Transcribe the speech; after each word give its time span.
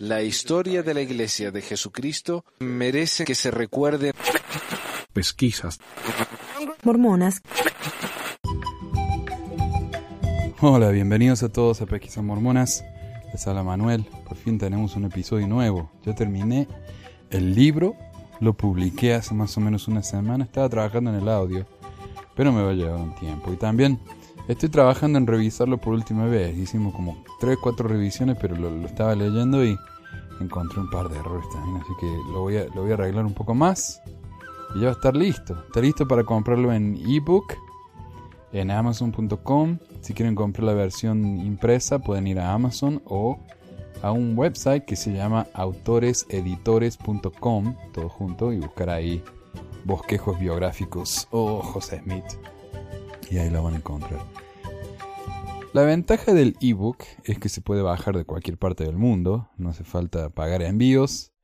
La 0.00 0.22
historia 0.22 0.82
de 0.82 0.94
la 0.94 1.00
Iglesia 1.00 1.50
de 1.50 1.62
Jesucristo 1.62 2.44
merece 2.60 3.24
que 3.24 3.34
se 3.34 3.50
recuerde. 3.50 4.12
Pesquisas. 5.12 5.80
Mormonas. 6.82 7.42
Hola, 10.60 10.90
bienvenidos 10.90 11.42
a 11.42 11.48
todos 11.48 11.80
a 11.80 11.86
Pesquisas 11.86 12.22
Mormonas. 12.22 12.84
Les 13.32 13.46
habla 13.46 13.62
Manuel. 13.62 14.04
Por 14.26 14.36
fin 14.36 14.58
tenemos 14.58 14.94
un 14.96 15.04
episodio 15.04 15.46
nuevo. 15.46 15.90
Yo 16.04 16.14
terminé 16.14 16.68
el 17.30 17.54
libro, 17.54 17.96
lo 18.40 18.54
publiqué 18.54 19.14
hace 19.14 19.34
más 19.34 19.56
o 19.56 19.60
menos 19.60 19.88
una 19.88 20.02
semana. 20.02 20.44
Estaba 20.44 20.68
trabajando 20.68 21.10
en 21.10 21.16
el 21.16 21.28
audio, 21.28 21.66
pero 22.34 22.52
me 22.52 22.62
va 22.62 22.70
a 22.70 22.74
llevar 22.74 23.00
un 23.00 23.14
tiempo. 23.14 23.52
Y 23.52 23.56
también 23.56 23.98
estoy 24.48 24.68
trabajando 24.68 25.18
en 25.18 25.26
revisarlo 25.26 25.78
por 25.78 25.94
última 25.94 26.26
vez. 26.26 26.56
Hicimos 26.56 26.94
como 26.94 27.24
3, 27.40 27.58
4 27.62 27.88
revisiones, 27.88 28.36
pero 28.40 28.56
lo, 28.56 28.68
estaba 28.86 29.14
leyendo 29.14 29.64
y 29.64 29.78
encontré 30.40 30.80
un 30.80 30.90
par 30.90 31.08
de 31.08 31.18
errores 31.18 31.48
también. 31.50 31.76
Así 31.76 31.92
que 32.00 32.06
lo 32.32 32.40
voy 32.40 32.56
a, 32.56 32.64
lo 32.74 32.82
voy 32.82 32.90
a 32.90 32.94
arreglar 32.94 33.24
un 33.24 33.34
poco 33.34 33.54
más. 33.54 34.02
Y 34.74 34.80
ya 34.80 34.86
va 34.86 34.90
a 34.90 34.94
estar 34.94 35.16
listo. 35.16 35.56
Está 35.66 35.80
listo 35.80 36.08
para 36.08 36.24
comprarlo 36.24 36.72
en 36.72 36.98
ebook 37.06 37.54
en 38.52 38.70
amazon.com. 38.70 39.78
Si 40.00 40.14
quieren 40.14 40.34
comprar 40.34 40.64
la 40.64 40.72
versión 40.74 41.38
impresa, 41.38 41.98
pueden 41.98 42.26
ir 42.26 42.40
a 42.40 42.52
Amazon 42.52 43.02
o 43.04 43.38
a 44.02 44.12
un 44.12 44.38
website 44.38 44.84
que 44.84 44.96
se 44.96 45.12
llama 45.12 45.46
autoreseditores.com, 45.54 47.74
todo 47.92 48.08
junto, 48.08 48.52
y 48.52 48.58
buscar 48.58 48.90
ahí 48.90 49.22
bosquejos 49.84 50.38
biográficos 50.38 51.26
o 51.30 51.60
José 51.60 52.00
Smith. 52.02 52.24
Y 53.30 53.38
ahí 53.38 53.50
lo 53.50 53.62
van 53.62 53.74
a 53.74 53.78
encontrar. 53.78 54.20
La 55.74 55.82
ventaja 55.82 56.32
del 56.32 56.56
ebook 56.62 57.04
es 57.24 57.38
que 57.38 57.50
se 57.50 57.60
puede 57.60 57.82
bajar 57.82 58.16
de 58.16 58.24
cualquier 58.24 58.56
parte 58.56 58.84
del 58.84 58.96
mundo, 58.96 59.50
no 59.58 59.68
hace 59.68 59.84
falta 59.84 60.30
pagar 60.30 60.62
envíos, 60.62 61.34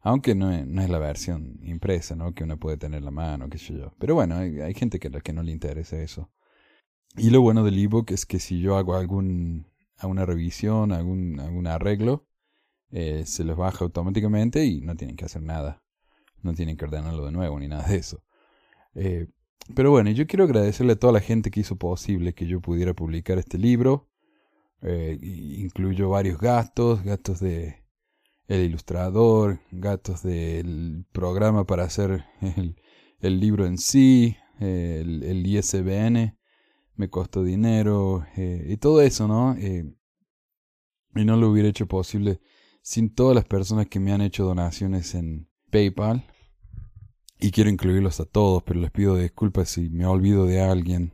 aunque 0.00 0.34
no 0.34 0.50
es, 0.50 0.66
no 0.66 0.82
es 0.82 0.90
la 0.90 0.98
versión 0.98 1.60
impresa, 1.62 2.16
¿no? 2.16 2.34
Que 2.34 2.42
uno 2.42 2.58
puede 2.58 2.76
tener 2.76 3.02
la 3.02 3.12
mano, 3.12 3.48
qué 3.48 3.56
sé 3.58 3.74
yo. 3.74 3.94
Pero 3.98 4.14
bueno, 4.16 4.36
hay, 4.36 4.74
gente 4.74 4.98
que, 4.98 5.10
que 5.10 5.32
no 5.32 5.42
le 5.44 5.52
interesa 5.52 5.96
eso. 6.00 6.28
Y 7.16 7.30
lo 7.30 7.40
bueno 7.40 7.62
del 7.62 7.78
ebook 7.78 8.10
es 8.10 8.26
que 8.26 8.40
si 8.40 8.60
yo 8.60 8.76
hago 8.76 8.96
algún, 8.96 9.66
alguna 9.96 10.26
revisión, 10.26 10.92
algún, 10.92 11.38
algún 11.40 11.66
arreglo, 11.68 12.26
eh, 12.90 13.24
se 13.26 13.44
los 13.44 13.56
baja 13.56 13.84
automáticamente 13.84 14.64
y 14.64 14.80
no 14.80 14.96
tienen 14.96 15.16
que 15.16 15.24
hacer 15.24 15.42
nada. 15.42 15.82
No 16.42 16.52
tienen 16.54 16.76
que 16.76 16.84
ordenarlo 16.84 17.24
de 17.26 17.32
nuevo 17.32 17.58
ni 17.60 17.68
nada 17.68 17.86
de 17.86 17.96
eso. 17.96 18.24
Eh, 18.94 19.28
pero 19.74 19.90
bueno, 19.90 20.10
yo 20.10 20.26
quiero 20.26 20.44
agradecerle 20.44 20.94
a 20.94 20.98
toda 20.98 21.12
la 21.12 21.20
gente 21.20 21.50
que 21.50 21.60
hizo 21.60 21.76
posible 21.76 22.34
que 22.34 22.46
yo 22.46 22.60
pudiera 22.60 22.94
publicar 22.94 23.38
este 23.38 23.58
libro. 23.58 24.08
Eh, 24.82 25.18
incluyo 25.22 26.08
varios 26.08 26.38
gastos, 26.38 27.02
gastos 27.02 27.40
de 27.40 27.84
el 28.46 28.64
ilustrador, 28.64 29.60
gastos 29.70 30.22
del 30.22 31.04
programa 31.12 31.66
para 31.66 31.84
hacer 31.84 32.24
el, 33.20 33.40
libro 33.40 33.66
en 33.66 33.76
sí, 33.76 34.36
el, 34.58 35.22
el 35.22 35.46
ISBN 35.46 36.38
me 36.98 37.08
costó 37.08 37.44
dinero 37.44 38.26
eh, 38.36 38.66
y 38.68 38.76
todo 38.76 39.00
eso, 39.00 39.28
¿no? 39.28 39.54
Eh, 39.54 39.84
y 41.14 41.24
no 41.24 41.36
lo 41.36 41.48
hubiera 41.48 41.68
hecho 41.68 41.86
posible 41.86 42.40
sin 42.82 43.14
todas 43.14 43.36
las 43.36 43.44
personas 43.44 43.86
que 43.86 44.00
me 44.00 44.12
han 44.12 44.20
hecho 44.20 44.44
donaciones 44.44 45.14
en 45.14 45.48
PayPal. 45.70 46.26
Y 47.38 47.50
quiero 47.50 47.70
incluirlos 47.70 48.20
a 48.20 48.24
todos, 48.24 48.62
pero 48.64 48.80
les 48.80 48.90
pido 48.90 49.16
disculpas 49.16 49.68
si 49.68 49.88
me 49.90 50.06
olvido 50.06 50.46
de 50.46 50.60
alguien. 50.60 51.12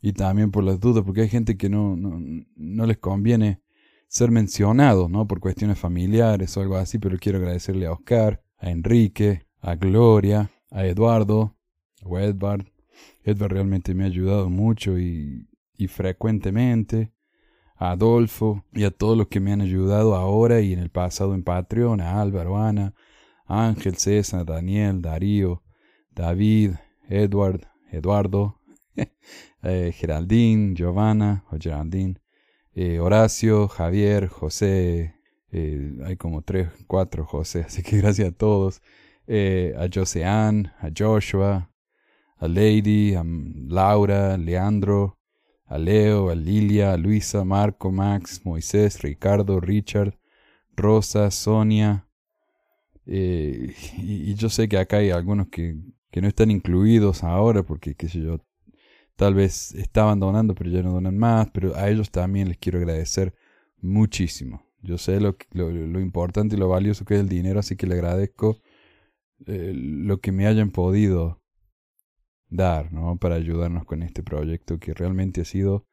Y 0.00 0.12
también 0.12 0.50
por 0.50 0.64
las 0.64 0.80
dudas, 0.80 1.04
porque 1.04 1.22
hay 1.22 1.28
gente 1.28 1.56
que 1.56 1.68
no, 1.68 1.96
no, 1.96 2.20
no 2.56 2.86
les 2.86 2.98
conviene 2.98 3.62
ser 4.08 4.30
mencionados, 4.30 5.08
¿no? 5.08 5.26
Por 5.26 5.40
cuestiones 5.40 5.78
familiares 5.78 6.56
o 6.56 6.60
algo 6.60 6.76
así, 6.76 6.98
pero 6.98 7.16
quiero 7.18 7.38
agradecerle 7.38 7.86
a 7.86 7.92
Oscar, 7.92 8.42
a 8.58 8.70
Enrique, 8.70 9.46
a 9.60 9.76
Gloria, 9.76 10.50
a 10.70 10.84
Eduardo, 10.86 11.56
o 12.02 12.18
Edward, 12.18 12.66
Edward 13.24 13.52
realmente 13.52 13.94
me 13.94 14.04
ha 14.04 14.06
ayudado 14.06 14.50
mucho 14.50 14.98
y, 14.98 15.48
y 15.76 15.88
frecuentemente. 15.88 17.12
A 17.76 17.92
Adolfo 17.92 18.64
y 18.72 18.84
a 18.84 18.92
todos 18.92 19.18
los 19.18 19.26
que 19.26 19.40
me 19.40 19.52
han 19.52 19.60
ayudado 19.60 20.14
ahora 20.14 20.60
y 20.60 20.72
en 20.72 20.78
el 20.78 20.90
pasado 20.90 21.34
en 21.34 21.42
Patreon, 21.42 22.00
a 22.00 22.20
Álvaro, 22.20 22.56
Ana, 22.56 22.94
Ángel, 23.52 23.96
César, 23.96 24.44
Daniel, 24.44 25.00
Darío, 25.02 25.62
David, 26.10 26.72
Edward, 27.08 27.66
Eduardo, 27.90 28.58
eh, 29.62 29.92
Geraldine, 29.94 30.74
Giovanna 30.74 31.44
Geraldine, 31.60 32.20
eh, 32.74 32.98
Horacio, 32.98 33.68
Javier, 33.68 34.28
José, 34.28 35.14
eh, 35.50 35.98
hay 36.04 36.16
como 36.16 36.42
tres, 36.42 36.68
cuatro 36.86 37.26
José, 37.26 37.60
así 37.66 37.82
que 37.82 37.98
gracias 37.98 38.28
a 38.28 38.32
todos, 38.32 38.82
eh, 39.26 39.74
a 39.76 39.88
Josean, 39.92 40.72
a 40.80 40.88
Joshua, 40.96 41.70
a 42.38 42.48
Lady, 42.48 43.14
a 43.14 43.22
Laura, 43.24 44.36
Leandro, 44.36 45.18
a 45.66 45.78
Leo, 45.78 46.30
a 46.30 46.34
Lilia, 46.34 46.92
a 46.92 46.96
Luisa, 46.96 47.44
Marco, 47.44 47.92
Max, 47.92 48.44
Moisés, 48.44 49.00
Ricardo, 49.02 49.60
Richard, 49.60 50.18
Rosa, 50.76 51.30
Sonia. 51.30 52.06
Eh, 53.06 53.74
y, 53.98 54.34
yo 54.34 54.48
sé 54.48 54.68
que 54.68 54.78
acá 54.78 54.98
hay 54.98 55.10
algunos 55.10 55.48
que, 55.48 55.76
que 56.10 56.20
no 56.20 56.28
están 56.28 56.50
incluidos 56.50 57.24
ahora 57.24 57.62
porque, 57.62 57.94
qué 57.94 58.08
sé 58.08 58.20
yo, 58.20 58.44
tal 59.16 59.34
vez 59.34 59.74
estaban 59.74 60.20
donando 60.20 60.54
pero 60.54 60.70
ya 60.70 60.82
no 60.82 60.92
donan 60.92 61.18
más, 61.18 61.50
pero 61.52 61.76
a 61.76 61.88
ellos 61.90 62.10
también 62.10 62.48
les 62.48 62.58
quiero 62.58 62.78
agradecer 62.78 63.34
muchísimo. 63.80 64.66
Yo 64.82 64.98
sé 64.98 65.20
lo, 65.20 65.36
lo, 65.52 65.70
lo 65.70 66.00
importante 66.00 66.56
y 66.56 66.58
lo 66.58 66.68
valioso 66.68 67.04
que 67.04 67.14
es 67.14 67.20
el 67.20 67.28
dinero, 67.28 67.60
así 67.60 67.76
que 67.76 67.86
le 67.86 67.94
agradezco 67.94 68.60
eh, 69.46 69.72
lo 69.74 70.20
que 70.20 70.32
me 70.32 70.46
hayan 70.46 70.70
podido 70.70 71.40
dar, 72.48 72.92
¿no? 72.92 73.16
Para 73.16 73.36
ayudarnos 73.36 73.84
con 73.84 74.02
este 74.02 74.22
proyecto 74.22 74.78
que 74.78 74.94
realmente 74.94 75.40
ha 75.40 75.44
sido 75.44 75.86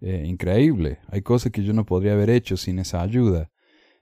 eh, 0.00 0.24
increíble. 0.26 0.98
Hay 1.08 1.22
cosas 1.22 1.52
que 1.52 1.62
yo 1.62 1.72
no 1.72 1.84
podría 1.84 2.12
haber 2.12 2.30
hecho 2.30 2.56
sin 2.56 2.78
esa 2.78 3.02
ayuda. 3.02 3.50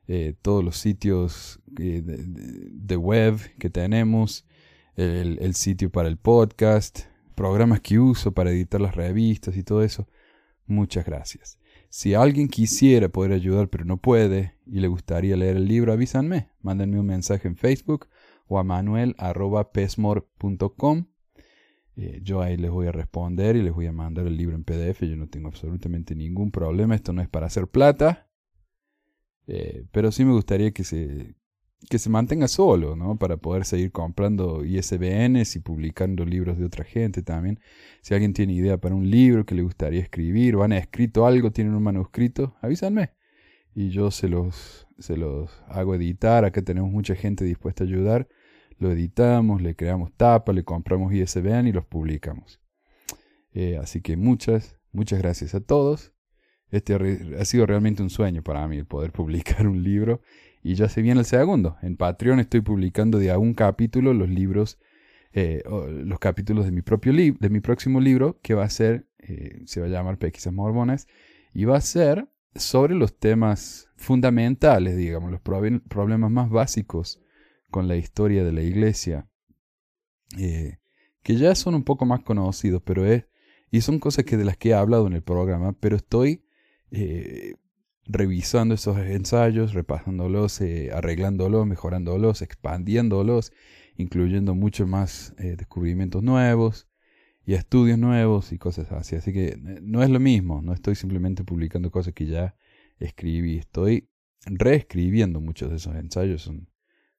Eh, 0.09 0.35
todos 0.41 0.65
los 0.65 0.77
sitios 0.77 1.61
eh, 1.79 2.03
de, 2.05 2.97
web 2.97 3.39
que 3.59 3.71
tenemos, 3.71 4.47
el, 4.97 5.55
sitio 5.55 5.91
para 5.91 6.09
el 6.09 6.17
podcast, 6.17 7.01
programas 7.35 7.81
que 7.81 7.99
uso 7.99 8.33
para 8.33 8.51
editar 8.51 8.81
las 8.81 8.95
revistas 8.95 9.57
y 9.57 9.63
todo 9.63 9.83
eso. 9.83 10.09
Muchas 10.67 11.05
gracias. 11.05 11.59
Si 11.89 12.15
alguien 12.15 12.49
quisiera 12.49 13.09
poder 13.09 13.33
ayudar 13.33 13.69
pero 13.69 13.85
no 13.85 13.99
puede 13.99 14.55
y 14.67 14.81
le 14.81 14.89
gustaría 14.89 15.37
leer 15.37 15.57
el 15.57 15.69
libro, 15.69 15.93
avísanme. 15.93 16.51
Mándenme 16.61 17.01
un 17.01 17.07
mensaje 17.07 17.49
en 17.49 17.57
Facebook 17.57 18.09
o 18.47 18.59
a 18.59 18.65
manuel.pesmore.com 18.65 21.07
eh, 21.97 22.21
yo 22.23 22.43
ahí 22.43 22.59
les 22.59 22.71
voy 22.71 22.87
a 22.87 22.93
responder 22.93 23.57
y 23.57 23.63
les 23.63 23.73
voy 23.73 23.87
a 23.87 23.93
mandar 23.93 24.27
el 24.27 24.37
libro 24.37 24.55
en 24.55 24.65
PDF. 24.65 25.03
Yo 25.03 25.17
no 25.17 25.29
tengo 25.29 25.49
absolutamente 25.49 26.15
ningún 26.15 26.51
problema. 26.51 26.95
Esto 26.95 27.13
no 27.13 27.23
es 27.23 27.29
para 27.29 27.47
hacer 27.47 27.69
plata. 27.69 28.26
Eh, 29.47 29.85
pero 29.93 30.13
sí 30.13 30.25
me 30.25 30.33
gustaría 30.33 30.73
que 30.73 30.85
se, 30.85 31.35
que 31.89 31.99
se 31.99 32.11
mantenga 32.11 32.49
solo, 32.49 32.97
¿no? 32.97 33.17
Para 33.17 33.37
poder 33.37 33.65
seguir 33.65 33.93
comprando 33.93 34.65
ISBNs 34.65 35.57
y 35.57 35.61
publicando 35.61 36.25
libros 36.25 36.59
de 36.59 36.65
otra 36.65 36.85
gente 36.85 37.23
también. 37.23 37.61
Si 38.03 38.15
alguien 38.15 38.33
tiene 38.33 38.55
idea 38.55 38.79
para 38.79 38.95
un 38.95 39.11
libro 39.11 39.47
que 39.47 39.55
le 39.55 39.63
gustaría 39.63 40.01
escribir 40.01 40.57
o 40.57 40.63
han 40.63 40.73
escrito 40.73 41.27
algo, 41.27 41.53
tienen 41.53 41.75
un 41.75 41.83
manuscrito, 41.83 42.57
avísanme. 42.61 43.11
Y 43.75 43.91
yo 43.91 44.11
se 44.11 44.29
los, 44.29 44.87
se 44.99 45.17
los 45.17 45.51
hago 45.69 45.95
editar. 45.95 46.45
Acá 46.45 46.63
tenemos 46.63 46.91
mucha 46.91 47.15
gente 47.15 47.45
dispuesta 47.45 47.85
a 47.85 47.87
ayudar 47.87 48.29
lo 48.79 48.93
editamos, 48.93 49.63
le 49.63 49.75
creamos 49.75 50.13
tapa, 50.17 50.53
le 50.53 50.65
compramos 50.65 51.13
ISBN 51.13 51.69
y 51.69 51.73
los 51.73 51.87
publicamos. 51.87 52.61
Eh, 53.53 53.79
así 53.79 54.03
que 54.03 54.17
muchas, 54.17 54.77
muchas 54.93 55.19
gracias 55.21 55.55
a 55.55 55.61
todos. 55.61 56.13
Este 56.71 56.95
ha 57.39 57.45
sido 57.45 57.67
realmente 57.67 58.03
un 58.03 58.11
sueño 58.11 58.43
para 58.43 58.67
mí 58.67 58.77
el 58.77 58.87
poder 58.87 59.13
publicar 59.13 59.67
un 59.67 59.83
libro 59.83 60.21
y 60.63 60.75
ya 60.75 60.89
se 60.89 61.03
viene 61.03 61.21
el 61.21 61.27
segundo. 61.27 61.77
En 61.83 61.97
Patreon 61.97 62.41
estoy 62.41 62.61
publicando 62.61 63.19
de 63.19 63.31
a 63.31 63.39
un 63.39 63.55
capítulo 63.55 64.13
los 64.13 64.29
libros, 64.29 64.79
eh, 65.33 65.63
los 65.65 66.19
capítulos 66.19 66.65
de 66.65 66.73
mi 66.73 66.83
propio 66.83 67.13
libro, 67.13 67.39
de 67.41 67.51
mi 67.51 67.61
próximo 67.61 68.01
libro 68.01 68.41
que 68.43 68.55
va 68.55 68.65
a 68.65 68.71
ser, 68.71 69.07
eh, 69.19 69.63
se 69.67 69.81
va 69.81 69.87
a 69.87 69.91
llamar 69.91 70.19
Pesquisas 70.19 70.53
Mormonas 70.53 71.07
y 71.55 71.65
va 71.65 71.77
a 71.77 71.81
ser 71.81 72.29
sobre 72.55 72.95
los 72.95 73.19
temas 73.19 73.89
fundamentales, 73.97 74.97
digamos, 74.97 75.31
los 75.31 75.41
problemas 75.41 76.31
más 76.31 76.51
básicos 76.51 77.21
con 77.71 77.89
la 77.89 77.97
historia 77.97 78.45
de 78.45 78.53
la 78.53 78.63
iglesia, 78.63 79.29
eh, 80.39 80.79
que 81.23 81.37
ya 81.37 81.55
son 81.55 81.75
un 81.75 81.85
poco 81.85 82.07
más 82.07 82.23
conocidos, 82.23 82.83
pero 82.85 83.05
es, 83.05 83.27
y 83.71 83.81
son 83.83 83.99
cosas 83.99 84.25
que 84.25 84.37
de 84.37 84.45
las 84.45 84.57
que 84.57 84.71
he 84.71 84.75
hablado 84.75 85.07
en 85.07 85.13
el 85.13 85.23
programa, 85.23 85.75
pero 85.79 85.97
estoy 85.97 86.46
eh, 86.91 87.55
revisando 88.05 88.75
esos 88.75 88.99
ensayos, 88.99 89.75
repasándolos, 89.75 90.61
eh, 90.61 90.91
arreglándolos, 90.93 91.67
mejorándolos, 91.67 92.43
expandiéndolos, 92.43 93.53
incluyendo 93.97 94.55
mucho 94.55 94.87
más 94.87 95.35
eh, 95.39 95.57
descubrimientos 95.57 96.23
nuevos 96.23 96.89
y 97.45 97.55
estudios 97.55 97.99
nuevos 97.99 98.53
y 98.53 98.59
cosas 98.59 98.93
así. 98.93 99.17
Así 99.17 99.33
que 99.33 99.57
no 99.83 100.03
es 100.03 100.11
lo 100.11 100.21
mismo, 100.21 100.63
no 100.63 100.73
estoy 100.73 100.95
simplemente 100.95 101.45
publicando 101.45 101.91
cosas 101.91 102.15
que 102.15 102.27
ya 102.27 102.55
escribí, 102.99 103.59
estoy 103.59 104.09
reescribiendo 104.45 105.41
muchos 105.41 105.71
de 105.71 105.77
esos 105.77 105.97
ensayos, 105.97 106.43
son 106.43 106.69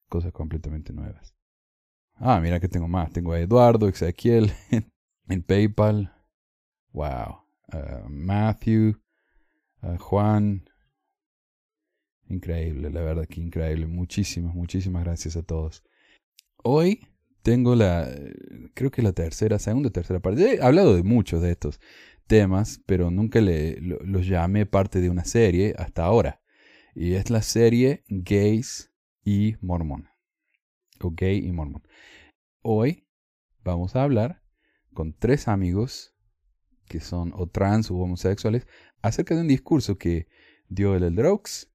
cosas 0.08 0.32
completamente 0.32 0.94
nuevas. 0.94 1.36
Ah, 2.16 2.40
mira 2.42 2.60
que 2.60 2.68
tengo 2.68 2.88
más. 2.88 3.12
Tengo 3.12 3.34
a 3.34 3.40
Eduardo, 3.40 3.88
Ezequiel 3.88 4.52
en 5.30 5.44
PayPal. 5.44 6.14
Wow. 6.94 7.44
Matthew, 8.08 9.00
Juan. 9.98 10.70
Increíble, 12.30 12.90
la 12.90 13.02
verdad 13.02 13.28
que 13.28 13.40
increíble. 13.40 13.88
Muchísimas, 13.88 14.54
muchísimas 14.54 15.04
gracias 15.04 15.38
a 15.38 15.44
todos. 15.44 15.84
Hoy 16.64 17.08
tengo 17.42 17.76
la, 17.76 18.14
creo 18.74 18.92
que 18.92 19.02
la 19.02 19.14
tercera, 19.14 19.60
segunda, 19.60 19.90
tercera 19.90 20.20
parte. 20.20 20.56
He 20.56 20.62
hablado 20.62 20.96
de 20.96 21.04
muchos 21.04 21.42
de 21.42 21.52
estos 21.52 21.80
temas, 22.28 22.82
pero 22.86 23.10
nunca 23.10 23.40
los 23.40 24.28
llamé 24.28 24.66
parte 24.66 25.00
de 25.00 25.10
una 25.10 25.24
serie 25.24 25.74
hasta 25.78 26.04
ahora. 26.04 26.42
Y 26.94 27.14
es 27.14 27.30
la 27.30 27.42
serie 27.42 28.04
Gays 28.10 28.92
y 29.24 29.56
Mormon. 29.62 30.10
O 31.00 31.12
Gay 31.12 31.46
y 31.46 31.52
Mormon. 31.52 31.84
Hoy 32.62 33.08
vamos 33.64 33.96
a 33.96 34.04
hablar 34.04 34.42
con 34.94 35.14
tres 35.14 35.48
amigos 35.48 36.16
que 36.88 37.00
son 37.00 37.32
o 37.36 37.48
trans 37.48 37.92
o 37.92 37.96
homosexuales 37.96 38.68
acerca 39.02 39.36
de 39.36 39.42
un 39.42 39.48
discurso 39.48 39.98
que 39.98 40.28
dio 40.68 40.96
el 40.96 41.04
Elder 41.04 41.28
Oaks 41.28 41.72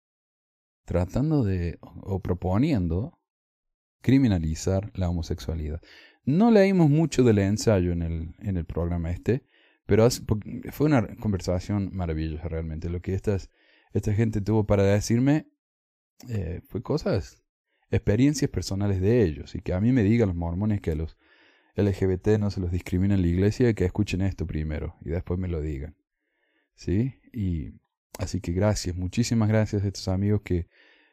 tratando 0.85 1.45
de 1.45 1.79
o 1.81 2.21
proponiendo 2.21 3.19
criminalizar 4.01 4.91
la 4.95 5.09
homosexualidad. 5.09 5.81
No 6.25 6.51
leímos 6.51 6.91
mucho 6.91 7.25
del 7.25 7.39
ensayo 7.39 7.93
en 7.93 8.03
el, 8.03 8.35
en 8.41 8.57
el 8.57 8.65
programa 8.65 9.11
este, 9.11 9.45
pero 9.87 10.09
fue 10.71 10.87
una 10.87 11.17
conversación 11.17 11.91
maravillosa 11.93 12.49
realmente. 12.49 12.89
Lo 12.89 13.01
que 13.01 13.15
estas, 13.15 13.51
esta 13.93 14.13
gente 14.13 14.41
tuvo 14.41 14.67
para 14.67 14.85
decirme 14.85 15.49
eh, 16.29 16.61
fue 16.69 16.83
cosas, 16.83 17.43
experiencias 17.91 18.51
personales 18.51 19.01
de 19.01 19.23
ellos. 19.23 19.55
Y 19.55 19.61
que 19.61 19.73
a 19.75 19.81
mí 19.81 19.93
me 19.93 20.03
digan 20.03 20.29
los 20.29 20.37
mormones 20.37 20.81
que 20.81 20.93
a 20.93 20.95
los 20.95 21.17
LGBT 21.75 22.39
no 22.39 22.51
se 22.51 22.61
los 22.61 22.71
discrimina 22.71 23.15
en 23.15 23.23
la 23.23 23.29
iglesia 23.29 23.73
que 23.75 23.85
escuchen 23.85 24.21
esto 24.21 24.47
primero 24.47 24.97
y 25.01 25.11
después 25.11 25.41
me 25.41 25.49
lo 25.49 25.61
digan. 25.61 25.97
¿Sí? 26.75 27.21
Y 27.33 27.75
así 28.19 28.41
que 28.41 28.53
gracias, 28.53 28.97
muchísimas 28.97 29.49
gracias 29.49 29.83
a 29.83 29.87
estos 29.87 30.09
amigos 30.09 30.43
que 30.43 30.69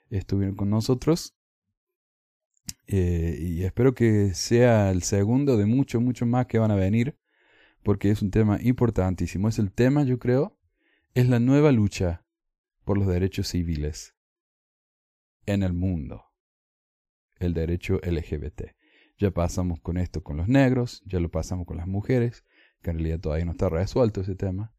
estuvieron 0.09 0.55
con 0.55 0.69
nosotros. 0.69 1.35
Eh, 2.87 3.37
y 3.39 3.63
espero 3.63 3.93
que 3.93 4.33
sea 4.33 4.91
el 4.91 5.03
segundo 5.03 5.57
de 5.57 5.65
muchos, 5.65 6.01
muchos 6.01 6.27
más 6.27 6.47
que 6.47 6.59
van 6.59 6.71
a 6.71 6.75
venir, 6.75 7.17
porque 7.83 8.11
es 8.11 8.21
un 8.21 8.31
tema 8.31 8.59
importantísimo. 8.61 9.47
Es 9.47 9.59
el 9.59 9.71
tema, 9.71 10.03
yo 10.03 10.19
creo, 10.19 10.57
es 11.13 11.27
la 11.27 11.39
nueva 11.39 11.71
lucha 11.71 12.25
por 12.83 12.97
los 12.97 13.07
derechos 13.07 13.47
civiles 13.47 14.15
en 15.45 15.63
el 15.63 15.73
mundo. 15.73 16.25
El 17.37 17.53
derecho 17.53 17.99
LGBT. 18.03 18.75
Ya 19.17 19.31
pasamos 19.31 19.79
con 19.81 19.97
esto 19.97 20.23
con 20.23 20.37
los 20.37 20.47
negros, 20.47 21.03
ya 21.05 21.19
lo 21.19 21.29
pasamos 21.29 21.65
con 21.65 21.77
las 21.77 21.87
mujeres, 21.87 22.45
que 22.81 22.91
en 22.91 22.97
realidad 22.97 23.19
todavía 23.19 23.45
no 23.45 23.51
está 23.51 23.69
resuelto 23.69 24.21
ese 24.21 24.35
tema, 24.35 24.73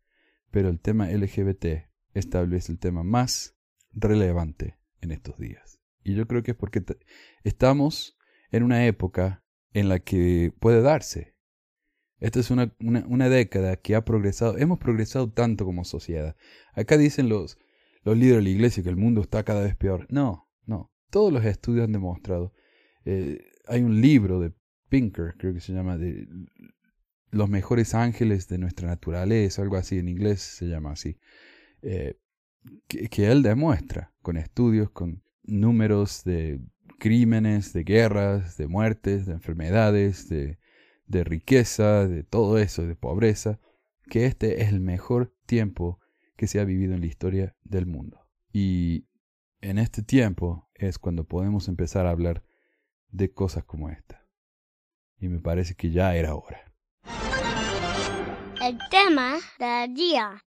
pero 0.50 0.68
el 0.68 0.80
tema 0.80 1.08
LGBT 1.08 1.66
es 2.14 2.28
tal 2.28 2.48
vez 2.48 2.68
el 2.68 2.78
tema 2.78 3.02
más 3.02 3.56
relevante 3.92 4.78
en 5.00 5.12
estos 5.12 5.38
días. 5.38 5.80
Y 6.02 6.14
yo 6.14 6.26
creo 6.26 6.42
que 6.42 6.52
es 6.52 6.56
porque 6.56 6.82
estamos 7.44 8.18
en 8.50 8.62
una 8.62 8.86
época 8.86 9.44
en 9.72 9.88
la 9.88 10.00
que 10.00 10.52
puede 10.58 10.82
darse. 10.82 11.36
Esta 12.18 12.40
es 12.40 12.50
una, 12.50 12.74
una, 12.78 13.28
década 13.28 13.76
que 13.76 13.94
ha 13.94 14.04
progresado, 14.04 14.58
hemos 14.58 14.78
progresado 14.78 15.30
tanto 15.30 15.64
como 15.64 15.84
sociedad. 15.84 16.36
Acá 16.74 16.98
dicen 16.98 17.30
los, 17.30 17.58
los 18.02 18.16
líderes 18.16 18.38
de 18.38 18.42
la 18.42 18.50
iglesia 18.50 18.82
que 18.82 18.90
el 18.90 18.96
mundo 18.96 19.22
está 19.22 19.42
cada 19.42 19.62
vez 19.62 19.74
peor. 19.74 20.06
No, 20.10 20.50
no. 20.66 20.92
Todos 21.08 21.32
los 21.32 21.44
estudios 21.44 21.84
han 21.84 21.92
demostrado. 21.92 22.52
Eh, 23.06 23.42
hay 23.66 23.82
un 23.82 24.02
libro 24.02 24.38
de 24.38 24.52
Pinker, 24.90 25.34
creo 25.38 25.54
que 25.54 25.60
se 25.60 25.72
llama, 25.72 25.96
los 27.30 27.48
mejores 27.48 27.94
ángeles 27.94 28.48
de 28.48 28.58
nuestra 28.58 28.88
naturaleza, 28.88 29.62
algo 29.62 29.76
así, 29.76 29.98
en 29.98 30.08
inglés 30.08 30.40
se 30.40 30.66
llama 30.66 30.92
así, 30.92 31.18
eh, 31.82 32.18
que, 32.88 33.30
él 33.30 33.42
demuestra 33.42 34.12
con 34.22 34.36
estudios, 34.36 34.90
con 34.90 35.22
números 35.44 36.24
de 36.24 36.60
crímenes, 36.98 37.72
de 37.72 37.84
guerras, 37.84 38.56
de 38.56 38.66
muertes, 38.66 39.26
de 39.26 39.32
enfermedades, 39.32 40.28
de, 40.28 40.58
de 41.06 41.24
riqueza, 41.24 42.06
de 42.06 42.22
todo 42.22 42.58
eso, 42.58 42.86
de 42.86 42.96
pobreza, 42.96 43.60
que 44.08 44.26
este 44.26 44.62
es 44.62 44.68
el 44.68 44.80
mejor 44.80 45.34
tiempo 45.46 46.00
que 46.36 46.46
se 46.46 46.60
ha 46.60 46.64
vivido 46.64 46.94
en 46.94 47.00
la 47.00 47.06
historia 47.06 47.56
del 47.64 47.86
mundo. 47.86 48.26
Y 48.52 49.06
en 49.60 49.78
este 49.78 50.02
tiempo 50.02 50.68
es 50.74 50.98
cuando 50.98 51.24
podemos 51.24 51.68
empezar 51.68 52.06
a 52.06 52.10
hablar 52.10 52.42
de 53.10 53.32
cosas 53.32 53.64
como 53.64 53.88
esta. 53.90 54.26
Y 55.18 55.28
me 55.28 55.40
parece 55.40 55.74
que 55.74 55.90
ya 55.90 56.14
era 56.16 56.34
hora. 56.34 56.69
El 58.62 58.78
tema 58.90 59.38
del 59.58 59.94
día. 59.94 60.44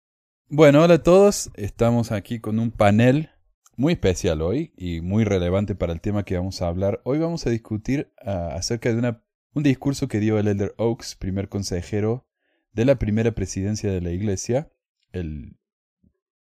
Bueno, 0.48 0.82
hola 0.82 0.94
a 0.94 1.02
todos. 1.02 1.50
Estamos 1.56 2.10
aquí 2.10 2.40
con 2.40 2.58
un 2.58 2.70
panel 2.70 3.28
muy 3.76 3.92
especial 3.92 4.40
hoy 4.40 4.72
y 4.78 5.02
muy 5.02 5.24
relevante 5.24 5.74
para 5.74 5.92
el 5.92 6.00
tema 6.00 6.24
que 6.24 6.38
vamos 6.38 6.62
a 6.62 6.68
hablar. 6.68 7.02
Hoy 7.04 7.18
vamos 7.18 7.46
a 7.46 7.50
discutir 7.50 8.10
uh, 8.24 8.54
acerca 8.56 8.94
de 8.94 9.16
un 9.52 9.62
discurso 9.62 10.08
que 10.08 10.20
dio 10.20 10.38
el 10.38 10.48
Elder 10.48 10.74
Oaks, 10.78 11.16
primer 11.16 11.50
consejero 11.50 12.26
de 12.72 12.86
la 12.86 12.98
primera 12.98 13.32
presidencia 13.32 13.92
de 13.92 14.00
la 14.00 14.10
iglesia, 14.10 14.72
el 15.12 15.58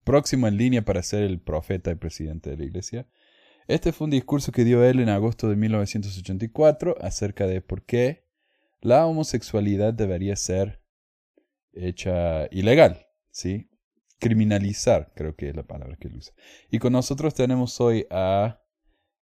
próximo 0.04 0.46
en 0.46 0.58
línea 0.58 0.84
para 0.84 1.02
ser 1.02 1.24
el 1.24 1.40
profeta 1.40 1.90
y 1.90 1.96
presidente 1.96 2.50
de 2.50 2.58
la 2.58 2.64
iglesia. 2.64 3.08
Este 3.66 3.90
fue 3.90 4.04
un 4.04 4.12
discurso 4.12 4.52
que 4.52 4.64
dio 4.64 4.84
él 4.84 5.00
en 5.00 5.08
agosto 5.08 5.48
de 5.48 5.56
1984 5.56 6.96
acerca 7.00 7.48
de 7.48 7.60
por 7.60 7.82
qué 7.82 8.24
la 8.80 9.04
homosexualidad 9.04 9.92
debería 9.92 10.36
ser 10.36 10.85
hecha 11.76 12.46
ilegal, 12.50 13.06
¿sí? 13.30 13.68
criminalizar, 14.18 15.12
creo 15.14 15.36
que 15.36 15.50
es 15.50 15.56
la 15.56 15.62
palabra 15.62 15.96
que 15.96 16.08
él 16.08 16.16
usa. 16.16 16.34
Y 16.70 16.78
con 16.78 16.92
nosotros 16.92 17.34
tenemos 17.34 17.80
hoy 17.80 18.06
a 18.10 18.60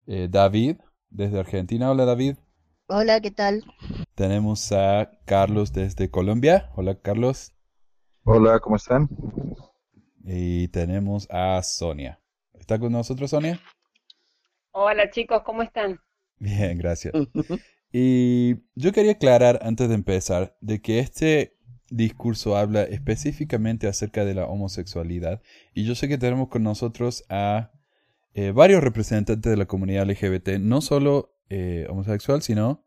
eh, 0.07 0.29
David, 0.31 0.77
desde 1.11 1.41
Argentina. 1.41 1.91
Hola 1.91 2.05
David. 2.05 2.37
Hola, 2.87 3.21
¿qué 3.21 3.31
tal? 3.31 3.65
Tenemos 4.15 4.71
a 4.73 5.11
Carlos 5.25 5.73
desde 5.73 6.11
Colombia. 6.11 6.71
Hola 6.77 7.01
Carlos. 7.01 7.53
Hola, 8.25 8.61
¿cómo 8.61 8.77
están? 8.77 9.09
Y 10.25 10.69
tenemos 10.69 11.27
a 11.31 11.63
Sonia. 11.63 12.21
¿Está 12.53 12.79
con 12.79 12.93
nosotros 12.93 13.31
Sonia? 13.31 13.61
Hola 14.73 15.11
chicos, 15.11 15.43
¿cómo 15.45 15.63
están? 15.63 16.01
Bien, 16.39 16.79
gracias. 16.79 17.15
y 17.93 18.57
yo 18.75 18.93
quería 18.93 19.13
aclarar 19.13 19.61
antes 19.63 19.89
de 19.89 19.95
empezar 19.95 20.57
de 20.61 20.81
que 20.81 20.99
este 20.99 21.54
discurso 21.91 22.57
habla 22.57 22.83
específicamente 22.83 23.87
acerca 23.87 24.25
de 24.25 24.35
la 24.35 24.47
homosexualidad 24.47 25.43
y 25.75 25.85
yo 25.85 25.95
sé 25.95 26.09
que 26.09 26.19
tenemos 26.19 26.49
con 26.49 26.63
nosotros 26.63 27.25
a 27.29 27.73
eh, 28.33 28.51
varios 28.51 28.83
representantes 28.83 29.51
de 29.51 29.57
la 29.57 29.67
comunidad 29.67 30.09
LGBT, 30.09 30.59
no 30.59 30.81
solo 30.81 31.37
eh, 31.51 31.87
homosexual, 31.89 32.43
sino 32.43 32.85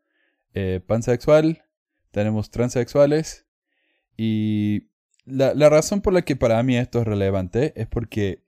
eh, 0.53 0.81
pansexual, 0.85 1.63
tenemos 2.11 2.49
transexuales 2.49 3.47
y 4.17 4.89
la, 5.25 5.53
la, 5.53 5.69
razón 5.69 6.01
por 6.01 6.13
la 6.13 6.23
que 6.23 6.35
para 6.35 6.61
mí 6.63 6.75
esto 6.75 6.99
es 6.99 7.07
relevante 7.07 7.73
es 7.79 7.87
porque 7.87 8.43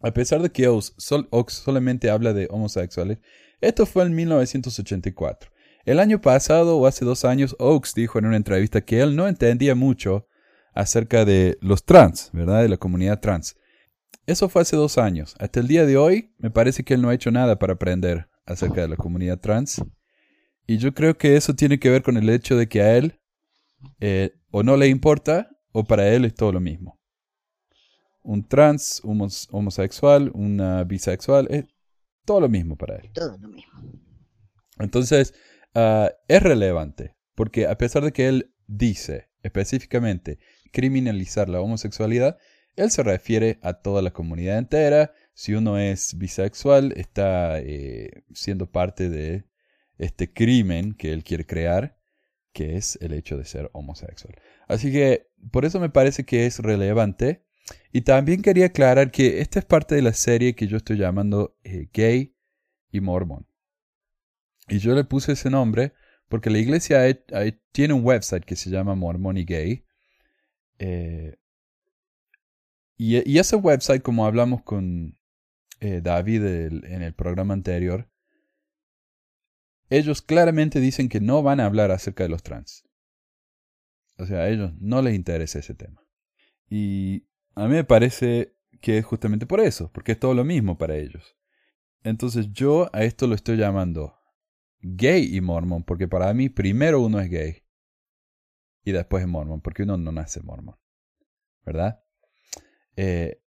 a 0.00 0.12
pesar 0.12 0.40
de 0.40 0.50
que 0.50 0.68
Ox, 0.68 0.94
Ox 1.30 1.54
solamente 1.54 2.10
habla 2.10 2.32
de 2.32 2.48
homosexuales, 2.50 3.18
esto 3.60 3.86
fue 3.86 4.04
en 4.04 4.14
1984. 4.14 5.50
El 5.86 6.00
año 6.00 6.20
pasado 6.20 6.76
o 6.76 6.86
hace 6.88 7.04
dos 7.04 7.24
años, 7.24 7.54
Oaks 7.60 7.94
dijo 7.94 8.18
en 8.18 8.26
una 8.26 8.36
entrevista 8.36 8.80
que 8.80 9.00
él 9.00 9.14
no 9.14 9.28
entendía 9.28 9.76
mucho 9.76 10.26
acerca 10.74 11.24
de 11.24 11.58
los 11.60 11.84
trans, 11.84 12.30
¿verdad? 12.32 12.62
De 12.62 12.68
la 12.68 12.76
comunidad 12.76 13.20
trans. 13.20 13.56
Eso 14.26 14.48
fue 14.48 14.62
hace 14.62 14.74
dos 14.74 14.98
años. 14.98 15.36
Hasta 15.38 15.60
el 15.60 15.68
día 15.68 15.86
de 15.86 15.96
hoy, 15.96 16.34
me 16.38 16.50
parece 16.50 16.82
que 16.82 16.94
él 16.94 17.02
no 17.02 17.08
ha 17.08 17.14
hecho 17.14 17.30
nada 17.30 17.60
para 17.60 17.74
aprender 17.74 18.28
acerca 18.44 18.80
de 18.80 18.88
la 18.88 18.96
comunidad 18.96 19.38
trans. 19.38 19.80
Y 20.66 20.78
yo 20.78 20.92
creo 20.92 21.16
que 21.16 21.36
eso 21.36 21.54
tiene 21.54 21.78
que 21.78 21.88
ver 21.88 22.02
con 22.02 22.16
el 22.16 22.28
hecho 22.30 22.56
de 22.56 22.68
que 22.68 22.82
a 22.82 22.96
él 22.96 23.20
eh, 24.00 24.32
o 24.50 24.64
no 24.64 24.76
le 24.76 24.88
importa 24.88 25.50
o 25.70 25.84
para 25.84 26.08
él 26.08 26.24
es 26.24 26.34
todo 26.34 26.50
lo 26.50 26.58
mismo. 26.58 26.98
Un 28.24 28.48
trans, 28.48 29.00
un 29.04 29.28
homosexual, 29.52 30.32
una 30.34 30.82
bisexual, 30.82 31.46
es 31.48 31.64
todo 32.24 32.40
lo 32.40 32.48
mismo 32.48 32.74
para 32.74 32.96
él. 32.96 33.12
Todo 33.12 33.38
lo 33.38 33.48
mismo. 33.48 33.72
Entonces, 34.80 35.32
Ah, 35.78 36.10
es 36.26 36.42
relevante, 36.42 37.16
porque 37.34 37.66
a 37.66 37.76
pesar 37.76 38.02
de 38.02 38.10
que 38.10 38.28
él 38.28 38.54
dice 38.66 39.28
específicamente 39.42 40.38
criminalizar 40.72 41.50
la 41.50 41.60
homosexualidad, 41.60 42.38
él 42.76 42.90
se 42.90 43.02
refiere 43.02 43.58
a 43.60 43.74
toda 43.74 44.00
la 44.00 44.10
comunidad 44.10 44.56
entera. 44.56 45.12
Si 45.34 45.52
uno 45.52 45.78
es 45.78 46.16
bisexual, 46.16 46.94
está 46.96 47.60
eh, 47.60 48.24
siendo 48.32 48.70
parte 48.70 49.10
de 49.10 49.44
este 49.98 50.32
crimen 50.32 50.94
que 50.94 51.12
él 51.12 51.22
quiere 51.24 51.44
crear, 51.44 51.98
que 52.54 52.78
es 52.78 52.98
el 53.02 53.12
hecho 53.12 53.36
de 53.36 53.44
ser 53.44 53.68
homosexual. 53.74 54.34
Así 54.68 54.90
que 54.90 55.28
por 55.50 55.66
eso 55.66 55.78
me 55.78 55.90
parece 55.90 56.24
que 56.24 56.46
es 56.46 56.58
relevante. 56.58 57.44
Y 57.92 58.00
también 58.00 58.40
quería 58.40 58.66
aclarar 58.66 59.10
que 59.10 59.42
esta 59.42 59.58
es 59.58 59.66
parte 59.66 59.94
de 59.94 60.00
la 60.02 60.14
serie 60.14 60.54
que 60.54 60.68
yo 60.68 60.78
estoy 60.78 60.96
llamando 60.96 61.58
eh, 61.64 61.90
Gay 61.92 62.34
y 62.90 63.00
Mormon. 63.00 63.45
Y 64.68 64.78
yo 64.78 64.94
le 64.94 65.04
puse 65.04 65.32
ese 65.32 65.50
nombre 65.50 65.92
porque 66.28 66.50
la 66.50 66.58
iglesia 66.58 67.02
tiene 67.72 67.94
un 67.94 68.04
website 68.04 68.44
que 68.44 68.56
se 68.56 68.70
llama 68.70 68.94
Mormon 68.94 69.36
y 69.36 69.44
Gay. 69.44 69.84
Eh, 70.78 71.36
y, 72.96 73.38
ese 73.38 73.56
website, 73.56 74.02
como 74.02 74.26
hablamos 74.26 74.62
con 74.62 75.18
eh, 75.80 76.00
David 76.02 76.44
en 76.44 77.02
el 77.02 77.14
programa 77.14 77.54
anterior, 77.54 78.08
ellos 79.88 80.22
claramente 80.22 80.80
dicen 80.80 81.08
que 81.08 81.20
no 81.20 81.42
van 81.42 81.60
a 81.60 81.66
hablar 81.66 81.90
acerca 81.90 82.24
de 82.24 82.30
los 82.30 82.42
trans. 82.42 82.84
O 84.18 84.26
sea, 84.26 84.40
a 84.40 84.48
ellos 84.48 84.72
no 84.80 85.02
les 85.02 85.14
interesa 85.14 85.58
ese 85.58 85.74
tema. 85.74 86.02
Y 86.68 87.26
a 87.54 87.68
mí 87.68 87.74
me 87.74 87.84
parece 87.84 88.56
que 88.80 88.98
es 88.98 89.04
justamente 89.04 89.46
por 89.46 89.60
eso, 89.60 89.92
porque 89.92 90.12
es 90.12 90.18
todo 90.18 90.34
lo 90.34 90.44
mismo 90.44 90.78
para 90.78 90.96
ellos. 90.96 91.36
Entonces 92.02 92.52
yo 92.52 92.90
a 92.92 93.04
esto 93.04 93.26
lo 93.26 93.34
estoy 93.34 93.56
llamando 93.56 94.15
gay 94.80 95.36
y 95.36 95.40
mormon, 95.40 95.82
porque 95.84 96.08
para 96.08 96.32
mí 96.34 96.48
primero 96.48 97.00
uno 97.00 97.20
es 97.20 97.30
gay 97.30 97.62
y 98.84 98.92
después 98.92 99.22
es 99.22 99.28
mormon, 99.28 99.60
porque 99.60 99.82
uno 99.82 99.96
no 99.96 100.12
nace 100.12 100.40
mormon. 100.42 100.76
¿Verdad? 101.64 102.02
Eh, 102.96 103.40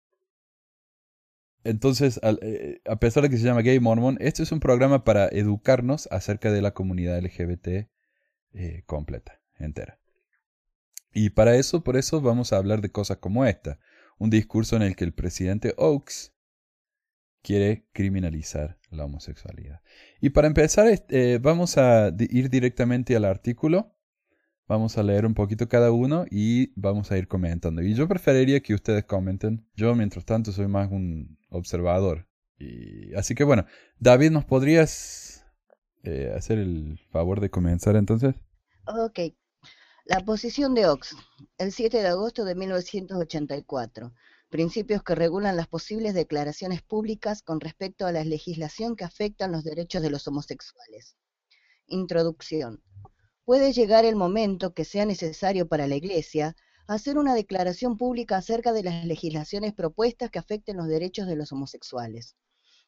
entonces, 1.63 2.19
eh, 2.23 2.81
a 2.85 2.99
pesar 2.99 3.23
de 3.23 3.29
que 3.29 3.37
se 3.37 3.43
llama 3.43 3.61
Gay 3.61 3.79
Mormon, 3.79 4.17
este 4.21 4.43
es 4.43 4.51
un 4.51 4.59
programa 4.59 5.03
para 5.03 5.27
educarnos 5.27 6.07
acerca 6.11 6.51
de 6.51 6.61
la 6.61 6.73
comunidad 6.73 7.19
LGBT 7.19 7.89
eh, 8.53 8.83
completa, 8.85 9.41
entera. 9.57 9.99
Y 11.13 11.31
para 11.31 11.55
eso, 11.55 11.83
por 11.83 11.97
eso 11.97 12.21
vamos 12.21 12.53
a 12.53 12.57
hablar 12.57 12.81
de 12.81 12.91
cosas 12.91 13.17
como 13.17 13.45
esta. 13.45 13.79
Un 14.17 14.29
discurso 14.29 14.75
en 14.75 14.83
el 14.83 14.95
que 14.95 15.03
el 15.03 15.13
presidente 15.13 15.73
Oaks 15.77 16.33
quiere 17.41 17.87
criminalizar 17.93 18.77
la 18.89 19.05
homosexualidad. 19.05 19.81
Y 20.21 20.29
para 20.31 20.47
empezar, 20.47 20.87
eh, 21.09 21.39
vamos 21.41 21.77
a 21.77 22.13
ir 22.17 22.49
directamente 22.49 23.15
al 23.15 23.25
artículo. 23.25 23.95
Vamos 24.67 24.97
a 24.97 25.03
leer 25.03 25.25
un 25.25 25.33
poquito 25.33 25.67
cada 25.67 25.91
uno 25.91 26.25
y 26.29 26.71
vamos 26.79 27.11
a 27.11 27.17
ir 27.17 27.27
comentando. 27.27 27.81
Y 27.81 27.95
yo 27.95 28.07
preferiría 28.07 28.59
que 28.59 28.75
ustedes 28.75 29.03
comenten. 29.05 29.67
Yo, 29.75 29.95
mientras 29.95 30.25
tanto, 30.25 30.51
soy 30.51 30.67
más 30.67 30.91
un 30.91 31.39
observador. 31.49 32.27
Y, 32.59 33.13
así 33.15 33.33
que 33.33 33.43
bueno, 33.43 33.65
David, 33.97 34.31
¿nos 34.31 34.45
podrías 34.45 35.43
eh, 36.03 36.31
hacer 36.35 36.59
el 36.59 36.99
favor 37.11 37.39
de 37.39 37.49
comenzar 37.49 37.95
entonces? 37.95 38.35
Ok. 38.85 39.19
La 40.05 40.21
posición 40.21 40.73
de 40.73 40.87
Ox, 40.87 41.15
el 41.57 41.71
7 41.71 42.01
de 42.01 42.07
agosto 42.07 42.43
de 42.43 42.55
1984. 42.55 44.13
Principios 44.49 45.03
que 45.03 45.13
regulan 45.13 45.55
las 45.55 45.67
posibles 45.67 46.15
declaraciones 46.15 46.81
públicas 46.81 47.43
con 47.43 47.59
respecto 47.59 48.07
a 48.07 48.11
la 48.11 48.23
legislación 48.23 48.95
que 48.95 49.03
afectan 49.03 49.51
los 49.51 49.63
derechos 49.63 50.01
de 50.01 50.09
los 50.09 50.27
homosexuales. 50.27 51.15
Introducción. 51.85 52.81
Puede 53.45 53.73
llegar 53.73 54.05
el 54.05 54.15
momento 54.15 54.73
que 54.73 54.85
sea 54.85 55.05
necesario 55.05 55.67
para 55.67 55.85
la 55.85 55.97
Iglesia 55.97 56.55
hacer 56.87 57.19
una 57.19 57.35
declaración 57.35 57.95
pública 57.95 58.37
acerca 58.37 58.73
de 58.73 58.81
las 58.81 59.05
legislaciones 59.05 59.73
propuestas 59.73 60.31
que 60.31 60.39
afecten 60.39 60.77
los 60.77 60.87
derechos 60.87 61.27
de 61.27 61.35
los 61.35 61.51
homosexuales. 61.51 62.35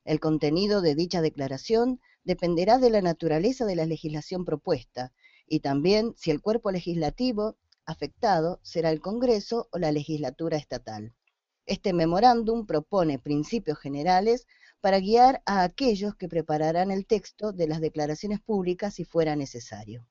El 0.03 0.19
contenido 0.19 0.81
de 0.81 0.95
dicha 0.95 1.21
declaración 1.21 2.01
dependerá 2.23 2.79
de 2.79 2.89
la 2.89 3.03
naturaleza 3.03 3.65
de 3.65 3.75
la 3.75 3.85
legislación 3.85 4.45
propuesta 4.45 5.13
y 5.45 5.59
también 5.59 6.15
si 6.17 6.31
el 6.31 6.41
cuerpo 6.41 6.71
legislativo 6.71 7.55
afectado 7.85 8.59
será 8.63 8.89
el 8.89 8.99
Congreso 8.99 9.69
o 9.71 9.77
la 9.77 9.91
legislatura 9.91 10.57
estatal. 10.57 11.13
Este 11.65 11.93
memorándum 11.93 12.65
propone 12.65 13.19
principios 13.19 13.77
generales 13.79 14.47
para 14.81 14.99
guiar 14.99 15.41
a 15.45 15.63
aquellos 15.63 16.15
que 16.15 16.27
prepararán 16.27 16.91
el 16.91 17.05
texto 17.05 17.51
de 17.51 17.67
las 17.67 17.81
declaraciones 17.81 18.39
públicas 18.41 18.95
si 18.95 19.05
fuera 19.05 19.35
necesario. 19.35 20.07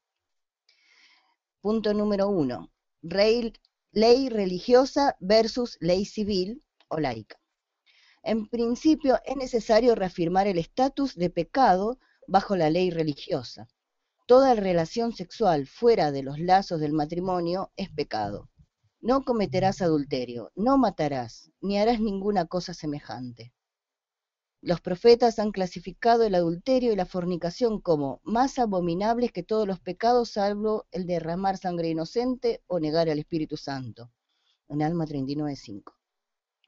Punto 1.61 1.92
número 1.95 2.28
uno. 2.28 2.71
ley 3.02 4.28
religiosa 4.28 5.16
versus 5.21 5.76
ley 5.80 6.04
civil 6.04 6.62
o 6.88 6.99
laica. 6.99 7.40
En 8.23 8.49
principio 8.49 9.19
es 9.25 9.37
necesario 9.37 9.95
reafirmar 9.95 10.47
el 10.47 10.59
estatus 10.59 11.16
de 11.16 11.30
pecado 11.30 11.99
bajo 12.26 12.54
la 12.57 12.71
ley 12.71 12.90
religiosa 12.90 13.69
Toda 14.30 14.54
relación 14.54 15.12
sexual 15.12 15.66
fuera 15.66 16.12
de 16.12 16.23
los 16.23 16.38
lazos 16.38 16.78
del 16.78 16.92
matrimonio 16.92 17.73
es 17.76 17.90
pecado. 17.90 18.49
No 19.02 19.25
cometerás 19.25 19.80
adulterio, 19.80 20.52
no 20.54 20.76
matarás, 20.76 21.50
ni 21.62 21.78
harás 21.78 22.00
ninguna 22.00 22.45
cosa 22.45 22.75
semejante. 22.75 23.54
Los 24.62 24.83
profetas 24.83 25.38
han 25.38 25.52
clasificado 25.52 26.25
el 26.25 26.35
adulterio 26.35 26.92
y 26.92 26.97
la 26.97 27.07
fornicación 27.07 27.80
como 27.80 28.21
más 28.25 28.59
abominables 28.59 29.33
que 29.33 29.42
todos 29.42 29.66
los 29.66 29.80
pecados, 29.80 30.33
salvo 30.33 30.87
el 30.90 31.07
derramar 31.07 31.57
sangre 31.57 31.88
inocente 31.88 32.62
o 32.66 32.78
negar 32.78 33.09
al 33.09 33.19
Espíritu 33.19 33.57
Santo. 33.57 34.12
En 34.69 34.83
Alma 34.83 35.07
39.5. 35.07 35.95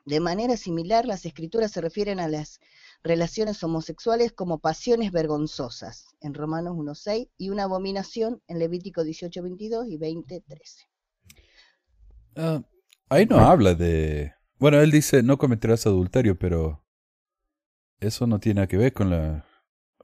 De 0.06 0.18
manera 0.18 0.56
similar, 0.56 1.04
las 1.04 1.26
escrituras 1.26 1.70
se 1.70 1.82
refieren 1.82 2.18
a 2.18 2.28
las 2.28 2.60
relaciones 3.02 3.62
homosexuales 3.62 4.32
como 4.32 4.58
pasiones 4.58 5.12
vergonzosas, 5.12 6.16
en 6.20 6.32
Romanos 6.32 6.74
1.6, 6.76 7.28
y 7.36 7.50
una 7.50 7.64
abominación 7.64 8.42
en 8.48 8.58
Levítico 8.58 9.02
18.22 9.02 9.90
y 9.90 9.98
20.13. 9.98 10.91
Ah, 12.36 12.62
ahí 13.08 13.26
no 13.26 13.38
habla 13.38 13.74
de... 13.74 14.32
Bueno, 14.58 14.80
él 14.80 14.90
dice, 14.90 15.22
no 15.22 15.38
cometerás 15.38 15.86
adulterio, 15.86 16.38
pero 16.38 16.84
eso 18.00 18.26
no 18.26 18.38
tiene 18.38 18.66
que 18.68 18.76
ver 18.76 18.92
con 18.92 19.10
la 19.10 19.44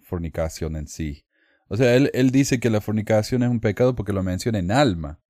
fornicación 0.03 0.77
en 0.77 0.89
sí. 0.89 1.25
O 1.69 1.77
sea, 1.77 1.95
él, 1.95 2.11
él 2.15 2.31
dice 2.31 2.59
que 2.59 2.71
la 2.71 2.81
fornicación 2.81 3.43
es 3.43 3.51
un 3.51 3.61
pecado 3.61 3.95
porque 3.95 4.13
lo 4.13 4.23
menciona 4.23 4.59
en 4.59 4.73
alma. 4.73 5.21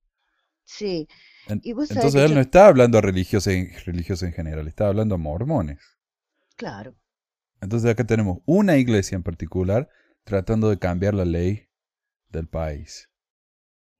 Sí. 0.64 1.08
entonces 1.46 2.14
él 2.14 2.34
no 2.34 2.40
está 2.40 2.66
hablando 2.66 2.98
a 2.98 3.00
religiosos 3.00 3.52
en, 3.52 3.72
religiosos 3.86 4.28
en 4.28 4.34
general, 4.34 4.68
está 4.68 4.86
hablando 4.86 5.14
a 5.14 5.18
mormones. 5.18 5.78
Claro. 6.56 6.94
Entonces 7.60 7.90
acá 7.90 8.04
tenemos 8.04 8.38
una 8.44 8.76
iglesia 8.76 9.16
en 9.16 9.22
particular 9.22 9.88
tratando 10.24 10.68
de 10.68 10.78
cambiar 10.78 11.14
la 11.14 11.24
ley 11.24 11.68
del 12.28 12.48
país. 12.48 13.08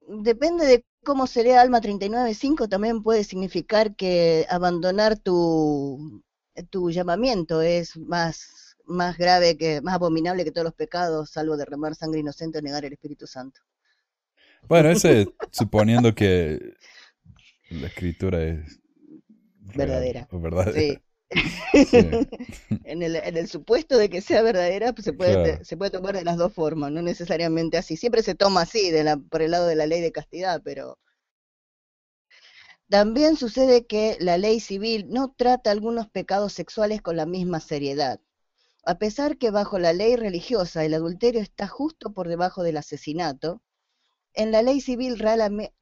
Depende 0.07 0.67
de 0.67 0.85
cómo 1.05 1.26
se 1.26 1.43
lea 1.43 1.61
Alma 1.61 1.81
39.5, 1.81 2.69
también 2.69 3.02
puede 3.02 3.25
significar 3.25 3.95
que 3.97 4.47
abandonar 4.50 5.19
tu, 5.19 6.23
tu 6.71 6.90
llamamiento 6.90 7.62
es 7.62 7.97
más, 7.97 8.76
más 8.85 9.17
grave, 9.17 9.57
que 9.57 9.81
más 9.81 9.95
abominable 9.95 10.45
que 10.45 10.52
todos 10.52 10.67
los 10.67 10.75
pecados, 10.75 11.31
salvo 11.31 11.57
derramar 11.57 11.95
sangre 11.95 12.21
inocente 12.21 12.59
o 12.59 12.62
negar 12.62 12.85
el 12.85 12.93
Espíritu 12.93 13.26
Santo. 13.26 13.61
Bueno, 14.69 14.90
ese 14.90 15.28
suponiendo 15.50 16.14
que 16.14 16.75
la 17.71 17.87
escritura 17.87 18.43
es 18.43 18.81
verdadera. 19.75 20.28
O 20.31 20.40
verdadera. 20.40 20.78
Sí. 20.78 20.99
en, 22.85 23.02
el, 23.02 23.16
en, 23.16 23.37
el, 23.37 23.49
supuesto 23.49 23.99
de 23.99 24.08
que 24.08 24.23
sea 24.23 24.42
verdadera, 24.42 24.92
pues 24.94 25.04
se 25.04 25.12
puede, 25.12 25.62
se 25.64 25.76
puede 25.76 25.90
tomar 25.90 26.16
de 26.16 26.25
las 26.25 26.38
dos 26.38 26.52
formas, 26.54 26.90
no 26.90 27.02
necesariamente 27.02 27.76
así. 27.76 27.97
Siempre 27.97 28.23
se 28.23 28.35
toma 28.35 28.62
así, 28.62 28.90
de 28.90 29.04
la, 29.04 29.18
por 29.18 29.42
el 29.42 29.50
lado 29.50 29.66
de 29.66 29.76
la 29.76 29.87
ley 29.87 30.00
de 30.00 30.12
castidad, 30.12 30.62
pero 30.64 30.99
también 32.88 33.37
sucede 33.37 33.87
que 33.87 34.16
la 34.20 34.38
ley 34.38 34.61
civil 34.61 35.06
no 35.11 35.35
trata 35.37 35.70
algunos 35.70 36.08
pecados 36.08 36.54
sexuales 36.54 37.02
con 37.02 37.16
la 37.16 37.26
misma 37.26 37.61
seriedad. 37.61 38.20
A 38.85 38.99
pesar 38.99 39.37
que 39.37 39.50
bajo 39.50 39.78
la 39.78 39.92
ley 39.92 40.16
religiosa 40.16 40.85
el 40.85 40.94
adulterio 40.94 41.42
está 41.42 41.68
justo 41.68 42.14
por 42.14 42.28
debajo 42.28 42.62
del 42.62 42.78
asesinato, 42.78 43.62
en 44.32 44.52
la 44.52 44.62
ley 44.62 44.80
civil 44.80 45.18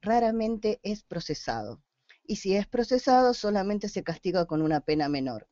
raramente 0.00 0.80
es 0.82 1.04
procesado 1.04 1.80
y 2.26 2.37
si 2.37 2.56
es 2.56 2.66
procesado 2.66 3.35
solamente 3.35 3.88
se 3.88 4.02
castiga 4.02 4.47
con 4.47 4.62
una 4.62 4.80
pena 4.80 5.09
menor. 5.09 5.49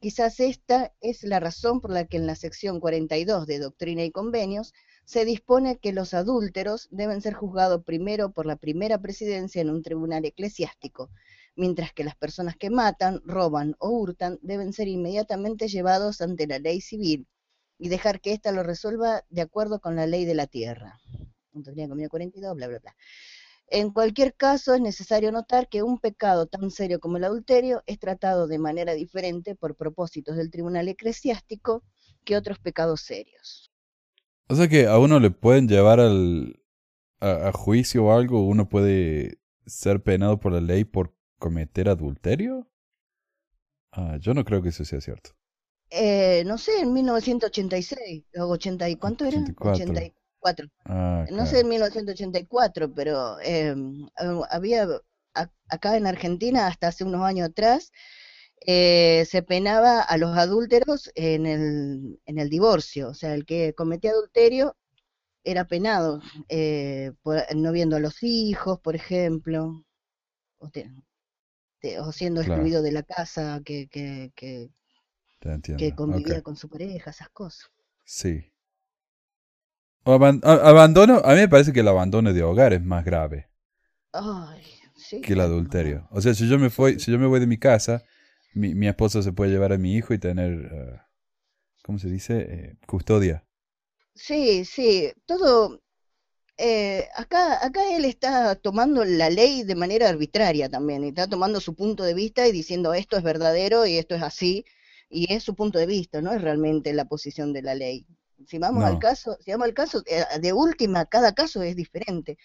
Quizás 0.00 0.38
esta 0.40 0.92
es 1.00 1.24
la 1.24 1.40
razón 1.40 1.80
por 1.80 1.90
la 1.90 2.06
que 2.06 2.18
en 2.18 2.26
la 2.26 2.34
sección 2.34 2.78
42 2.78 3.46
de 3.46 3.58
Doctrina 3.58 4.04
y 4.04 4.10
Convenios 4.10 4.74
se 5.06 5.24
dispone 5.24 5.78
que 5.78 5.92
los 5.92 6.12
adúlteros 6.12 6.88
deben 6.90 7.22
ser 7.22 7.34
juzgados 7.34 7.84
primero 7.84 8.32
por 8.32 8.44
la 8.44 8.56
primera 8.56 9.00
presidencia 9.00 9.62
en 9.62 9.70
un 9.70 9.82
tribunal 9.82 10.24
eclesiástico, 10.24 11.10
mientras 11.56 11.92
que 11.92 12.04
las 12.04 12.16
personas 12.16 12.56
que 12.56 12.70
matan, 12.70 13.22
roban 13.24 13.76
o 13.78 13.90
hurtan 13.90 14.38
deben 14.42 14.72
ser 14.72 14.88
inmediatamente 14.88 15.68
llevados 15.68 16.20
ante 16.20 16.46
la 16.46 16.58
ley 16.58 16.80
civil 16.80 17.26
y 17.78 17.88
dejar 17.88 18.20
que 18.20 18.32
ésta 18.32 18.52
lo 18.52 18.62
resuelva 18.62 19.24
de 19.30 19.42
acuerdo 19.42 19.80
con 19.80 19.96
la 19.96 20.06
ley 20.06 20.24
de 20.24 20.34
la 20.34 20.46
tierra. 20.46 21.00
Doctrina 21.52 22.08
42, 22.08 22.56
bla, 22.56 22.68
bla, 22.68 22.78
bla. 22.78 22.96
En 23.68 23.90
cualquier 23.92 24.34
caso, 24.34 24.74
es 24.74 24.80
necesario 24.80 25.30
notar 25.30 25.68
que 25.68 25.82
un 25.82 25.98
pecado 25.98 26.46
tan 26.46 26.70
serio 26.70 26.98
como 26.98 27.18
el 27.18 27.24
adulterio 27.24 27.82
es 27.86 27.98
tratado 27.98 28.46
de 28.46 28.58
manera 28.58 28.94
diferente 28.94 29.54
por 29.54 29.76
propósitos 29.76 30.36
del 30.36 30.50
tribunal 30.50 30.88
eclesiástico 30.88 31.84
que 32.24 32.36
otros 32.38 32.58
pecados 32.58 33.02
serios. 33.02 33.70
O 34.48 34.54
sea 34.54 34.68
que 34.68 34.86
a 34.86 34.98
uno 34.98 35.20
le 35.20 35.30
pueden 35.30 35.68
llevar 35.68 36.00
al, 36.00 36.60
a, 37.20 37.52
juicio 37.52 38.06
o 38.06 38.12
algo, 38.12 38.46
uno 38.46 38.68
puede 38.68 39.38
ser 39.66 40.02
penado 40.02 40.40
por 40.40 40.52
la 40.52 40.60
ley 40.60 40.84
por 40.84 41.14
cometer 41.38 41.88
adulterio. 41.88 42.68
Ah, 43.92 44.18
yo 44.20 44.34
no 44.34 44.44
creo 44.44 44.60
que 44.62 44.68
eso 44.68 44.84
sea 44.84 45.00
cierto. 45.00 45.30
Eh, 45.90 46.42
no 46.44 46.58
sé, 46.58 46.80
en 46.80 46.92
1986, 46.92 48.24
o 48.38 48.44
80, 48.48 48.88
y- 48.90 48.96
¿cuánto 48.96 49.24
era? 49.24 49.54
84. 49.60 50.02
84. 50.52 50.68
Ah, 50.86 51.24
No 51.30 51.46
sé 51.46 51.60
en 51.60 51.68
1984, 51.68 52.92
pero 52.94 53.38
eh, 53.40 53.74
ha- 54.16 54.46
había 54.50 54.86
a- 55.34 55.50
acá 55.68 55.96
en 55.96 56.06
Argentina 56.06 56.66
hasta 56.66 56.88
hace 56.88 57.04
unos 57.04 57.22
años 57.22 57.48
atrás 57.48 57.92
eh, 58.66 59.26
se 59.30 59.42
penaba 59.42 60.00
a 60.02 60.16
los 60.18 60.36
adúlteros 60.36 61.10
en 61.14 61.46
el, 61.46 62.20
en 62.26 62.38
el 62.38 62.48
divorcio, 62.50 63.10
o 63.10 63.14
sea, 63.14 63.34
el 63.34 63.44
que 63.46 63.74
cometía 63.74 64.12
adulterio 64.12 64.76
era 65.44 65.66
penado, 65.66 66.20
eh, 66.48 67.12
por 67.22 67.42
no 67.56 67.72
viendo 67.72 67.96
a 67.96 68.00
los 68.00 68.22
hijos, 68.22 68.80
por 68.80 68.96
ejemplo, 68.96 69.84
o, 70.58 70.70
te- 70.70 70.90
te- 71.80 72.00
o 72.00 72.12
siendo 72.12 72.42
Claro. 72.42 72.52
excluido 72.54 72.82
de 72.82 72.92
la 72.92 73.02
casa 73.04 73.60
que, 73.64 73.88
que, 73.88 74.32
que, 74.36 74.70
que 75.78 75.94
convivía 75.94 76.42
con 76.42 76.56
su 76.56 76.68
pareja, 76.68 77.10
esas 77.10 77.28
cosas. 77.30 77.70
Sí. 78.06 78.53
Aban- 80.06 80.40
abandono, 80.44 81.20
a 81.24 81.34
mí 81.34 81.40
me 81.40 81.48
parece 81.48 81.72
que 81.74 81.80
el 81.80 81.88
abandono 81.88 82.32
de 82.32 82.42
hogar 82.42 82.72
es 82.72 82.82
más 82.82 83.04
grave 83.04 83.48
Ay, 84.14 84.64
sí. 84.96 85.20
que 85.20 85.32
el 85.34 85.40
adulterio. 85.40 86.06
O 86.10 86.20
sea, 86.20 86.34
si 86.34 86.48
yo 86.48 86.58
me 86.58 86.68
voy, 86.68 86.98
si 87.00 87.10
yo 87.10 87.18
me 87.18 87.26
voy 87.26 87.40
de 87.40 87.46
mi 87.46 87.58
casa, 87.58 88.02
mi, 88.54 88.74
mi 88.74 88.88
esposa 88.88 89.22
se 89.22 89.32
puede 89.32 89.50
llevar 89.50 89.72
a 89.72 89.78
mi 89.78 89.94
hijo 89.96 90.14
y 90.14 90.18
tener, 90.18 90.70
eh, 90.72 91.00
¿cómo 91.84 91.98
se 91.98 92.10
dice? 92.10 92.38
Eh, 92.48 92.76
custodia. 92.86 93.44
Sí, 94.16 94.64
sí, 94.64 95.12
todo. 95.26 95.80
eh, 96.58 97.08
acá, 97.16 97.64
acá 97.66 97.96
él 97.96 98.04
está 98.06 98.56
tomando 98.56 99.04
la 99.04 99.30
ley 99.30 99.64
de 99.64 99.74
manera 99.76 100.08
arbitraria 100.10 100.68
también, 100.70 101.04
y 101.04 101.08
está 101.10 101.28
tomando 101.28 101.60
su 101.60 101.74
punto 101.76 102.04
de 102.04 102.14
vista 102.14 102.48
y 102.48 102.52
diciendo 102.52 102.94
esto 102.94 103.16
es 103.18 103.22
verdadero 103.24 103.86
y 103.86 103.98
esto 103.98 104.14
es 104.16 104.22
así, 104.22 104.64
y 105.10 105.32
es 105.34 105.44
su 105.44 105.54
punto 105.56 105.78
de 105.80 105.86
vista, 105.86 106.22
no 106.22 106.32
es 106.32 106.42
realmente 106.42 106.92
la 106.94 107.06
posición 107.06 107.52
de 107.54 107.62
la 107.62 107.74
ley. 107.76 108.06
Si 108.46 108.58
vamos 108.58 108.84
al 108.84 108.98
caso, 108.98 109.36
si 109.40 109.50
vamos 109.52 109.66
al 109.66 109.74
caso, 109.74 110.02
eh, 110.06 110.24
de 110.40 110.52
última, 110.52 111.06
cada 111.06 111.34
caso 111.34 111.62
es 111.62 111.76
diferente. 111.76 112.38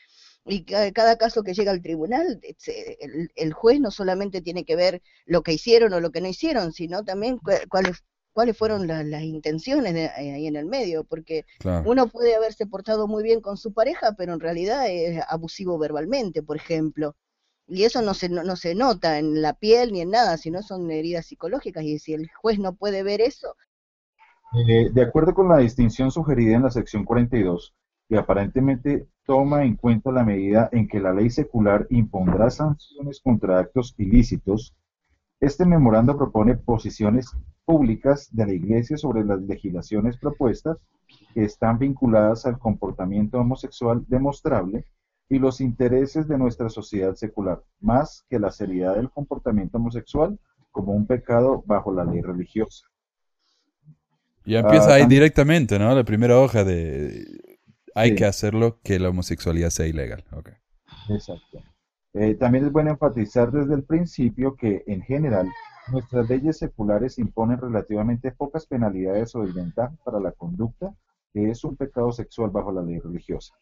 Y 0.45 0.65
ca- 0.65 0.91
cada 0.93 1.17
caso 1.17 1.43
que 1.43 1.53
llega 1.53 1.71
al 1.71 1.81
tribunal, 1.81 2.39
se- 2.57 2.97
el, 3.01 3.29
el 3.35 3.53
juez 3.53 3.79
no 3.79 3.91
solamente 3.91 4.41
tiene 4.41 4.65
que 4.65 4.75
ver 4.75 5.01
lo 5.25 5.43
que 5.43 5.53
hicieron 5.53 5.93
o 5.93 5.99
lo 5.99 6.11
que 6.11 6.21
no 6.21 6.27
hicieron, 6.27 6.71
sino 6.73 7.03
también 7.03 7.39
cuáles 7.69 8.03
cuáles 8.31 8.57
fueron 8.57 8.87
la- 8.87 9.03
las 9.03 9.23
intenciones 9.23 9.93
de- 9.93 10.05
eh, 10.05 10.33
ahí 10.33 10.47
en 10.47 10.55
el 10.55 10.65
medio, 10.65 11.03
porque 11.03 11.45
Claro. 11.59 11.89
uno 11.89 12.07
puede 12.09 12.35
haberse 12.35 12.65
portado 12.67 13.07
muy 13.07 13.23
bien 13.23 13.41
con 13.41 13.57
su 13.57 13.73
pareja, 13.73 14.13
pero 14.17 14.33
en 14.33 14.39
realidad 14.39 14.87
es 14.89 15.21
abusivo 15.27 15.77
verbalmente, 15.77 16.41
por 16.43 16.55
ejemplo. 16.57 17.15
Y 17.67 17.83
eso 17.83 18.01
no 18.01 18.13
se, 18.13 18.29
no, 18.29 18.43
no 18.43 18.55
se 18.55 18.75
nota 18.75 19.19
en 19.19 19.41
la 19.41 19.53
piel 19.53 19.91
ni 19.93 20.01
en 20.01 20.09
nada, 20.11 20.37
sino 20.37 20.63
son 20.63 20.89
heridas 20.91 21.27
psicológicas. 21.27 21.83
Y 21.83 21.99
si 21.99 22.13
el 22.13 22.29
juez 22.41 22.59
no 22.59 22.75
puede 22.75 23.03
ver 23.03 23.21
eso, 23.21 23.55
Eh, 24.53 24.89
de 24.91 25.01
acuerdo 25.03 25.35
con 25.35 25.47
la 25.47 25.57
distinción 25.57 26.09
sugerida 26.09 26.55
en 26.55 26.63
la 26.63 26.71
sección 26.71 27.05
42, 27.05 27.75
que 28.07 28.17
aparentemente 28.17 29.07
toma 29.23 29.63
en 29.63 29.75
cuenta 29.75 30.11
la 30.11 30.23
medida 30.23 30.69
en 30.71 30.87
que 30.87 30.99
la 30.99 31.13
ley 31.13 31.29
secular 31.29 31.85
impondrá 31.91 32.49
sanciones 32.49 33.21
contra 33.21 33.59
actos 33.59 33.93
ilícitos, 33.99 34.75
este 35.39 35.65
memorando 35.67 36.17
propone 36.17 36.57
posiciones 36.57 37.31
públicas 37.63 38.27
de 38.31 38.47
la 38.47 38.53
Iglesia 38.53 38.97
sobre 38.97 39.23
las 39.23 39.39
legislaciones 39.41 40.17
propuestas 40.17 40.77
que 41.35 41.43
están 41.43 41.77
vinculadas 41.77 42.47
al 42.47 42.57
comportamiento 42.57 43.39
homosexual 43.39 44.03
demostrable 44.07 44.85
y 45.29 45.37
los 45.37 45.61
intereses 45.61 46.27
de 46.27 46.39
nuestra 46.39 46.69
sociedad 46.69 47.13
secular, 47.13 47.61
más 47.79 48.25
que 48.27 48.39
la 48.39 48.49
seriedad 48.49 48.95
del 48.95 49.11
comportamiento 49.11 49.77
homosexual 49.77 50.39
como 50.71 50.93
un 50.93 51.05
pecado 51.05 51.63
bajo 51.67 51.93
la 51.93 52.03
ley 52.03 52.21
religiosa. 52.21 52.87
Y 54.45 54.55
empieza 54.55 54.91
Ah, 54.91 54.93
ahí 54.95 55.03
tam- 55.03 55.07
directamente, 55.09 55.77
¿no? 55.79 55.93
La 55.93 56.03
primera 56.03 56.37
hoja 56.39 56.63
de... 56.63 57.25
Hay 57.95 58.11
Sí. 58.11 58.15
que 58.15 58.25
hacerlo 58.25 58.79
que 58.83 58.99
la 58.99 59.09
homosexualidad 59.09 59.69
sea 59.71 59.87
ilegal. 59.87 60.23
Exacto. 61.09 61.59
Eh, 62.13 62.35
también 62.35 62.65
es 62.65 62.71
bueno 62.71 62.91
enfatizar 62.91 63.51
desde 63.51 63.73
el 63.75 63.83
principio 63.83 64.55
que, 64.55 64.83
en 64.87 65.01
general, 65.01 65.47
nuestras 65.91 66.29
leyes 66.29 66.57
seculares 66.57 67.17
imponen 67.19 67.59
relativamente 67.59 68.31
pocas 68.31 68.65
penalidades 68.65 69.35
o 69.35 69.41
desventajas 69.45 69.97
para 70.03 70.19
la 70.19 70.31
conducta 70.31 70.93
que 71.33 71.49
es 71.51 71.63
un 71.63 71.75
pecado 71.75 72.11
sexual 72.11 72.49
bajo 72.49 72.71
la 72.71 72.81
ley 72.81 72.97
religiosa. 72.99 73.53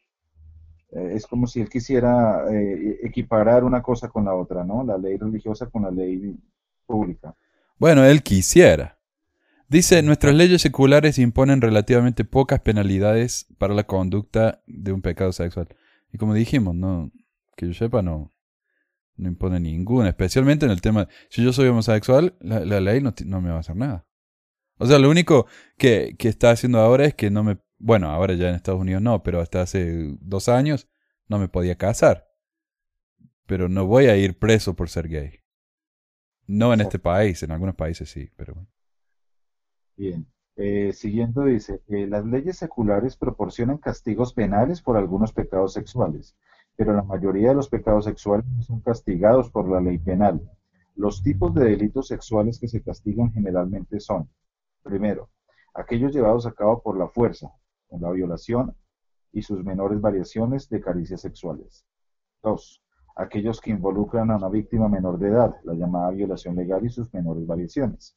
Eh, 0.91 1.11
es 1.15 1.25
como 1.27 1.47
si 1.47 1.59
él 1.59 1.69
quisiera 1.69 2.45
eh, 2.49 2.99
equiparar 3.03 3.65
una 3.65 3.81
cosa 3.81 4.07
con 4.07 4.23
la 4.23 4.33
otra, 4.33 4.63
¿no? 4.63 4.83
La 4.85 4.97
ley 4.97 5.17
religiosa 5.17 5.65
con 5.69 5.83
la 5.83 5.91
ley 5.91 6.37
pública. 6.85 7.35
Bueno, 7.77 8.05
él 8.05 8.23
quisiera. 8.23 8.96
Dice, 9.69 10.01
nuestras 10.01 10.33
leyes 10.33 10.61
seculares 10.61 11.19
imponen 11.19 11.59
relativamente 11.59 12.23
pocas 12.23 12.61
penalidades 12.61 13.47
para 13.57 13.73
la 13.73 13.85
conducta 13.85 14.63
de 14.65 14.93
un 14.93 15.01
pecado 15.01 15.33
sexual. 15.33 15.67
Y 16.13 16.17
como 16.17 16.33
dijimos, 16.33 16.73
no, 16.73 17.11
que 17.57 17.67
yo 17.67 17.73
sepa, 17.73 18.01
no, 18.01 18.33
no 19.17 19.27
impone 19.27 19.59
ninguna, 19.59 20.07
especialmente 20.07 20.65
en 20.65 20.71
el 20.71 20.79
tema, 20.79 21.09
si 21.29 21.43
yo 21.43 21.51
soy 21.51 21.67
homosexual, 21.67 22.37
la, 22.39 22.61
la 22.61 22.79
ley 22.79 23.01
no, 23.01 23.13
no 23.25 23.41
me 23.41 23.49
va 23.49 23.57
a 23.57 23.59
hacer 23.59 23.75
nada. 23.75 24.07
O 24.77 24.85
sea, 24.85 24.99
lo 24.99 25.09
único 25.09 25.47
que, 25.77 26.15
que 26.17 26.29
está 26.29 26.51
haciendo 26.51 26.79
ahora 26.79 27.05
es 27.05 27.15
que 27.15 27.29
no 27.29 27.43
me, 27.43 27.57
bueno, 27.77 28.09
ahora 28.09 28.35
ya 28.35 28.47
en 28.47 28.55
Estados 28.55 28.79
Unidos 28.79 29.01
no, 29.01 29.21
pero 29.21 29.41
hasta 29.41 29.61
hace 29.61 30.15
dos 30.21 30.47
años 30.47 30.87
no 31.27 31.39
me 31.39 31.49
podía 31.49 31.75
casar. 31.75 32.27
Pero 33.45 33.67
no 33.67 33.85
voy 33.85 34.05
a 34.05 34.15
ir 34.15 34.37
preso 34.37 34.75
por 34.75 34.89
ser 34.89 35.09
gay. 35.09 35.39
No 36.45 36.73
en 36.73 36.81
este 36.81 36.99
país, 36.99 37.43
en 37.43 37.51
algunos 37.51 37.75
países 37.75 38.09
sí, 38.09 38.29
pero 38.37 38.53
bueno. 38.53 38.69
Bien. 39.97 40.27
Eh, 40.55 40.93
siguiendo 40.93 41.43
dice, 41.43 41.81
eh, 41.87 42.05
las 42.07 42.23
leyes 42.23 42.57
seculares 42.57 43.17
proporcionan 43.17 43.77
castigos 43.79 44.33
penales 44.33 44.81
por 44.81 44.95
algunos 44.95 45.33
pecados 45.33 45.73
sexuales, 45.73 46.35
pero 46.75 46.93
la 46.93 47.01
mayoría 47.03 47.49
de 47.49 47.55
los 47.55 47.67
pecados 47.67 48.05
sexuales 48.05 48.45
no 48.47 48.61
son 48.61 48.79
castigados 48.81 49.49
por 49.49 49.67
la 49.69 49.81
ley 49.81 49.97
penal. 49.97 50.39
Los 50.95 51.23
tipos 51.23 51.53
de 51.55 51.65
delitos 51.65 52.07
sexuales 52.07 52.59
que 52.59 52.67
se 52.67 52.81
castigan 52.81 53.31
generalmente 53.31 53.99
son, 53.99 54.29
primero, 54.83 55.29
aquellos 55.73 56.13
llevados 56.13 56.45
a 56.45 56.53
cabo 56.53 56.81
por 56.81 56.97
la 56.97 57.07
fuerza, 57.07 57.51
con 57.87 58.01
la 58.01 58.11
violación 58.11 58.75
y 59.31 59.41
sus 59.41 59.63
menores 59.63 59.99
variaciones 59.99 60.69
de 60.69 60.79
caricias 60.79 61.21
sexuales. 61.21 61.85
Dos, 62.43 62.83
aquellos 63.15 63.59
que 63.61 63.71
involucran 63.71 64.29
a 64.29 64.37
una 64.37 64.49
víctima 64.49 64.89
menor 64.89 65.17
de 65.17 65.29
edad, 65.29 65.55
la 65.63 65.73
llamada 65.73 66.11
violación 66.11 66.55
legal 66.55 66.85
y 66.85 66.89
sus 66.89 67.11
menores 67.13 67.47
variaciones. 67.47 68.15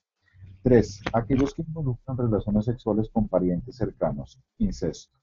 Tres, 0.63 1.01
aquellos 1.15 1.55
que 1.55 1.63
involucran 1.63 2.19
relaciones 2.19 2.67
sexuales 2.67 3.09
con 3.09 3.29
parientes 3.29 3.77
cercanos, 3.77 4.39
incesto. 4.59 5.17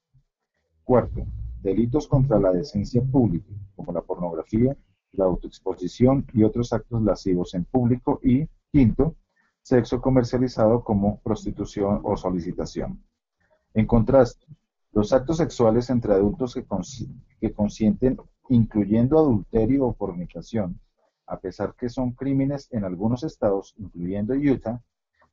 Cuarto, 0.83 1.27
delitos 1.61 2.07
contra 2.07 2.39
la 2.39 2.51
decencia 2.51 3.03
pública, 3.03 3.53
como 3.75 3.91
la 3.91 4.01
pornografía, 4.01 4.75
la 5.11 5.25
autoexposición 5.25 6.25
y 6.33 6.43
otros 6.43 6.73
actos 6.73 7.03
lascivos 7.03 7.53
en 7.53 7.65
público. 7.65 8.19
Y 8.23 8.49
quinto, 8.71 9.15
sexo 9.61 10.01
comercializado 10.01 10.83
como 10.83 11.19
prostitución 11.19 12.01
o 12.03 12.17
solicitación. 12.17 13.03
En 13.75 13.85
contraste, 13.85 14.47
los 14.91 15.13
actos 15.13 15.37
sexuales 15.37 15.91
entre 15.91 16.13
adultos 16.13 16.55
que, 16.55 16.65
que 17.39 17.53
consienten, 17.53 18.17
incluyendo 18.49 19.19
adulterio 19.19 19.85
o 19.85 19.93
fornicación, 19.93 20.79
a 21.27 21.39
pesar 21.39 21.75
que 21.75 21.89
son 21.89 22.13
crímenes 22.13 22.69
en 22.71 22.85
algunos 22.85 23.23
estados, 23.23 23.75
incluyendo 23.77 24.33
Utah, 24.33 24.81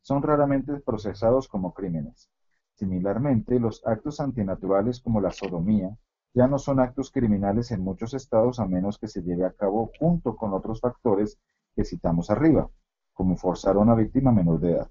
son 0.04 0.22
raramente 0.22 0.74
procesados 0.80 1.48
como 1.48 1.72
crímenes. 1.72 2.28
Similarmente, 2.74 3.58
los 3.58 3.84
actos 3.86 4.20
antinaturales 4.20 5.00
como 5.00 5.18
la 5.18 5.30
sodomía 5.30 5.96
ya 6.34 6.46
no 6.46 6.58
son 6.58 6.78
actos 6.78 7.10
criminales 7.10 7.70
en 7.70 7.80
muchos 7.80 8.12
estados 8.12 8.60
a 8.60 8.66
menos 8.66 8.98
que 8.98 9.08
se 9.08 9.22
lleve 9.22 9.46
a 9.46 9.52
cabo 9.52 9.90
junto 9.98 10.36
con 10.36 10.52
otros 10.52 10.82
factores 10.82 11.38
que 11.74 11.84
citamos 11.84 12.28
arriba, 12.28 12.68
como 13.14 13.38
forzar 13.38 13.76
a 13.76 13.78
una 13.78 13.94
víctima 13.94 14.30
menor 14.30 14.60
de 14.60 14.72
edad. 14.72 14.90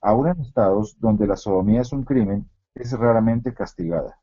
Aún 0.00 0.28
en 0.28 0.40
estados 0.40 0.96
donde 1.00 1.26
la 1.26 1.36
sodomía 1.36 1.80
es 1.80 1.92
un 1.92 2.04
crimen, 2.04 2.48
es 2.74 2.92
raramente 2.92 3.52
castigada. 3.52 4.20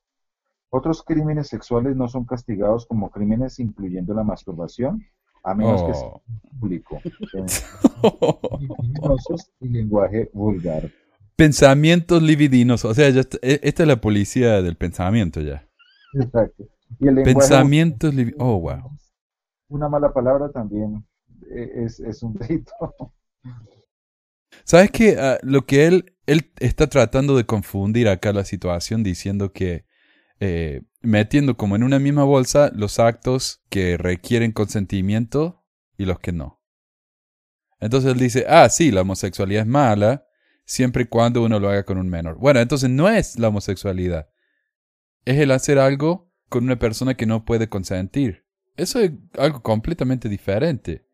Otros 0.70 1.04
crímenes 1.04 1.50
sexuales 1.50 1.98
no 1.98 2.08
son 2.08 2.24
castigados 2.24 2.86
como 2.86 3.12
crímenes 3.12 3.60
incluyendo 3.60 4.14
la 4.14 4.24
masturbación, 4.24 5.04
a 5.44 5.54
menos 5.54 5.84
que 5.84 5.94
sea 5.94 6.08
Oh. 6.08 6.22
público, 6.60 7.00
y 9.60 9.70
lenguaje 9.70 10.30
vulgar. 10.34 10.90
Pensamientos 11.36 12.22
libidinos. 12.22 12.86
O 12.86 12.94
sea, 12.94 13.10
ya 13.10 13.22
está- 13.22 13.40
e- 13.42 13.60
esta 13.64 13.84
es 13.84 13.88
la 13.88 14.00
policía 14.00 14.62
del 14.62 14.76
pensamiento 14.76 15.42
ya. 15.42 15.68
Exacto. 16.14 16.64
Y 17.00 17.08
el 17.08 17.16
lenguaje 17.16 17.40
Pensamientos 17.40 18.14
libidinos. 18.14 18.48
Oh, 18.48 18.60
wow. 18.60 18.98
Una 19.70 19.90
mala 19.90 20.14
palabra 20.14 20.52
también 20.52 21.06
eh, 21.56 21.84
es, 21.86 22.00
es 22.00 22.22
un 22.24 22.34
delito. 22.34 22.72
¿Sabes 24.64 24.92
qué? 24.92 25.18
Ah, 25.20 25.38
lo 25.42 25.66
que 25.66 25.88
él, 25.88 26.14
él 26.28 26.52
está 26.60 26.88
tratando 26.88 27.36
de 27.36 27.46
confundir 27.46 28.08
acá 28.08 28.32
la 28.32 28.46
situación 28.46 29.04
diciendo 29.04 29.52
que 29.52 29.86
eh, 30.40 30.82
metiendo 31.02 31.56
como 31.58 31.76
en 31.76 31.84
una 31.84 32.00
misma 32.00 32.24
bolsa 32.24 32.72
los 32.76 33.00
actos 33.00 33.62
que 33.70 33.98
requieren 33.98 34.52
consentimiento 34.52 35.64
y 35.98 36.06
los 36.06 36.20
que 36.20 36.32
no. 36.32 36.62
Entonces 37.80 38.14
él 38.14 38.20
dice, 38.20 38.46
ah, 38.48 38.70
sí, 38.70 38.92
la 38.92 39.02
homosexualidad 39.02 39.64
es 39.64 39.68
mala 39.68 40.26
siempre 40.66 41.04
y 41.04 41.08
cuando 41.08 41.44
uno 41.44 41.60
lo 41.60 41.70
haga 41.70 41.84
con 41.84 41.98
un 41.98 42.10
menor. 42.10 42.38
Bueno, 42.38 42.60
entonces 42.60 42.90
no 42.90 43.10
es 43.10 43.38
la 43.38 43.50
homosexualidad. 43.50 44.30
Es 45.26 45.38
el 45.38 45.52
hacer 45.52 45.80
algo 45.80 46.32
con 46.50 46.64
una 46.64 46.80
persona 46.80 47.16
que 47.16 47.26
no 47.26 47.46
puede 47.46 47.70
consentir. 47.70 48.46
Eso 48.76 49.00
es 49.00 49.12
algo 49.38 49.62
completamente 49.62 50.30
diferente. 50.30 51.06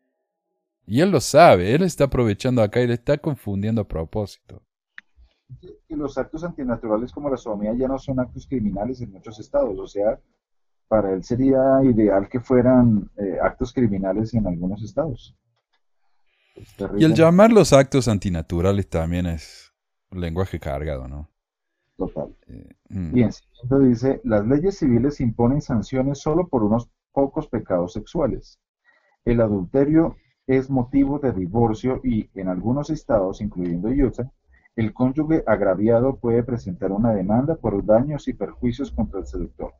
Y 0.86 1.00
él 1.00 1.10
lo 1.10 1.20
sabe, 1.20 1.74
él 1.74 1.82
está 1.82 2.04
aprovechando 2.04 2.62
acá 2.62 2.80
y 2.80 2.86
le 2.86 2.94
está 2.94 3.18
confundiendo 3.18 3.82
a 3.82 3.88
propósito. 3.88 4.62
Y 5.88 5.94
los 5.94 6.16
actos 6.18 6.44
antinaturales 6.44 7.12
como 7.12 7.28
la 7.28 7.36
sodomía 7.36 7.74
ya 7.74 7.88
no 7.88 7.98
son 7.98 8.20
actos 8.20 8.46
criminales 8.46 9.00
en 9.00 9.12
muchos 9.12 9.38
estados, 9.40 9.78
o 9.78 9.86
sea, 9.86 10.18
para 10.88 11.12
él 11.12 11.22
sería 11.22 11.60
ideal 11.84 12.28
que 12.28 12.40
fueran 12.40 13.10
eh, 13.16 13.38
actos 13.42 13.72
criminales 13.72 14.34
en 14.34 14.46
algunos 14.46 14.82
estados. 14.82 15.36
Y 16.96 17.04
el 17.04 17.14
llamar 17.14 17.52
los 17.52 17.72
actos 17.72 18.08
antinaturales 18.08 18.88
también 18.88 19.26
es 19.26 19.72
un 20.10 20.20
lenguaje 20.20 20.58
cargado, 20.58 21.08
¿no? 21.08 21.30
Total. 21.96 22.34
Eh, 22.48 22.68
mm. 22.88 23.12
Bien, 23.12 23.32
siguiendo 23.32 23.78
dice, 23.80 24.20
las 24.24 24.46
leyes 24.46 24.78
civiles 24.78 25.20
imponen 25.20 25.60
sanciones 25.60 26.18
solo 26.18 26.48
por 26.48 26.64
unos 26.64 26.90
pocos 27.12 27.46
pecados 27.48 27.92
sexuales. 27.92 28.58
El 29.24 29.40
adulterio 29.40 30.16
es 30.46 30.70
motivo 30.70 31.18
de 31.18 31.32
divorcio 31.32 32.00
y, 32.02 32.30
en 32.34 32.48
algunos 32.48 32.90
estados, 32.90 33.40
incluyendo 33.40 33.88
Utah, 33.88 34.30
el 34.80 34.94
cónyuge 34.94 35.44
agraviado 35.46 36.16
puede 36.16 36.42
presentar 36.42 36.90
una 36.90 37.12
demanda 37.12 37.54
por 37.54 37.84
daños 37.84 38.28
y 38.28 38.32
perjuicios 38.32 38.90
contra 38.90 39.20
el 39.20 39.26
seductor. 39.26 39.74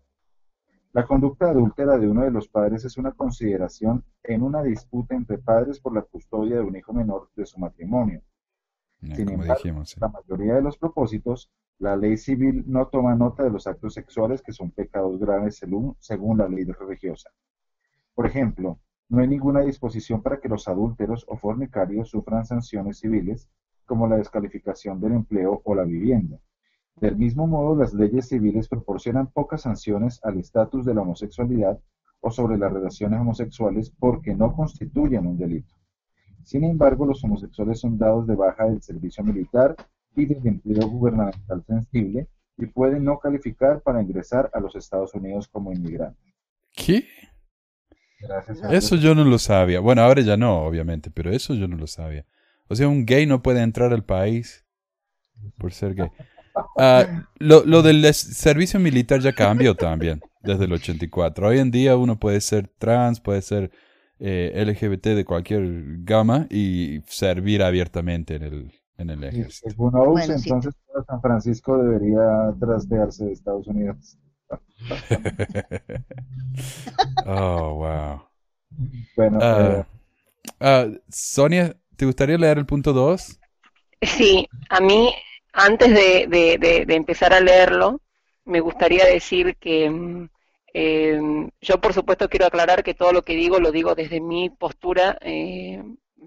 La 0.92 1.06
conducta 1.06 1.48
adúltera 1.48 1.96
de 1.96 2.06
uno 2.06 2.22
de 2.22 2.30
los 2.30 2.48
padres 2.48 2.84
es 2.84 2.98
una 2.98 3.12
consideración 3.12 4.04
en 4.22 4.42
una 4.42 4.62
disputa 4.62 5.14
entre 5.14 5.38
padres 5.38 5.80
por 5.80 5.94
la 5.94 6.02
custodia 6.02 6.56
de 6.56 6.64
un 6.64 6.76
hijo 6.76 6.92
menor 6.92 7.30
de 7.34 7.46
su 7.46 7.58
matrimonio. 7.58 8.20
Sin 9.00 9.30
embargo, 9.30 9.82
la 10.00 10.08
mayoría 10.08 10.56
de 10.56 10.62
los 10.62 10.76
propósitos, 10.76 11.50
la 11.78 11.96
ley 11.96 12.18
civil 12.18 12.64
no 12.66 12.88
toma 12.88 13.14
nota 13.14 13.42
de 13.42 13.50
los 13.50 13.66
actos 13.66 13.94
sexuales 13.94 14.42
que 14.42 14.52
son 14.52 14.70
pecados 14.70 15.18
graves 15.18 15.56
según, 15.56 15.96
según 15.98 16.36
la 16.36 16.46
ley 16.46 16.64
religiosa. 16.64 17.30
Por 18.14 18.26
ejemplo, 18.26 18.78
no 19.08 19.22
hay 19.22 19.28
ninguna 19.28 19.60
disposición 19.60 20.20
para 20.20 20.40
que 20.40 20.50
los 20.50 20.68
adúlteros 20.68 21.24
o 21.26 21.38
fornicarios 21.38 22.10
sufran 22.10 22.44
sanciones 22.44 22.98
civiles 22.98 23.48
como 23.90 24.06
la 24.06 24.18
descalificación 24.18 25.00
del 25.00 25.14
empleo 25.14 25.62
o 25.64 25.74
la 25.74 25.82
vivienda. 25.82 26.38
Del 27.00 27.16
mismo 27.16 27.48
modo, 27.48 27.74
las 27.74 27.92
leyes 27.92 28.28
civiles 28.28 28.68
proporcionan 28.68 29.26
pocas 29.26 29.62
sanciones 29.62 30.20
al 30.22 30.38
estatus 30.38 30.84
de 30.84 30.94
la 30.94 31.00
homosexualidad 31.00 31.76
o 32.20 32.30
sobre 32.30 32.56
las 32.56 32.72
relaciones 32.72 33.18
homosexuales 33.18 33.90
porque 33.98 34.32
no 34.32 34.54
constituyen 34.54 35.26
un 35.26 35.36
delito. 35.36 35.74
Sin 36.44 36.62
embargo, 36.62 37.04
los 37.04 37.24
homosexuales 37.24 37.80
son 37.80 37.98
dados 37.98 38.28
de 38.28 38.36
baja 38.36 38.66
del 38.66 38.80
servicio 38.80 39.24
militar 39.24 39.74
y 40.14 40.24
del 40.24 40.46
empleo 40.46 40.86
gubernamental 40.88 41.64
sensible 41.66 42.28
y 42.58 42.66
pueden 42.66 43.02
no 43.02 43.18
calificar 43.18 43.80
para 43.80 44.00
ingresar 44.00 44.48
a 44.52 44.60
los 44.60 44.76
Estados 44.76 45.12
Unidos 45.14 45.48
como 45.48 45.72
inmigrantes. 45.72 46.32
¿Qué? 46.72 47.08
eso 48.70 48.94
yo 48.94 49.16
no 49.16 49.24
lo 49.24 49.40
sabía. 49.40 49.80
Bueno, 49.80 50.02
ahora 50.02 50.22
ya 50.22 50.36
no, 50.36 50.62
obviamente, 50.62 51.10
pero 51.10 51.32
eso 51.32 51.54
yo 51.54 51.66
no 51.66 51.76
lo 51.76 51.88
sabía. 51.88 52.24
O 52.70 52.76
sea, 52.76 52.88
un 52.88 53.04
gay 53.04 53.26
no 53.26 53.42
puede 53.42 53.62
entrar 53.62 53.92
al 53.92 54.04
país 54.04 54.64
por 55.58 55.72
ser 55.72 55.94
gay. 55.94 56.08
Ah, 56.76 57.28
lo, 57.38 57.64
lo, 57.64 57.80
del 57.80 58.12
servicio 58.12 58.80
militar 58.80 59.20
ya 59.20 59.32
cambió 59.32 59.76
también 59.76 60.20
desde 60.42 60.64
el 60.64 60.72
84. 60.72 61.46
Hoy 61.46 61.58
en 61.58 61.70
día 61.70 61.96
uno 61.96 62.18
puede 62.18 62.40
ser 62.40 62.66
trans, 62.66 63.20
puede 63.20 63.40
ser 63.40 63.70
eh, 64.18 64.52
LGBT 64.66 65.14
de 65.14 65.24
cualquier 65.24 65.62
gama 66.00 66.48
y 66.50 67.02
servir 67.06 67.62
abiertamente 67.62 68.34
en 68.34 68.42
el, 68.42 68.72
en 68.98 69.10
el 69.10 69.24
ejército. 69.24 69.70
Según 69.70 70.20
entonces 70.20 70.74
San 71.06 71.20
Francisco 71.22 71.78
debería 71.78 72.52
trastearse 72.58 73.26
de 73.26 73.32
Estados 73.32 73.68
Unidos. 73.68 74.18
oh, 77.26 77.74
wow. 77.74 78.22
Bueno, 79.16 79.38
ah, 79.40 79.70
eh, 79.70 79.84
ah, 80.60 80.86
Sonia, 81.08 81.76
¿te 82.00 82.06
gustaría 82.06 82.38
leer 82.38 82.56
el 82.56 82.64
punto 82.64 82.94
2? 82.94 83.38
Sí, 84.00 84.48
a 84.70 84.80
mí 84.80 85.12
antes 85.52 85.90
de, 85.90 86.26
de, 86.28 86.86
de, 86.86 86.94
empezar 86.94 87.34
a 87.34 87.40
leerlo, 87.40 88.00
me 88.46 88.60
gustaría 88.60 89.04
decir 89.04 89.54
que 89.56 89.90
mm, 89.90 90.30
em, 90.72 91.50
yo, 91.60 91.78
por 91.78 91.92
supuesto, 91.92 92.30
quiero 92.30 92.46
aclarar 92.46 92.82
que 92.82 92.94
todo 92.94 93.12
lo 93.12 93.20
que 93.20 93.34
digo 93.34 93.60
lo 93.60 93.70
digo 93.70 93.94
desde 93.94 94.18
mi 94.18 94.48
postura 94.48 95.18
eh, 95.20 95.82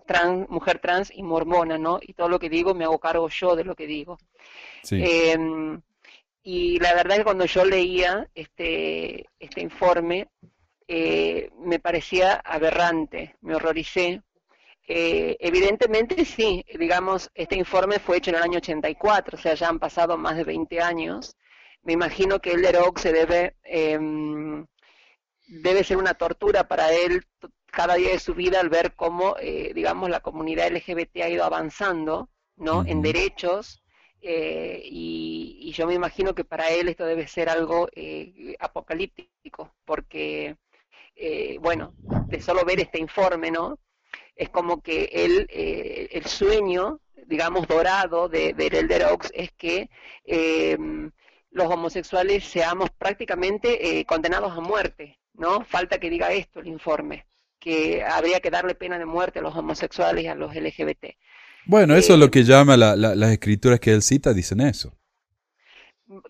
trans, 0.05 0.47
mujer 0.47 0.77
trans 0.77 1.09
y 1.11 1.23
mormona, 1.23 1.79
¿no? 1.79 1.97
Y 1.99 2.13
todo 2.13 2.29
lo 2.29 2.37
que 2.37 2.51
digo 2.51 2.75
me 2.75 2.83
hago 2.83 2.99
cargo 2.99 3.27
yo 3.29 3.55
de 3.55 3.63
lo 3.63 3.73
que 3.73 3.87
digo. 3.87 4.19
Em, 4.91 5.81
y 6.43 6.77
la 6.81 6.93
verdad 6.93 7.13
es 7.13 7.17
que 7.17 7.23
cuando 7.23 7.45
yo 7.45 7.65
leía 7.65 8.29
este, 8.35 9.25
este 9.39 9.61
informe, 9.61 10.27
eh, 10.87 11.49
me 11.57 11.79
parecía 11.79 12.35
aberrante, 12.35 13.37
me 13.41 13.55
horroricé, 13.55 14.21
eh, 14.87 15.37
evidentemente 15.39 16.25
sí, 16.25 16.65
digamos, 16.77 17.29
este 17.35 17.55
informe 17.55 17.99
fue 17.99 18.17
hecho 18.17 18.31
en 18.31 18.37
el 18.37 18.43
año 18.43 18.57
84, 18.57 19.37
o 19.37 19.41
sea, 19.41 19.53
ya 19.53 19.69
han 19.69 19.79
pasado 19.79 20.17
más 20.17 20.35
de 20.35 20.43
20 20.43 20.81
años. 20.81 21.37
Me 21.83 21.93
imagino 21.93 22.39
que 22.39 22.51
el 22.51 22.65
Oak 22.75 22.99
se 22.99 23.13
debe, 23.13 23.55
em, 23.63 24.65
debe 25.47 25.83
ser 25.83 25.97
una 25.97 26.13
tortura 26.15 26.67
para 26.67 26.91
él 26.93 27.25
cada 27.71 27.95
día 27.95 28.11
de 28.11 28.19
su 28.19 28.33
vida 28.35 28.59
al 28.59 28.69
ver 28.69 28.93
cómo, 28.95 29.35
eh, 29.39 29.71
digamos, 29.73 30.09
la 30.09 30.19
comunidad 30.21 30.67
LGBT 30.67 31.23
ha 31.23 31.29
ido 31.29 31.43
avanzando, 31.43 32.29
¿no? 32.57 32.85
En 32.85 33.01
derechos. 33.01 33.81
Eh, 34.21 34.81
y, 34.85 35.71
yo 35.73 35.87
me 35.87 35.95
imagino 35.95 36.35
que 36.35 36.45
para 36.45 36.69
él 36.69 36.87
esto 36.87 37.05
debe 37.05 37.27
ser 37.27 37.49
algo 37.49 37.89
apocalíptico, 38.59 39.73
porque, 39.85 40.57
bueno, 41.61 41.93
de 42.27 42.41
solo 42.41 42.63
ver 42.65 42.79
este 42.79 42.99
informe, 42.99 43.49
¿no? 43.51 43.79
Es 44.35 44.49
como 44.49 44.81
que 44.81 45.09
el, 45.11 45.47
eh, 45.49 46.09
el 46.11 46.25
sueño, 46.25 46.99
digamos, 47.27 47.67
dorado 47.67 48.29
de, 48.29 48.53
de 48.53 48.67
Elder 48.67 49.03
Oaks 49.05 49.31
es 49.33 49.51
que 49.51 49.89
eh, 50.25 50.77
los 51.51 51.67
homosexuales 51.67 52.43
seamos 52.43 52.89
prácticamente 52.97 53.99
eh, 53.99 54.05
condenados 54.05 54.57
a 54.57 54.59
muerte, 54.59 55.19
¿no? 55.33 55.63
Falta 55.65 55.99
que 55.99 56.09
diga 56.09 56.31
esto 56.31 56.59
el 56.59 56.67
informe, 56.67 57.27
que 57.59 58.03
habría 58.03 58.39
que 58.39 58.49
darle 58.49 58.75
pena 58.75 58.97
de 58.97 59.05
muerte 59.05 59.39
a 59.39 59.43
los 59.43 59.55
homosexuales 59.55 60.23
y 60.23 60.27
a 60.27 60.35
los 60.35 60.55
LGBT. 60.55 61.15
Bueno, 61.65 61.95
eso 61.95 62.13
es 62.13 62.19
lo 62.19 62.29
que 62.29 62.43
llama 62.43 62.75
la, 62.75 62.95
las 62.95 63.31
escrituras 63.31 63.79
que 63.79 63.91
él 63.91 64.01
cita, 64.01 64.33
dicen 64.33 64.59
eso. 64.59 64.97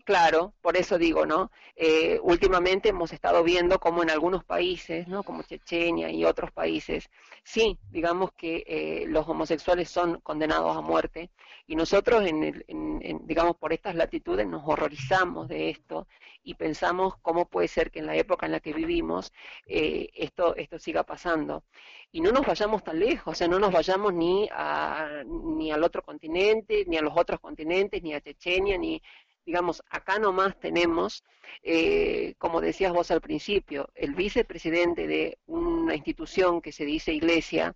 Claro, 0.06 0.54
por 0.62 0.78
eso 0.78 0.98
digo, 0.98 1.26
¿no? 1.26 1.52
Eh, 1.76 2.20
últimamente 2.22 2.90
hemos 2.90 3.12
estado 3.14 3.44
viendo 3.44 3.80
como 3.80 4.04
en 4.04 4.10
algunos 4.10 4.44
países, 4.44 5.08
¿no? 5.08 5.24
Como 5.24 5.44
Chechenia 5.44 6.12
y 6.12 6.26
otros 6.26 6.52
países, 6.52 7.10
sí, 7.44 7.80
digamos 7.90 8.32
que 8.34 8.64
eh, 8.68 9.06
los 9.08 9.28
homosexuales 9.28 9.90
son 9.90 10.20
condenados 10.22 10.76
a 10.78 10.82
muerte 10.82 11.32
y 11.66 11.76
nosotros, 11.76 12.26
en, 12.26 12.44
el, 12.44 12.66
en, 12.68 13.26
digamos, 13.26 13.56
por 13.58 13.74
estas 13.74 13.96
latitudes 13.96 14.46
nos 14.48 14.64
horrorizamos 14.66 15.48
de 15.48 15.70
esto 15.70 16.08
y 16.44 16.56
pensamos 16.56 17.16
cómo 17.22 17.46
puede 17.48 17.68
ser 17.68 17.90
que 17.90 18.00
en 18.00 18.06
la 18.06 18.16
época 18.16 18.46
en 18.46 18.52
la 18.52 18.60
que 18.60 18.74
vivimos 18.74 19.32
eh, 19.66 20.10
esto, 20.16 20.56
esto 20.56 20.78
siga 20.78 21.04
pasando. 21.04 21.64
Y 22.12 22.22
no 22.22 22.32
nos 22.32 22.46
vayamos 22.46 22.84
tan 22.84 23.00
lejos, 23.00 23.32
o 23.32 23.36
sea, 23.36 23.48
no 23.48 23.60
nos 23.60 23.72
vayamos 23.72 24.14
ni, 24.14 24.48
a, 24.52 25.24
ni 25.26 25.72
al 25.72 25.84
otro 25.84 26.04
continente, 26.04 26.86
ni 26.88 26.98
a 26.98 27.02
los 27.02 27.14
otros 27.16 27.40
continentes, 27.40 28.04
ni 28.04 28.14
a 28.14 28.22
Chechenia, 28.22 28.78
ni 28.78 29.02
digamos, 29.46 29.84
acá 29.90 30.20
nomás 30.20 30.60
tenemos, 30.60 31.24
eh, 31.64 32.36
como 32.38 32.62
decías 32.62 32.94
vos 32.94 33.12
al 33.12 33.22
principio, 33.22 33.90
el 33.96 34.16
vicepresidente 34.16 35.08
de 35.08 35.38
una 35.46 35.96
institución 35.96 36.62
que 36.62 36.72
se 36.72 36.86
dice 36.86 37.14
iglesia, 37.14 37.76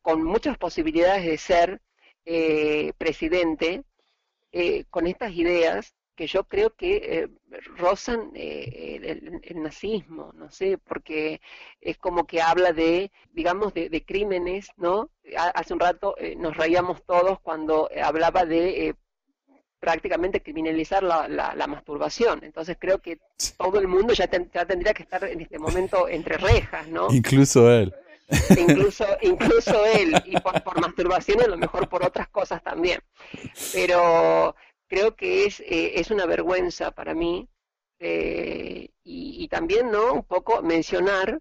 con 0.00 0.22
muchas 0.24 0.58
posibilidades 0.58 1.24
de 1.24 1.38
ser 1.38 1.82
eh, 2.24 2.92
presidente, 2.98 3.84
eh, 4.52 4.84
con 4.90 5.06
estas 5.06 5.32
ideas 5.32 5.94
que 6.14 6.26
yo 6.26 6.44
creo 6.44 6.74
que 6.74 7.30
rozan 7.76 8.32
el, 8.34 9.40
nazismo, 9.54 10.30
no 10.34 10.50
sé, 10.50 10.76
porque 10.76 11.40
es 11.80 11.96
como 11.96 12.26
que 12.26 12.42
habla 12.42 12.72
de, 12.74 13.10
digamos, 13.32 13.72
de, 13.72 13.88
de 13.88 14.04
crímenes, 14.04 14.68
¿no? 14.76 15.10
Hace 15.54 15.72
un 15.72 15.80
rato 15.80 16.14
nos 16.36 16.54
reíamos 16.54 17.02
todos 17.04 17.40
cuando 17.40 17.88
hablaba 18.02 18.44
de 18.44 18.94
prácticamente 19.82 20.40
criminalizar 20.40 21.02
la, 21.02 21.26
la, 21.26 21.66
masturbación. 21.66 22.44
Entonces 22.44 22.76
creo 22.78 23.00
que 23.00 23.18
todo 23.58 23.80
el 23.80 23.88
mundo 23.88 24.12
ya, 24.14 24.28
tendría 24.28 24.94
que 24.94 25.02
estar 25.02 25.24
en 25.24 25.40
este 25.40 25.58
momento 25.58 26.08
entre 26.08 26.36
rejas, 26.36 26.86
¿no? 26.86 27.08
Incluso 27.12 27.68
él. 27.68 27.92
Incluso, 28.56 29.04
incluso 29.22 29.84
él, 29.84 30.14
y 30.24 30.38
por, 30.38 30.62
por 30.62 30.80
masturbación 30.80 31.40
y 31.40 31.42
a 31.42 31.48
lo 31.48 31.56
mejor 31.56 31.88
por 31.88 32.06
otras 32.06 32.28
cosas 32.28 32.62
también. 32.62 33.00
Pero 33.72 34.54
creo 34.86 35.16
que 35.16 35.46
es, 35.46 35.58
eh, 35.58 35.94
es 35.96 36.12
una 36.12 36.26
vergüenza 36.26 36.92
para 36.92 37.12
mí 37.12 37.48
eh, 37.98 38.88
y, 39.02 39.42
y, 39.42 39.48
también, 39.48 39.90
¿no? 39.90 40.12
Un 40.12 40.22
poco 40.22 40.62
mencionar 40.62 41.40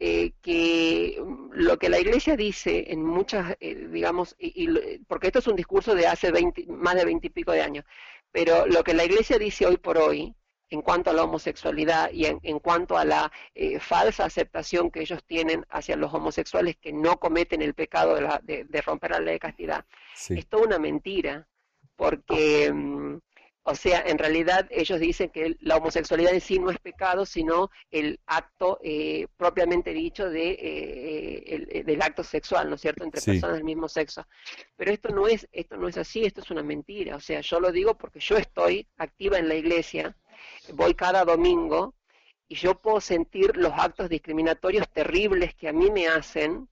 eh, 0.00 0.32
que 0.42 1.20
mm, 1.20 1.50
lo 1.54 1.78
que 1.78 1.88
la 1.88 1.98
Iglesia 1.98 2.36
dice 2.36 2.92
en 2.92 3.04
muchas, 3.04 3.56
eh, 3.60 3.88
digamos, 3.90 4.36
y, 4.38 4.68
porque 5.08 5.28
esto 5.28 5.40
es 5.40 5.46
un 5.48 5.56
discurso 5.56 5.94
de 5.94 6.06
hace 6.06 6.30
20, 6.30 6.66
más 6.68 6.94
de 6.94 7.04
veinte 7.04 7.26
y 7.28 7.30
pico 7.30 7.52
de 7.52 7.62
años, 7.62 7.84
pero 8.30 8.66
lo 8.66 8.84
que 8.84 8.94
la 8.94 9.04
Iglesia 9.04 9.38
dice 9.38 9.66
hoy 9.66 9.76
por 9.76 9.98
hoy 9.98 10.34
en 10.70 10.82
cuanto 10.82 11.10
a 11.10 11.14
la 11.14 11.24
homosexualidad 11.24 12.10
y 12.12 12.26
en, 12.26 12.58
cuanto 12.60 12.98
a 12.98 13.04
la 13.04 13.32
eh, 13.54 13.80
falsa 13.80 14.26
aceptación 14.26 14.90
que 14.90 15.00
ellos 15.00 15.24
tienen 15.24 15.64
hacia 15.70 15.96
los 15.96 16.12
homosexuales 16.12 16.76
que 16.76 16.92
no 16.92 17.18
cometen 17.18 17.62
el 17.62 17.74
pecado 17.74 18.16
de, 18.42 18.64
de, 18.64 18.82
romper 18.82 19.12
la 19.12 19.20
ley 19.20 19.34
de 19.34 19.40
castidad, 19.40 19.84
es 20.28 20.46
toda 20.46 20.64
una 20.64 20.78
mentira, 20.78 21.48
porque 21.96 22.70
mm, 22.72 23.18
o 23.70 23.74
sea, 23.74 24.02
en 24.06 24.16
realidad 24.16 24.66
ellos 24.70 24.98
dicen 24.98 25.28
que 25.28 25.58
la 25.60 25.76
homosexualidad 25.76 26.32
en 26.32 26.40
sí 26.40 26.58
no 26.58 26.70
es 26.70 26.78
pecado, 26.78 27.26
sino 27.26 27.70
el 27.90 28.18
acto 28.24 28.78
eh, 28.82 29.26
propiamente 29.36 29.92
dicho 29.92 30.30
de, 30.30 30.52
eh, 30.52 31.66
eh, 31.70 31.82
del 31.84 32.00
acto 32.00 32.24
sexual, 32.24 32.70
¿no 32.70 32.76
es 32.76 32.80
cierto?, 32.80 33.04
entre 33.04 33.20
personas 33.20 33.56
del 33.56 33.64
mismo 33.64 33.86
sexo. 33.86 34.26
Pero 34.74 34.90
esto 34.90 35.10
no 35.10 35.28
es 35.28 35.46
esto 35.52 35.76
no 35.76 35.86
es 35.86 35.98
así, 35.98 36.24
esto 36.24 36.40
es 36.40 36.50
una 36.50 36.62
mentira. 36.62 37.16
O 37.16 37.20
sea, 37.20 37.42
yo 37.42 37.60
lo 37.60 37.70
digo 37.70 37.94
porque 37.98 38.20
yo 38.20 38.38
estoy 38.38 38.86
activa 38.96 39.38
en 39.38 39.48
la 39.48 39.54
iglesia, 39.54 40.16
voy 40.72 40.94
cada 40.94 41.26
domingo 41.26 41.94
y 42.48 42.54
yo 42.54 42.74
puedo 42.74 43.02
sentir 43.02 43.54
los 43.58 43.74
actos 43.74 44.08
discriminatorios 44.08 44.88
terribles 44.88 45.54
que 45.54 45.68
a 45.68 45.74
mí 45.74 45.90
me 45.90 46.08
hacen, 46.08 46.70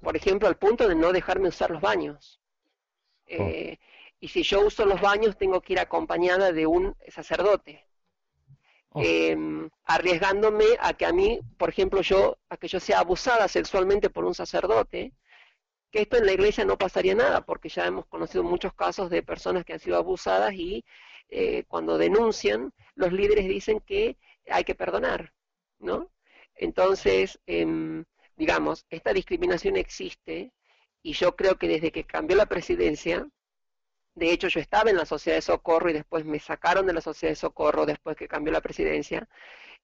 por 0.00 0.16
ejemplo, 0.16 0.48
al 0.48 0.56
punto 0.56 0.88
de 0.88 0.94
no 0.94 1.12
dejarme 1.12 1.48
usar 1.48 1.70
los 1.70 1.82
baños. 1.82 2.40
Oh. 3.38 3.50
Y 4.22 4.28
si 4.28 4.44
yo 4.44 4.64
uso 4.64 4.86
los 4.86 5.00
baños, 5.00 5.36
tengo 5.36 5.60
que 5.60 5.72
ir 5.72 5.80
acompañada 5.80 6.52
de 6.52 6.64
un 6.64 6.94
sacerdote. 7.08 7.84
Oh. 8.90 9.02
Em, 9.02 9.68
arriesgándome 9.84 10.64
a 10.78 10.94
que 10.94 11.06
a 11.06 11.12
mí, 11.12 11.40
por 11.58 11.70
ejemplo, 11.70 12.02
yo, 12.02 12.38
a 12.48 12.56
que 12.56 12.68
yo 12.68 12.78
sea 12.78 13.00
abusada 13.00 13.48
sexualmente 13.48 14.10
por 14.10 14.24
un 14.24 14.32
sacerdote, 14.32 15.12
que 15.90 16.02
esto 16.02 16.18
en 16.18 16.26
la 16.26 16.34
iglesia 16.34 16.64
no 16.64 16.78
pasaría 16.78 17.16
nada, 17.16 17.44
porque 17.44 17.68
ya 17.68 17.84
hemos 17.84 18.06
conocido 18.06 18.44
muchos 18.44 18.72
casos 18.74 19.10
de 19.10 19.24
personas 19.24 19.64
que 19.64 19.72
han 19.72 19.80
sido 19.80 19.96
abusadas 19.96 20.54
y 20.54 20.84
eh, 21.28 21.64
cuando 21.66 21.98
denuncian, 21.98 22.72
los 22.94 23.12
líderes 23.12 23.48
dicen 23.48 23.80
que 23.80 24.18
hay 24.48 24.62
que 24.62 24.76
perdonar, 24.76 25.32
¿no? 25.80 26.12
Entonces, 26.54 27.40
em, 27.46 28.04
digamos, 28.36 28.86
esta 28.88 29.12
discriminación 29.12 29.76
existe 29.76 30.52
y 31.02 31.14
yo 31.14 31.34
creo 31.34 31.56
que 31.58 31.66
desde 31.66 31.90
que 31.90 32.04
cambió 32.04 32.36
la 32.36 32.46
presidencia, 32.46 33.26
de 34.14 34.30
hecho, 34.30 34.48
yo 34.48 34.60
estaba 34.60 34.90
en 34.90 34.96
la 34.96 35.06
Sociedad 35.06 35.38
de 35.38 35.42
Socorro 35.42 35.90
y 35.90 35.94
después 35.94 36.24
me 36.24 36.38
sacaron 36.38 36.86
de 36.86 36.92
la 36.92 37.00
Sociedad 37.00 37.32
de 37.32 37.36
Socorro 37.36 37.86
después 37.86 38.16
que 38.16 38.28
cambió 38.28 38.52
la 38.52 38.60
presidencia. 38.60 39.26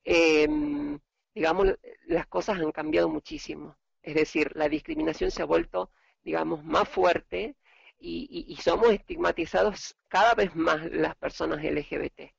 Em, 0.05 0.99
digamos, 1.35 1.69
las 2.07 2.27
cosas 2.27 2.59
han 2.59 2.73
cambiado 2.73 3.09
muchísimo. 3.09 3.77
Es 4.03 4.15
decir, 4.15 4.53
la 4.55 4.69
discriminación 4.69 5.31
se 5.31 5.43
ha 5.43 5.47
vuelto, 5.47 5.91
digamos, 6.23 6.65
más 6.65 6.89
fuerte 6.89 7.57
y, 8.01 8.57
somos 8.63 8.91
estigmatizados 8.91 9.97
cada 10.09 10.35
vez 10.35 10.55
más 10.55 10.91
las 10.93 11.17
personas 11.17 11.63
LGBT. 11.65 12.33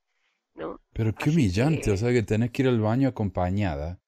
¿no? 0.54 0.80
Pero 0.92 1.14
qué 1.14 1.30
humillante, 1.30 1.90
o 1.90 1.96
sea, 1.96 2.12
que 2.12 2.22
tenés 2.22 2.50
que 2.50 2.62
ir 2.62 2.68
al 2.68 2.80
baño 2.80 3.08
acompañada. 3.08 4.00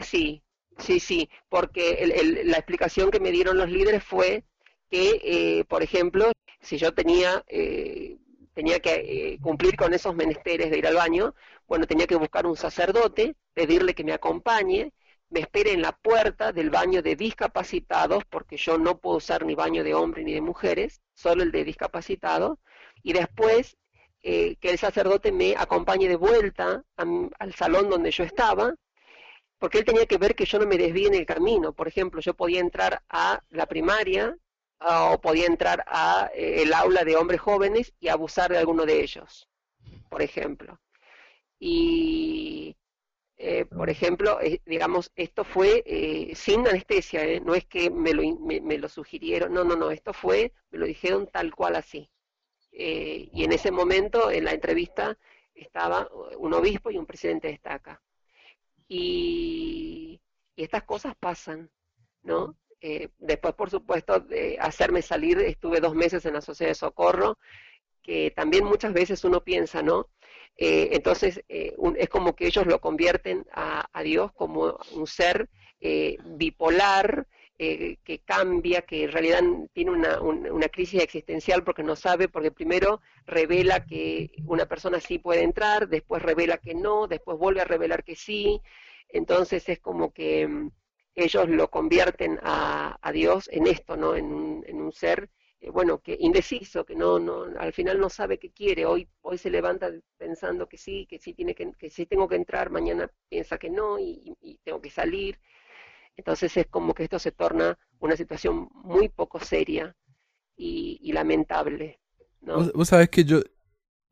Sí, 0.00 0.42
sí, 0.78 1.00
sí, 1.00 1.28
porque 1.48 2.06
la 2.44 2.56
explicación 2.56 3.10
que 3.10 3.20
me 3.20 3.30
dieron 3.30 3.58
los 3.58 3.70
líderes 3.70 4.02
fue 4.02 4.44
que, 4.90 5.20
eh, 5.22 5.64
por 5.64 5.82
ejemplo, 5.82 6.30
si 6.62 6.78
yo 6.78 6.94
tenía, 6.94 7.44
eh, 7.48 8.16
tenía 8.54 8.80
que 8.80 8.94
eh, 8.94 9.38
cumplir 9.42 9.76
con 9.76 9.92
esos 9.92 10.14
menesteres 10.14 10.70
de 10.70 10.78
ir 10.78 10.86
al 10.86 10.94
baño, 10.94 11.34
bueno, 11.66 11.86
tenía 11.86 12.06
que 12.06 12.16
buscar 12.16 12.46
un 12.46 12.56
sacerdote, 12.56 13.34
pedirle 13.52 13.94
que 13.94 14.04
me 14.04 14.12
acompañe, 14.12 14.92
me 15.28 15.40
espere 15.40 15.72
en 15.72 15.82
la 15.82 15.92
puerta 15.92 16.52
del 16.52 16.70
baño 16.70 17.02
de 17.02 17.16
discapacitados, 17.16 18.24
porque 18.26 18.56
yo 18.56 18.78
no 18.78 18.98
puedo 18.98 19.16
usar 19.16 19.44
ni 19.44 19.54
baño 19.54 19.82
de 19.82 19.94
hombres 19.94 20.24
ni 20.24 20.34
de 20.34 20.40
mujeres, 20.40 21.00
solo 21.14 21.42
el 21.42 21.50
de 21.50 21.64
discapacitados, 21.64 22.58
y 23.02 23.12
después 23.12 23.76
que 24.20 24.56
el 24.62 24.78
sacerdote 24.78 25.32
me 25.32 25.56
acompañe 25.56 26.08
de 26.08 26.14
vuelta 26.14 26.84
al 26.96 27.54
salón 27.54 27.90
donde 27.90 28.12
yo 28.12 28.22
estaba, 28.22 28.72
porque 29.58 29.78
él 29.78 29.84
tenía 29.84 30.06
que 30.06 30.18
ver 30.18 30.36
que 30.36 30.44
yo 30.44 30.60
no 30.60 30.66
me 30.66 30.76
desvíe 30.76 31.06
en 31.06 31.14
el 31.14 31.26
camino. 31.26 31.72
Por 31.72 31.88
ejemplo, 31.88 32.20
yo 32.20 32.34
podía 32.34 32.60
entrar 32.60 33.02
a 33.08 33.42
la 33.50 33.66
primaria 33.66 34.36
o 34.84 35.20
podía 35.20 35.46
entrar 35.46 35.84
a 35.86 36.30
eh, 36.34 36.62
el 36.62 36.72
aula 36.74 37.04
de 37.04 37.16
hombres 37.16 37.40
jóvenes 37.40 37.92
y 38.00 38.08
abusar 38.08 38.50
de 38.50 38.58
alguno 38.58 38.86
de 38.86 39.02
ellos, 39.02 39.48
por 40.08 40.22
ejemplo. 40.22 40.80
Y, 41.58 42.76
eh, 43.36 43.64
por 43.66 43.90
ejemplo, 43.90 44.40
eh, 44.40 44.60
digamos, 44.66 45.12
esto 45.16 45.44
fue 45.44 45.84
sin 46.34 46.66
anestesia, 46.66 47.40
no 47.40 47.54
es 47.54 47.64
que 47.66 47.90
me 47.90 48.12
lo, 48.12 48.22
me, 48.38 48.78
lo, 48.78 48.88
sugirieron, 48.88 49.52
no, 49.52 49.64
no, 49.64 49.76
no, 49.76 49.90
esto 49.90 50.12
fue, 50.12 50.52
me 50.70 50.78
lo 50.78 50.86
dijeron 50.86 51.28
tal 51.32 51.54
cual 51.54 51.76
así. 51.76 52.10
y 52.72 53.44
en 53.44 53.52
ese 53.52 53.70
momento, 53.70 54.30
en 54.30 54.44
la 54.44 54.52
entrevista, 54.52 55.18
estaba 55.54 56.08
un 56.38 56.54
obispo 56.54 56.90
y 56.90 56.98
un 56.98 57.06
presidente 57.06 57.48
de 57.48 57.54
estaca. 57.54 58.02
Y 58.88 60.20
estas 60.56 60.84
cosas 60.84 61.14
pasan, 61.16 61.70
¿no? 62.22 62.56
Eh, 62.84 63.10
después, 63.18 63.54
por 63.54 63.70
supuesto, 63.70 64.18
de 64.18 64.58
hacerme 64.60 65.02
salir, 65.02 65.38
estuve 65.38 65.78
dos 65.78 65.94
meses 65.94 66.26
en 66.26 66.34
la 66.34 66.40
Sociedad 66.40 66.72
de 66.72 66.74
Socorro, 66.74 67.38
que 68.02 68.32
también 68.32 68.64
muchas 68.64 68.92
veces 68.92 69.22
uno 69.22 69.44
piensa, 69.44 69.82
¿no? 69.82 70.08
Eh, 70.56 70.88
entonces, 70.90 71.44
eh, 71.48 71.76
es 71.96 72.08
como 72.08 72.34
que 72.34 72.46
ellos 72.46 72.66
lo 72.66 72.80
convierten 72.80 73.46
a, 73.52 73.88
Dios 74.02 74.32
como 74.32 74.78
un 74.94 75.06
ser 75.06 75.48
bipolar, 76.24 77.26
que 77.56 78.20
cambia, 78.24 78.82
que 78.82 79.04
en 79.04 79.12
realidad 79.12 79.40
tiene 79.72 79.92
una, 79.92 80.20
una, 80.20 80.68
crisis 80.68 81.00
existencial 81.00 81.62
porque 81.62 81.84
no 81.84 81.94
sabe, 81.94 82.26
porque 82.26 82.50
primero 82.50 83.00
revela 83.24 83.86
que 83.86 84.32
una 84.46 84.66
persona 84.66 84.98
sí 84.98 85.20
puede 85.20 85.42
entrar, 85.42 85.88
después 85.88 86.22
revela 86.22 86.58
que 86.58 86.74
no, 86.74 87.06
después 87.06 87.38
vuelve 87.38 87.60
a 87.60 87.64
revelar 87.64 88.02
que 88.02 88.16
sí. 88.16 88.60
Entonces 89.08 89.68
es 89.68 89.78
como 89.78 90.12
que 90.12 90.48
mm, 90.48 90.70
ellos 91.14 91.48
lo 91.48 91.68
convierten 91.70 92.38
a, 92.42 92.98
Dios 93.12 93.48
en 93.52 93.66
esto, 93.66 93.96
¿no? 93.96 94.16
En 94.16 94.32
un, 94.32 94.92
ser, 94.92 95.28
eh, 95.60 95.70
bueno, 95.70 96.00
que 96.00 96.16
indeciso, 96.18 96.84
que 96.84 96.94
no, 96.94 97.18
no, 97.18 97.44
al 97.58 97.72
final 97.72 98.00
no 98.00 98.08
sabe 98.08 98.38
qué 98.38 98.50
quiere. 98.50 98.86
Hoy, 98.86 99.08
hoy 99.20 99.38
se 99.38 99.50
levanta 99.50 99.90
pensando 100.16 100.68
que 100.68 100.78
sí, 100.78 101.06
que 101.06 101.18
sí 101.18 101.34
tiene 101.34 101.54
que, 101.54 101.72
que 101.72 101.90
sí 101.90 102.06
tengo 102.06 102.28
que 102.28 102.36
entrar, 102.36 102.70
mañana 102.70 103.10
piensa 103.28 103.58
que 103.58 103.70
no 103.70 103.98
y, 103.98 104.36
tengo 104.64 104.80
que 104.80 104.90
salir. 104.90 105.38
Entonces 106.16 106.56
es 106.56 106.66
como 106.66 106.94
que 106.94 107.04
esto 107.04 107.18
se 107.18 107.32
torna 107.32 107.78
una 107.98 108.16
situación 108.16 108.68
muy 108.72 109.08
poco 109.08 109.40
seria 109.40 109.94
y, 110.56 111.12
lamentable. 111.12 112.00
¿no? 112.40 112.70
Vos, 112.72 112.88
sabés 112.88 113.08
que 113.08 113.24
yo, 113.24 113.40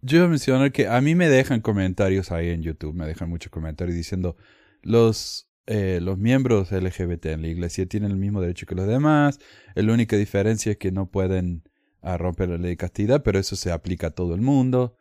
yo 0.00 0.18
iba 0.18 0.26
a 0.26 0.30
mencionar 0.30 0.72
que 0.72 0.86
a 0.86 1.00
mí 1.00 1.14
me 1.14 1.28
dejan 1.28 1.60
comentarios 1.60 2.30
ahí 2.30 2.50
en 2.50 2.62
YouTube, 2.62 2.94
me 2.94 3.06
dejan 3.06 3.28
muchos 3.28 3.50
comentarios 3.50 3.96
diciendo 3.96 4.36
los 4.82 5.49
eh, 5.72 6.00
los 6.00 6.18
miembros 6.18 6.72
LGBT 6.72 7.26
en 7.26 7.42
la 7.42 7.48
iglesia 7.48 7.86
tienen 7.86 8.10
el 8.10 8.16
mismo 8.16 8.40
derecho 8.40 8.66
que 8.66 8.74
los 8.74 8.88
demás. 8.88 9.38
La 9.76 9.92
única 9.92 10.16
diferencia 10.16 10.72
es 10.72 10.78
que 10.78 10.90
no 10.90 11.08
pueden 11.08 11.62
ah, 12.02 12.18
romper 12.18 12.48
la 12.48 12.58
ley 12.58 12.70
de 12.70 12.76
castidad, 12.76 13.22
pero 13.22 13.38
eso 13.38 13.54
se 13.54 13.70
aplica 13.70 14.08
a 14.08 14.10
todo 14.10 14.34
el 14.34 14.40
mundo. 14.40 14.96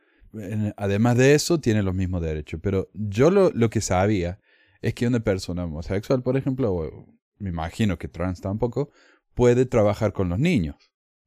Además 0.77 1.17
de 1.17 1.33
eso, 1.33 1.59
tienen 1.59 1.85
los 1.85 1.95
mismos 1.95 2.21
derechos. 2.21 2.59
Pero 2.61 2.87
yo 2.93 3.31
lo, 3.31 3.49
lo 3.49 3.71
que 3.71 3.81
sabía 3.81 4.39
es 4.83 4.93
que 4.93 5.07
una 5.07 5.21
persona 5.21 5.65
homosexual, 5.65 6.21
por 6.21 6.37
ejemplo, 6.37 6.71
o 6.71 7.17
me 7.39 7.49
imagino 7.49 7.97
que 7.97 8.07
trans 8.07 8.39
tampoco, 8.39 8.91
puede 9.33 9.65
trabajar 9.65 10.13
con 10.13 10.29
los 10.29 10.37
niños. 10.37 10.75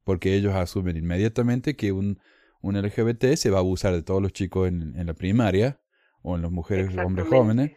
Porque 0.05 0.35
ellos 0.35 0.55
asumen 0.55 0.95
inmediatamente 0.95 1.75
que 1.75 1.91
un, 1.91 2.17
un 2.61 2.81
LGBT 2.81 3.35
se 3.35 3.49
va 3.49 3.57
a 3.57 3.59
abusar 3.59 3.93
de 3.93 4.03
todos 4.03 4.21
los 4.21 4.31
chicos 4.31 4.69
en, 4.69 4.97
en 4.97 5.05
la 5.05 5.15
primaria 5.15 5.81
o 6.21 6.37
en 6.37 6.43
las 6.43 6.51
mujeres 6.51 6.95
hombres 6.95 7.27
jóvenes 7.27 7.73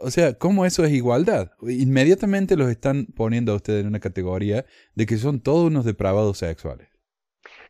o 0.00 0.10
sea, 0.10 0.34
¿cómo 0.34 0.66
eso 0.66 0.84
es 0.84 0.92
igualdad? 0.92 1.52
Inmediatamente 1.62 2.56
los 2.56 2.68
están 2.68 3.06
poniendo 3.06 3.52
a 3.52 3.56
ustedes 3.56 3.82
en 3.82 3.86
una 3.86 4.00
categoría 4.00 4.66
de 4.94 5.06
que 5.06 5.18
son 5.18 5.40
todos 5.40 5.68
unos 5.68 5.84
depravados 5.84 6.38
sexuales. 6.38 6.88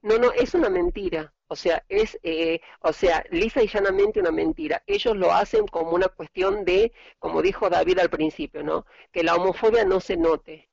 No, 0.02 0.18
no, 0.18 0.32
es 0.32 0.54
una 0.54 0.70
mentira. 0.70 1.34
O 1.48 1.56
sea, 1.56 1.84
es, 1.88 2.18
eh, 2.22 2.60
o 2.80 2.92
sea, 2.92 3.24
lisa 3.30 3.62
y 3.62 3.68
llanamente 3.68 4.20
una 4.20 4.30
mentira. 4.30 4.82
Ellos 4.86 5.16
lo 5.16 5.32
hacen 5.32 5.66
como 5.66 5.92
una 5.92 6.08
cuestión 6.08 6.64
de, 6.64 6.92
como 7.18 7.42
dijo 7.42 7.70
David 7.70 7.98
al 7.98 8.10
principio, 8.10 8.62
¿no? 8.62 8.86
Que 9.12 9.22
la 9.22 9.34
homofobia 9.34 9.84
no 9.84 10.00
se 10.00 10.16
note. 10.16 10.68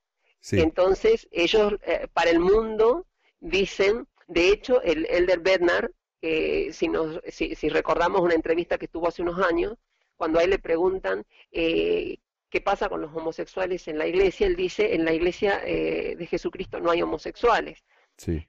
Entonces, 0.52 1.28
ellos, 1.32 1.74
eh, 1.88 2.08
para 2.14 2.30
el 2.30 2.40
mundo, 2.40 3.08
dicen, 3.40 4.08
de 4.28 4.50
hecho, 4.50 4.82
el 4.84 5.08
Elder 5.10 5.40
Bernard, 5.40 5.92
si, 6.22 6.88
nos, 6.88 7.20
si, 7.28 7.56
si 7.56 7.70
recordamos 7.70 8.22
una 8.22 8.34
entrevista 8.34 8.78
que 8.78 8.88
tuvo 8.88 9.08
hace 9.08 9.22
unos 9.22 9.40
años, 9.40 9.76
cuando 10.18 10.40
a 10.40 10.44
él 10.44 10.52
le 10.52 10.60
preguntan 10.60 11.26
eh, 11.52 12.18
qué 12.50 12.62
pasa 12.62 12.90
con 12.90 13.02
los 13.02 13.14
homosexuales 13.16 13.88
en 13.88 13.98
la 13.98 14.08
iglesia, 14.08 14.48
él 14.48 14.56
dice, 14.56 14.96
en 14.96 15.06
la 15.06 15.14
iglesia 15.14 15.62
eh, 15.66 16.16
de 16.18 16.28
Jesucristo 16.28 16.80
no 16.80 16.92
hay 16.92 17.02
homosexuales. 17.02 17.84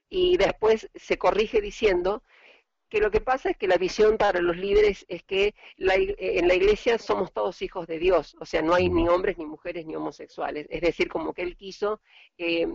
Y 0.07 0.37
después 0.37 0.89
se 0.95 1.17
corrige 1.17 1.59
diciendo 1.59 2.23
que 2.89 3.01
lo 3.01 3.11
que 3.11 3.19
pasa 3.19 3.49
es 3.49 3.57
que 3.57 3.67
la 3.67 3.77
visión 3.77 4.17
para 4.17 4.39
los 4.39 4.55
líderes 4.55 5.05
es 5.09 5.23
que 5.23 5.53
en 5.77 6.47
la 6.47 6.55
iglesia 6.55 6.97
somos 6.97 7.33
todos 7.33 7.61
hijos 7.61 7.85
de 7.85 7.99
Dios, 7.99 8.37
o 8.39 8.45
sea, 8.45 8.61
no 8.61 8.73
hay 8.73 8.89
ni 8.89 9.09
hombres, 9.09 9.37
ni 9.37 9.45
mujeres, 9.45 9.85
ni 9.85 9.95
homosexuales. 9.95 10.67
Es 10.69 10.81
decir, 10.81 11.09
como 11.09 11.33
que 11.33 11.41
él 11.41 11.57
quiso 11.57 11.99
eh, 12.37 12.67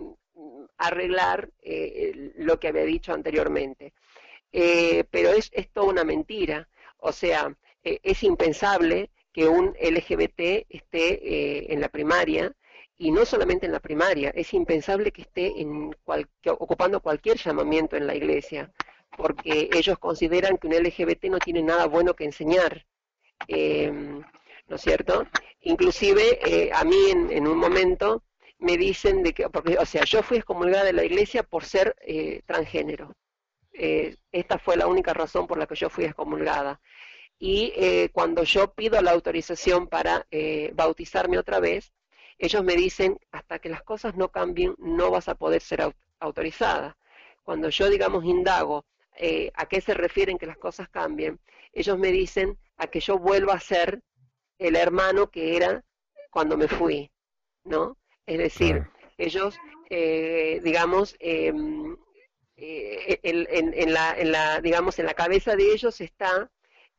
arreglar 0.77 1.49
eh, 1.61 2.31
lo 2.35 2.59
que 2.59 2.67
había 2.67 2.83
dicho 2.83 3.13
anteriormente. 3.13 3.93
Eh, 4.51 5.03
pero 5.09 5.29
es, 5.29 5.49
es, 5.51 5.71
toda 5.71 5.87
una 5.87 6.03
mentira, 6.03 6.69
o 6.97 7.11
sea, 7.11 7.55
es 7.83 8.23
impensable 8.23 9.09
que 9.31 9.47
un 9.47 9.75
LGBT 9.79 10.65
esté 10.69 11.73
en 11.73 11.81
la 11.81 11.89
primaria, 11.89 12.53
y 12.97 13.11
no 13.11 13.25
solamente 13.25 13.65
en 13.65 13.71
la 13.71 13.79
primaria, 13.79 14.29
es 14.29 14.53
impensable 14.53 15.11
que 15.11 15.23
esté 15.23 15.59
en 15.59 15.95
ocupando 16.47 16.99
cualquier 17.01 17.37
llamamiento 17.37 17.95
en 17.97 18.07
la 18.07 18.15
iglesia 18.15 18.71
porque 19.17 19.69
ellos 19.73 19.97
consideran 19.99 20.57
que 20.57 20.67
un 20.67 20.73
LGBT 20.73 21.25
no 21.25 21.39
tiene 21.39 21.61
nada 21.61 21.85
bueno 21.85 22.13
que 22.13 22.25
enseñar, 22.25 22.85
em, 23.47 24.21
¿no 24.67 24.75
es 24.75 24.81
cierto? 24.81 25.27
Inclusive 25.61 26.39
eh, 26.45 26.71
a 26.73 26.83
mí 26.83 26.97
en, 27.09 27.47
un 27.47 27.57
momento 27.57 28.23
me 28.59 28.77
dicen 28.77 29.23
de 29.23 29.33
que, 29.33 29.49
porque, 29.49 29.77
o 29.77 29.85
sea, 29.85 30.03
yo 30.05 30.23
fui 30.23 30.37
excomulgada 30.37 30.85
de 30.85 30.93
la 30.93 31.03
iglesia 31.03 31.43
por 31.43 31.65
ser 31.65 31.95
eh, 32.01 32.41
transgénero. 32.45 33.13
Eh, 33.73 34.15
esta 34.31 34.59
fue 34.59 34.77
la 34.77 34.87
única 34.87 35.13
razón 35.13 35.47
por 35.47 35.57
la 35.57 35.65
que 35.67 35.75
yo 35.75 35.89
fui 35.89 36.05
excomulgada. 36.05 36.79
Y 37.39 38.09
cuando 38.13 38.43
yo 38.43 38.73
pido 38.73 39.01
la 39.01 39.11
autorización 39.11 39.87
para 39.87 40.25
bautizarme 40.73 41.37
otra 41.37 41.59
vez, 41.59 41.91
ellos 42.37 42.63
me 42.63 42.75
dicen, 42.75 43.19
hasta 43.31 43.59
que 43.59 43.69
las 43.69 43.83
cosas 43.83 44.15
no 44.15 44.29
cambien, 44.29 44.75
no 44.77 45.11
vas 45.11 45.29
a 45.29 45.35
poder 45.35 45.61
ser 45.61 45.93
autorizada. 46.19 46.97
Cuando 47.43 47.69
yo, 47.69 47.89
digamos, 47.89 48.23
indago 48.25 48.85
eh, 49.15 49.51
a 49.53 49.67
qué 49.67 49.81
se 49.81 49.93
refieren 49.93 50.37
que 50.37 50.45
las 50.45 50.57
cosas 50.57 50.89
cambien, 50.89 51.39
ellos 51.71 51.97
me 51.97 52.11
dicen 52.11 52.57
a 52.77 52.87
que 52.87 52.99
yo 52.99 53.17
vuelva 53.19 53.53
a 53.53 53.59
ser 53.59 54.01
el 54.57 54.75
hermano 54.75 55.29
que 55.29 55.55
era 55.55 55.83
cuando 56.31 56.57
me 56.57 56.67
fui, 56.67 57.11
¿no? 57.63 57.97
Es 58.25 58.37
decir, 58.37 58.87
ellos, 59.17 59.57
eh, 59.89 60.61
digamos, 60.63 61.15
em, 61.19 61.95
eh, 62.55 63.19
en, 63.23 63.93
la, 63.93 64.17
en, 64.17 64.31
la, 64.31 64.61
digamos, 64.61 64.97
en 64.99 65.05
la 65.05 65.13
cabeza 65.13 65.55
de 65.55 65.73
ellos 65.73 66.01
está 66.01 66.49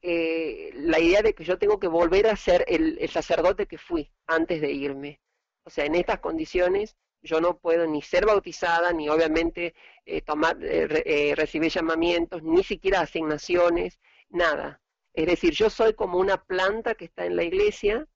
la 0.04 1.00
idea 1.00 1.22
de 1.22 1.34
que 1.34 1.44
yo 1.44 1.58
tengo 1.58 1.80
que 1.80 1.88
volver 1.88 2.26
a 2.26 2.36
ser 2.36 2.64
el, 2.68 2.98
el 3.00 3.08
sacerdote 3.08 3.66
que 3.66 3.78
fui 3.78 4.10
antes 4.26 4.60
de 4.60 4.70
irme. 4.70 5.20
O 5.64 5.70
sea, 5.70 5.86
en 5.86 5.94
estas 5.94 6.18
condiciones 6.20 6.96
yo 7.24 7.40
no 7.40 7.58
puedo 7.58 7.86
ni 7.86 8.02
ser 8.02 8.26
bautizada, 8.26 8.92
ni 8.92 9.08
obviamente 9.08 9.74
eh, 10.04 10.20
tomar, 10.20 10.58
eh, 10.62 11.02
eh, 11.06 11.34
recibir 11.34 11.72
llamamientos, 11.72 12.42
ni 12.42 12.62
siquiera 12.62 13.00
asignaciones, 13.00 13.98
nada. 14.28 14.80
Es 15.14 15.26
decir, 15.26 15.52
yo 15.54 15.70
soy 15.70 15.94
como 15.94 16.18
una 16.18 16.44
planta 16.44 16.94
que 16.94 17.06
está 17.06 17.24
en 17.24 17.36
la 17.36 17.44
iglesia, 17.44 18.06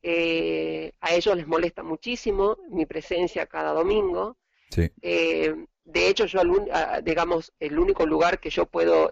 a 0.00 1.14
ellos 1.14 1.36
les 1.36 1.46
molesta 1.46 1.82
muchísimo 1.82 2.56
mi 2.70 2.86
presencia 2.86 3.46
cada 3.46 3.72
domingo. 3.72 4.38
De 5.88 6.08
hecho, 6.08 6.26
yo, 6.26 6.42
digamos, 7.02 7.52
el 7.60 7.78
único 7.78 8.04
lugar 8.04 8.40
que 8.40 8.50
yo 8.50 8.66
puedo, 8.66 9.10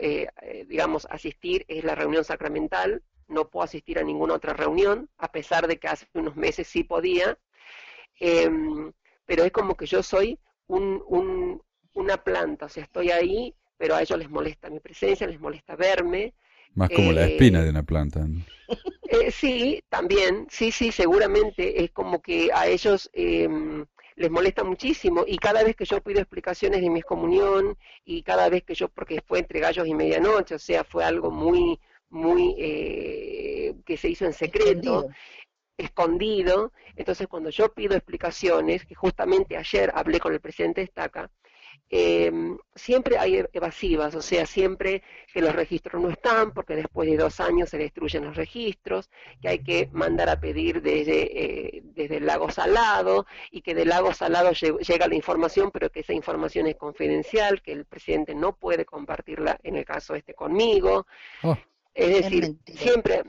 digamos, 0.67 1.07
asistir 1.11 1.65
es 1.69 1.85
la 1.85 1.95
reunión 1.95 2.23
sacramental. 2.23 3.03
No 3.29 3.49
puedo 3.49 3.65
asistir 3.65 3.99
a 3.99 4.03
ninguna 4.03 4.35
otra 4.35 4.53
reunión, 4.53 5.09
a 5.17 5.33
pesar 5.33 5.67
de 5.69 5.79
que 5.79 5.89
hace 5.89 6.07
unos 6.13 6.37
meses 6.37 6.69
sí 6.69 6.85
podía. 6.85 7.39
Em, 8.21 8.93
pero 9.25 9.45
es 9.45 9.53
como 9.53 9.75
que 9.75 9.87
yo 9.87 10.03
soy 10.03 10.39
un, 10.67 11.63
una 11.95 12.17
planta, 12.19 12.67
o 12.67 12.69
sea, 12.69 12.85
estoy 12.85 13.11
ahí, 13.11 13.55
pero 13.79 13.95
a 13.95 14.03
ellos 14.03 14.19
les 14.19 14.31
molesta 14.31 14.71
mi 14.71 14.81
presencia, 14.81 15.27
les 15.27 15.41
molesta 15.41 15.77
verme. 15.77 16.35
Más 16.75 16.91
como 16.91 17.13
la 17.13 17.27
espina 17.27 17.63
de 17.63 17.71
una 17.71 17.83
planta. 17.83 18.27
Eh, 19.09 19.31
sí, 19.31 19.83
también, 19.89 20.49
sí, 20.51 20.73
sí, 20.73 20.91
seguramente 20.91 21.85
es 21.85 21.93
como 21.93 22.21
que 22.21 22.51
a 22.53 22.67
ellos 22.67 23.09
em, 23.13 23.87
les 24.17 24.31
molesta 24.31 24.65
muchísimo 24.65 25.25
y 25.27 25.37
cada 25.39 25.63
vez 25.63 25.77
que 25.77 25.85
yo 25.85 26.01
pido 26.01 26.21
explicaciones 26.21 26.81
de 26.81 26.91
mi 26.91 27.01
excomunión 27.01 27.77
y 28.05 28.23
cada 28.23 28.49
vez 28.49 28.65
que 28.65 28.75
yo, 28.75 28.89
porque 28.89 29.21
fue 29.21 29.41
entre 29.41 29.61
gallos 29.61 29.87
y 29.87 29.95
medianoche, 29.95 30.55
o 30.55 30.59
sea, 30.59 30.85
fue 30.85 31.05
algo 31.05 31.31
muy, 31.31 31.79
muy, 32.09 32.55
eh, 32.59 33.75
que 33.85 33.97
se 33.97 34.09
hizo 34.09 34.25
en 34.25 34.33
secreto 34.33 35.09
escondido. 35.77 36.73
Entonces, 36.97 37.29
cuando 37.29 37.51
yo 37.51 37.73
pido 37.73 37.95
explicaciones, 37.95 38.87
que 38.87 38.95
justamente 38.95 39.57
ayer 39.57 39.93
hablé 39.95 40.19
con 40.19 40.33
el 40.33 40.41
presidente 40.41 40.83
Estaca, 40.83 41.31
eh, 41.89 42.33
siempre 42.75 43.17
hay 43.17 43.45
evasivas, 43.53 44.15
o 44.17 44.23
sea, 44.23 44.45
siempre 44.45 45.03
que 45.33 45.41
los 45.41 45.55
registros 45.55 46.03
no 46.03 46.11
están, 46.11 46.53
porque 46.53 46.75
después 46.75 47.09
de 47.09 47.17
dos 47.17 47.39
años 47.39 47.71
se 47.71 47.79
destruyen 47.79 48.25
los 48.25 48.37
registros, 48.37 49.09
que 49.41 49.49
hay 49.49 49.59
que 49.61 49.89
mandar 49.93 50.29
a 50.29 50.41
pedir 50.41 50.83
desde, 50.83 51.77
eh, 51.77 51.83
desde 51.85 52.17
el 52.17 52.27
lago 52.27 52.51
salado 52.51 53.27
y 53.53 53.63
que 53.63 53.75
del 53.75 53.91
lago 53.91 54.13
salado 54.13 54.51
llega 54.53 55.07
la 55.07 55.15
información, 55.15 55.71
pero 55.71 55.91
que 55.91 56.01
esa 56.01 56.13
información 56.13 56.67
es 56.67 56.77
confidencial, 56.77 57.63
que 57.63 57.73
el 57.73 57.85
presidente 57.85 58.35
no 58.35 58.57
puede 58.57 58.85
compartirla 58.85 59.59
en 59.63 59.77
el 59.77 59.85
caso 59.85 60.15
este 60.15 60.35
conmigo. 60.35 61.07
Oh. 61.43 61.57
es 61.95 62.23
decir, 62.23 62.57
siempre, 62.67 63.23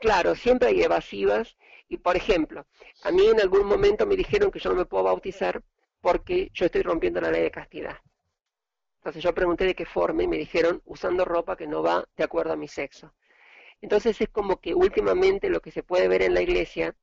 claro, 0.00 0.34
siempre 0.34 0.68
hay 0.68 0.82
evasivas 0.82 1.56
y 1.88 1.98
por 1.98 2.16
ejemplo, 2.16 2.66
a 3.02 3.10
mí 3.10 3.26
en 3.26 3.40
algún 3.40 3.66
momento 3.66 4.06
me 4.06 4.16
dijeron 4.16 4.50
que 4.50 4.58
yo 4.58 4.70
no 4.70 4.76
me 4.76 4.86
puedo 4.86 5.04
bautizar 5.04 5.62
porque 6.06 6.52
yo 6.54 6.66
estoy 6.66 6.82
rompiendo 6.82 7.20
la 7.20 7.32
ley 7.32 7.42
de 7.42 7.50
castidad. 7.50 7.98
Entonces 8.98 9.24
yo 9.24 9.34
pregunté 9.34 9.64
de 9.64 9.74
qué 9.74 9.84
forma 9.84 10.22
y 10.22 10.28
me 10.28 10.38
dijeron 10.38 10.80
usando 10.84 11.24
ropa 11.24 11.56
que 11.56 11.66
no 11.66 11.82
va 11.82 12.08
de 12.16 12.22
acuerdo 12.22 12.52
a 12.52 12.56
mi 12.56 12.68
sexo. 12.68 13.12
Entonces 13.80 14.20
es 14.20 14.28
como 14.28 14.60
que 14.60 14.72
últimamente 14.72 15.50
lo 15.50 15.60
que 15.60 15.72
se 15.72 15.82
puede 15.82 16.06
ver 16.06 16.22
en 16.22 16.32
la 16.32 16.42
iglesia 16.42 16.94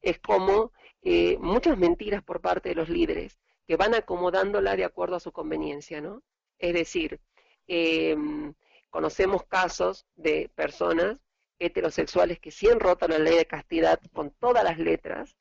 es 0.00 0.20
como 0.20 0.70
eh, 1.02 1.38
muchas 1.40 1.76
mentiras 1.76 2.22
por 2.22 2.40
parte 2.40 2.68
de 2.68 2.76
los 2.76 2.88
líderes 2.88 3.36
que 3.66 3.74
van 3.74 3.96
acomodándola 3.96 4.76
de 4.76 4.84
acuerdo 4.84 5.16
a 5.16 5.20
su 5.20 5.32
conveniencia, 5.32 6.00
¿no? 6.00 6.22
Es 6.60 6.72
decir, 6.72 7.18
em, 7.66 8.54
conocemos 8.90 9.42
casos 9.46 10.06
de 10.14 10.52
personas 10.54 11.16
heterosexuales 11.58 12.38
que 12.38 12.52
sí 12.52 12.68
han 12.70 12.78
roto 12.78 13.08
la 13.08 13.18
ley 13.18 13.36
de 13.38 13.46
castidad 13.46 14.00
con 14.12 14.30
todas 14.30 14.62
las 14.62 14.78
letras 14.78 15.36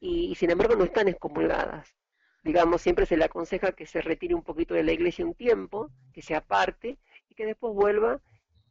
y, 0.00 0.34
sin 0.34 0.50
embargo 0.50 0.76
no 0.76 0.84
están 0.84 1.08
excomulgadas. 1.08 1.97
Digamos, 2.48 2.80
siempre 2.80 3.04
se 3.04 3.18
le 3.18 3.26
aconseja 3.26 3.72
que 3.72 3.84
se 3.84 4.00
retire 4.00 4.34
un 4.34 4.42
poquito 4.42 4.72
de 4.72 4.82
la 4.82 4.92
iglesia 4.92 5.22
un 5.22 5.34
tiempo, 5.34 5.90
que 6.14 6.22
se 6.22 6.34
aparte 6.34 6.96
y 7.28 7.34
que 7.34 7.44
después 7.44 7.74
vuelva 7.74 8.22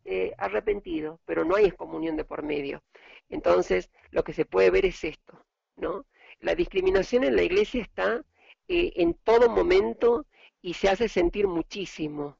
eh, 0.04 0.34
arrepentido, 0.40 1.20
pero 1.26 1.46
no 1.46 1.56
hay 1.56 1.66
excomunión 1.66 2.18
de 2.18 2.24
por 2.24 2.42
medio. 2.42 2.82
Entonces, 3.30 3.92
lo 4.10 4.24
que 4.24 4.34
se 4.34 4.46
puede 4.46 4.72
ver 4.72 4.88
es 4.88 5.04
esto, 5.04 5.46
¿no? 5.76 6.08
La 6.40 6.56
discriminación 6.56 7.24
en 7.24 7.36
la 7.36 7.44
iglesia 7.44 7.84
está 7.84 8.26
eh, 8.68 8.94
en 8.96 9.13
todo 9.13 9.48
momento 9.48 10.26
y 10.60 10.74
se 10.74 10.90
hace 10.90 11.08
sentir 11.08 11.48
muchísimo, 11.48 12.36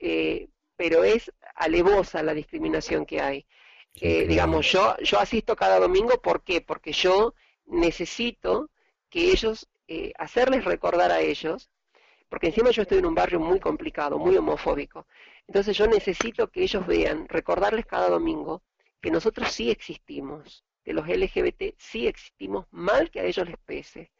eh, 0.00 0.48
pero 0.74 1.04
es 1.04 1.30
alevosa 1.54 2.20
la 2.24 2.34
discriminación 2.34 3.06
que 3.06 3.20
hay 3.20 3.46
digamos, 4.00 4.72
yo, 4.72 4.96
yo 5.04 5.20
asisto 5.20 5.54
cada 5.54 5.78
domingo, 5.78 6.20
¿por 6.20 6.42
qué? 6.42 6.60
Porque 6.60 6.90
yo 6.90 7.32
necesito 7.66 8.68
que 9.08 9.30
ellos, 9.30 9.68
eh, 9.88 10.12
hacerles 10.18 10.64
recordar 10.64 11.10
a 11.10 11.20
ellos, 11.20 11.70
porque 12.28 12.48
encima 12.48 12.70
yo 12.70 12.82
estoy 12.82 12.98
en 12.98 13.06
un 13.06 13.14
barrio 13.14 13.40
muy 13.40 13.60
complicado, 13.60 14.18
muy 14.18 14.36
homofóbico, 14.36 15.06
entonces 15.46 15.76
yo 15.76 15.86
necesito 15.86 16.48
que 16.50 16.62
ellos 16.62 16.86
vean, 16.86 17.28
recordarles 17.28 17.86
cada 17.86 18.08
domingo, 18.08 18.62
que 19.00 19.10
nosotros 19.10 19.52
sí 19.52 19.70
existimos, 19.70 20.64
que 20.82 20.92
los 20.92 21.06
LGBT 21.06 21.74
sí 21.78 22.06
existimos, 22.06 22.66
mal 22.70 23.10
que 23.10 23.20
a 23.20 23.24
ellos 23.24 23.46
les 23.46 23.58
pese, 23.58 24.10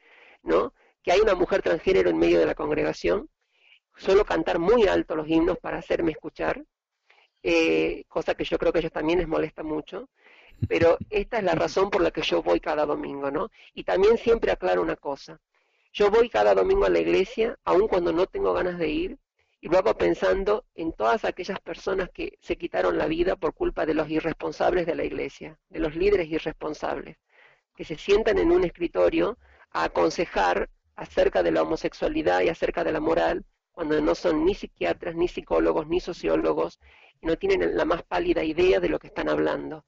¿no? 0.42 0.74
Que 1.02 1.12
hay 1.12 1.20
una 1.20 1.34
mujer 1.34 1.62
transgénero 1.62 2.10
en 2.10 2.18
medio 2.18 2.38
de 2.38 2.46
la 2.46 2.54
congregación, 2.54 3.30
suelo 3.96 4.24
cantar 4.24 4.58
muy 4.58 4.86
alto 4.86 5.16
los 5.16 5.28
himnos 5.28 5.58
para 5.58 5.78
hacerme 5.78 6.12
escuchar, 6.12 6.62
eh, 7.42 8.04
cosa 8.08 8.34
que 8.34 8.44
yo 8.44 8.58
creo 8.58 8.72
que 8.72 8.78
a 8.78 8.80
ellos 8.80 8.92
también 8.92 9.18
les 9.18 9.28
molesta 9.28 9.62
mucho, 9.62 10.08
pero 10.68 10.98
esta 11.10 11.38
es 11.38 11.44
la 11.44 11.54
razón 11.54 11.90
por 11.90 12.02
la 12.02 12.10
que 12.10 12.22
yo 12.22 12.42
voy 12.42 12.60
cada 12.60 12.86
domingo, 12.86 13.30
¿no? 13.30 13.50
Y 13.74 13.84
también 13.84 14.18
siempre 14.18 14.50
aclaro 14.52 14.82
una 14.82 14.96
cosa, 14.96 15.40
yo 15.94 16.10
voy 16.10 16.28
cada 16.28 16.54
domingo 16.56 16.86
a 16.86 16.90
la 16.90 16.98
iglesia, 16.98 17.56
aun 17.64 17.86
cuando 17.86 18.12
no 18.12 18.26
tengo 18.26 18.52
ganas 18.52 18.78
de 18.78 18.88
ir, 18.88 19.18
y 19.60 19.68
lo 19.68 19.78
hago 19.78 19.96
pensando 19.96 20.64
en 20.74 20.92
todas 20.92 21.24
aquellas 21.24 21.60
personas 21.60 22.10
que 22.10 22.36
se 22.40 22.56
quitaron 22.56 22.98
la 22.98 23.06
vida 23.06 23.36
por 23.36 23.54
culpa 23.54 23.86
de 23.86 23.94
los 23.94 24.10
irresponsables 24.10 24.86
de 24.86 24.96
la 24.96 25.04
iglesia, 25.04 25.56
de 25.68 25.78
los 25.78 25.94
líderes 25.94 26.28
irresponsables, 26.28 27.16
que 27.76 27.84
se 27.84 27.96
sientan 27.96 28.38
en 28.38 28.50
un 28.50 28.64
escritorio 28.64 29.38
a 29.70 29.84
aconsejar 29.84 30.68
acerca 30.96 31.44
de 31.44 31.52
la 31.52 31.62
homosexualidad 31.62 32.40
y 32.40 32.48
acerca 32.48 32.82
de 32.82 32.90
la 32.90 33.00
moral, 33.00 33.44
cuando 33.70 34.00
no 34.00 34.16
son 34.16 34.44
ni 34.44 34.54
psiquiatras, 34.56 35.14
ni 35.14 35.28
psicólogos, 35.28 35.86
ni 35.86 36.00
sociólogos, 36.00 36.80
no 37.22 37.38
tienen 37.38 37.76
la 37.76 37.84
más 37.84 38.02
pálida 38.02 38.42
idea 38.42 38.80
de 38.80 38.88
lo 38.88 38.98
que 38.98 39.06
están 39.06 39.28
hablando. 39.28 39.84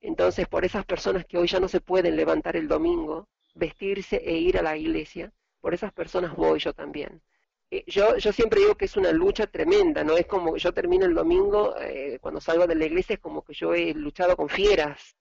Entonces, 0.00 0.48
por 0.48 0.64
esas 0.64 0.84
personas 0.84 1.24
que 1.24 1.38
hoy 1.38 1.46
ya 1.46 1.60
no 1.60 1.68
se 1.68 1.80
pueden 1.80 2.16
levantar 2.16 2.56
el 2.56 2.66
domingo, 2.66 3.28
vestirse 3.56 4.16
e 4.16 4.36
ir 4.36 4.58
a 4.58 4.62
la 4.62 4.76
iglesia, 4.76 5.32
por 5.60 5.74
esas 5.74 5.92
personas 5.92 6.36
voy 6.36 6.60
yo 6.60 6.72
también. 6.72 7.22
eh, 7.70 7.84
yo, 7.88 8.16
yo 8.18 8.32
siempre 8.32 8.60
digo 8.60 8.76
que 8.76 8.84
es 8.84 8.96
una 8.96 9.12
lucha 9.12 9.46
tremenda, 9.48 10.04
¿no? 10.04 10.16
Es 10.16 10.26
como 10.26 10.54
que 10.54 10.60
yo 10.60 10.72
termino 10.72 11.06
el 11.06 11.14
domingo, 11.14 11.74
eh, 11.80 12.18
cuando 12.20 12.40
salgo 12.40 12.66
de 12.66 12.76
la 12.76 12.84
iglesia, 12.86 13.14
es 13.14 13.20
como 13.20 13.42
que 13.42 13.54
yo 13.54 13.74
he 13.74 13.92
luchado 13.94 14.36
con 14.36 14.48
fieras, 14.48 15.16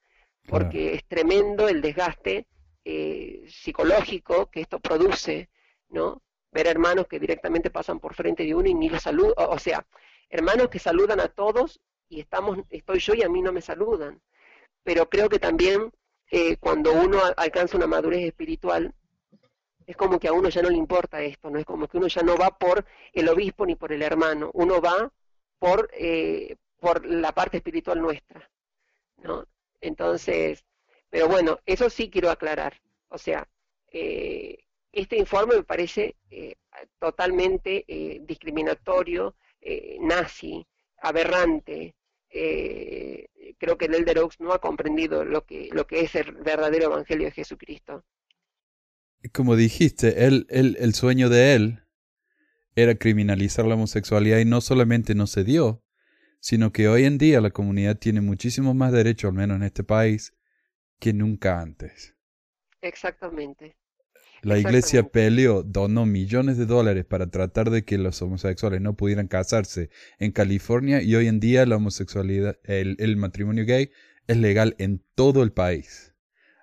porque 0.48 0.94
es 0.94 1.06
tremendo 1.06 1.68
el 1.68 1.82
desgaste 1.82 2.48
eh, 2.84 3.44
psicológico 3.48 4.52
que 4.52 4.62
esto 4.62 4.80
produce, 4.80 5.50
¿no? 5.90 6.22
Ver 6.52 6.68
hermanos 6.68 7.08
que 7.08 7.20
directamente 7.20 7.72
pasan 7.72 8.00
por 8.00 8.14
frente 8.14 8.44
de 8.44 8.54
uno 8.54 8.70
y 8.70 8.76
ni 8.76 8.90
los 8.90 9.02
saludan, 9.04 9.34
o, 9.38 9.58
sea, 9.60 9.86
hermanos 10.30 10.70
que 10.70 10.80
saludan 10.80 11.20
a 11.20 11.30
todos 11.30 11.82
y 12.10 12.20
estamos, 12.20 12.60
estoy 12.70 13.00
yo 13.00 13.16
y 13.16 13.24
a 13.24 13.30
mí 13.30 13.42
no 13.42 13.52
me 13.52 13.62
saludan. 13.62 14.22
Pero 14.84 15.10
creo 15.10 15.30
que 15.30 15.40
también 15.40 15.92
cuando 16.60 16.92
uno 16.94 17.20
alcanza 17.38 17.78
una 17.78 17.88
madurez 17.88 18.26
espiritual, 18.26 18.94
es 19.86 19.96
como 19.96 20.20
que 20.20 20.28
a 20.28 20.34
uno 20.34 20.50
ya 20.50 20.62
no 20.62 20.70
le 20.70 20.78
importa 20.78 21.22
esto, 21.22 21.50
no 21.50 21.60
es 21.60 21.66
como 21.66 21.88
que 21.88 21.98
uno 21.98 22.08
ya 22.08 22.24
no 22.24 22.38
va 22.38 22.58
por 22.58 22.86
el 23.14 23.30
obispo 23.30 23.66
ni 23.66 23.76
por 23.76 23.92
el 23.92 24.02
hermano, 24.02 24.50
uno 24.54 24.82
va 24.82 25.12
por, 25.60 25.90
eh, 25.94 26.56
por 26.80 27.06
la 27.06 27.32
parte 27.32 27.58
espiritual 27.58 28.02
nuestra, 28.02 28.50
¿no? 29.18 29.46
Entonces, 29.82 30.66
pero 31.10 31.28
bueno, 31.28 31.60
eso 31.66 31.90
sí 31.90 32.10
quiero 32.10 32.32
aclarar, 32.32 32.82
o 33.10 33.18
sea, 33.18 33.48
eh, 33.92 34.64
este 34.92 35.18
informe 35.18 35.56
me 35.58 35.64
parece 35.64 36.16
eh, 36.32 36.56
totalmente 37.00 37.86
discriminatorio, 38.22 39.36
nazi, 40.00 40.66
aberrante, 40.98 41.96
creo 43.58 43.78
que 43.78 43.86
el 43.86 43.96
Elder 43.96 44.20
Oaks 44.20 44.40
no 44.40 44.54
ha 44.54 44.60
comprendido 44.60 45.24
lo 45.24 45.46
que, 45.46 45.70
lo 45.72 45.88
que 45.88 46.02
es 46.02 46.16
el 46.16 46.34
verdadero 46.34 46.86
Evangelio 46.86 47.26
de 47.26 47.32
Jesucristo 47.32 48.04
como 49.32 49.56
dijiste, 49.56 50.26
él, 50.26 50.46
el 50.50 50.94
sueño 50.94 51.30
de 51.30 51.56
él 51.56 51.84
era 52.76 52.96
criminalizar 52.96 53.66
la 53.66 53.76
homosexualidad 53.76 54.40
y 54.40 54.46
no 54.46 54.62
solamente 54.62 55.16
no 55.16 55.28
se 55.28 55.44
dio, 55.44 55.84
sino 56.40 56.72
que 56.72 56.88
hoy 56.88 57.06
en 57.06 57.18
día 57.18 57.42
la 57.42 57.52
comunidad 57.52 57.98
tiene 57.98 58.22
muchísimo 58.22 58.74
más 58.74 58.92
derecho, 58.92 59.28
al 59.28 59.34
menos 59.34 59.58
en 59.58 59.64
este 59.64 59.84
país, 59.84 60.34
que 61.00 61.14
nunca 61.14 61.62
antes. 61.62 62.16
Exactamente. 62.82 63.78
La 64.42 64.58
iglesia 64.58 65.04
peleó, 65.04 65.64
donó 65.64 66.06
millones 66.06 66.58
de 66.58 66.66
dólares 66.66 67.06
para 67.06 67.28
tratar 67.28 67.70
de 67.72 67.84
que 67.84 67.98
los 67.98 68.22
homosexuales 68.22 68.82
no 68.82 68.96
pudieran 68.96 69.28
casarse 69.28 69.90
en 70.20 70.32
California 70.32 71.02
y 71.02 71.16
hoy 71.16 71.28
en 71.28 71.40
día 71.40 71.66
la 71.66 71.78
homosexualidad, 71.78 72.58
el, 72.64 72.96
el 73.00 73.18
matrimonio 73.18 73.66
gay 73.66 73.92
es 74.28 74.38
legal 74.38 74.76
en 74.78 75.04
todo 75.16 75.44
el 75.44 75.52
país. 75.52 76.14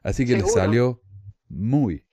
Así 0.02 0.26
que 0.26 0.36
le 0.36 0.44
salió 0.46 1.02
muy, 1.48 2.04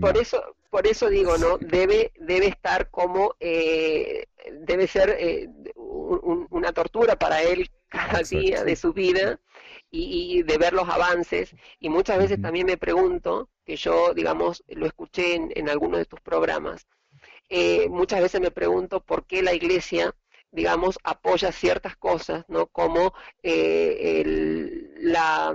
por 0.00 0.16
eso, 0.16 0.42
por 0.70 0.86
eso 0.86 1.08
digo, 1.08 1.36
¿no? 1.38 1.58
Debe, 1.58 2.12
debe 2.20 2.46
estar 2.46 2.90
como, 2.90 3.34
eh, 3.40 4.26
debe 4.66 4.86
ser 4.86 5.16
eh, 5.18 5.48
una 5.74 6.72
tortura 6.72 7.16
para 7.16 7.42
él 7.42 7.70
cada 7.88 8.20
día 8.20 8.64
de 8.64 8.76
su 8.76 8.92
vida 8.92 9.40
y, 9.90 10.42
de 10.42 10.58
ver 10.58 10.72
los 10.72 10.88
avances. 10.88 11.54
Y 11.80 11.88
muchas 11.88 12.18
veces 12.18 12.40
también 12.40 12.66
me 12.66 12.76
pregunto, 12.76 13.48
que 13.64 13.76
yo, 13.76 14.14
digamos, 14.14 14.62
lo 14.68 14.86
escuché 14.86 15.34
en, 15.34 15.52
en 15.54 15.68
algunos 15.68 15.98
de 15.98 16.06
tus 16.06 16.20
programas, 16.20 16.86
eh, 17.48 17.88
muchas 17.88 18.20
veces 18.20 18.40
me 18.40 18.50
pregunto 18.50 19.00
por 19.00 19.26
qué 19.26 19.42
la 19.42 19.54
iglesia 19.54 20.14
digamos, 20.52 20.98
apoya 21.04 21.52
ciertas 21.52 21.96
cosas, 21.96 22.44
¿no? 22.48 22.66
Como 22.68 23.12
la, 23.42 25.54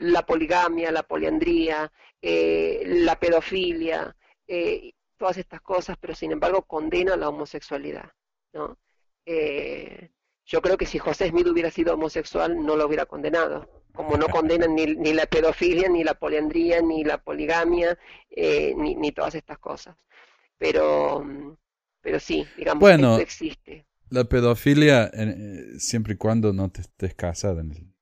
la 0.00 0.26
poligamia, 0.26 0.90
la 0.90 1.02
poliandría, 1.04 1.92
eh, 2.20 2.82
la 2.86 3.18
pedofilia, 3.18 4.16
eh, 4.46 4.92
todas 5.16 5.38
estas 5.38 5.60
cosas, 5.60 5.96
pero 6.00 6.14
sin 6.14 6.32
embargo 6.32 6.62
condena 6.62 7.16
la 7.16 7.28
homosexualidad. 7.28 8.10
¿no? 8.52 8.78
Eh, 9.26 10.10
yo 10.44 10.60
creo 10.60 10.76
que 10.76 10.86
si 10.86 10.98
José 10.98 11.28
Smith 11.28 11.46
hubiera 11.46 11.70
sido 11.70 11.94
homosexual 11.94 12.56
no 12.64 12.76
lo 12.76 12.86
hubiera 12.86 13.06
condenado, 13.06 13.68
como 13.92 14.16
no 14.16 14.28
condenan 14.28 14.74
ni, 14.74 14.86
ni 14.86 15.12
la 15.12 15.26
pedofilia, 15.26 15.88
ni 15.88 16.02
la 16.04 16.14
poliandría, 16.14 16.80
ni 16.80 17.04
la 17.04 17.18
poligamia, 17.18 17.98
ni, 18.36 18.94
ni, 18.94 19.12
todas 19.12 19.34
estas 19.34 19.58
cosas. 19.58 19.96
Pero, 20.58 21.24
pero 22.00 22.18
sí, 22.18 22.46
digamos, 22.56 22.80
bueno, 22.80 23.12
esto 23.12 23.22
existe. 23.22 23.86
La 24.08 24.24
pedofilia, 24.24 25.10
siempre 25.78 26.14
y 26.14 26.16
cuando 26.16 26.52
no 26.52 26.70
te 26.70 26.82
estés 26.82 27.14
casada 27.14 27.60
en 27.60 27.72
el 27.72 27.92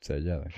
sellada. 0.00 0.48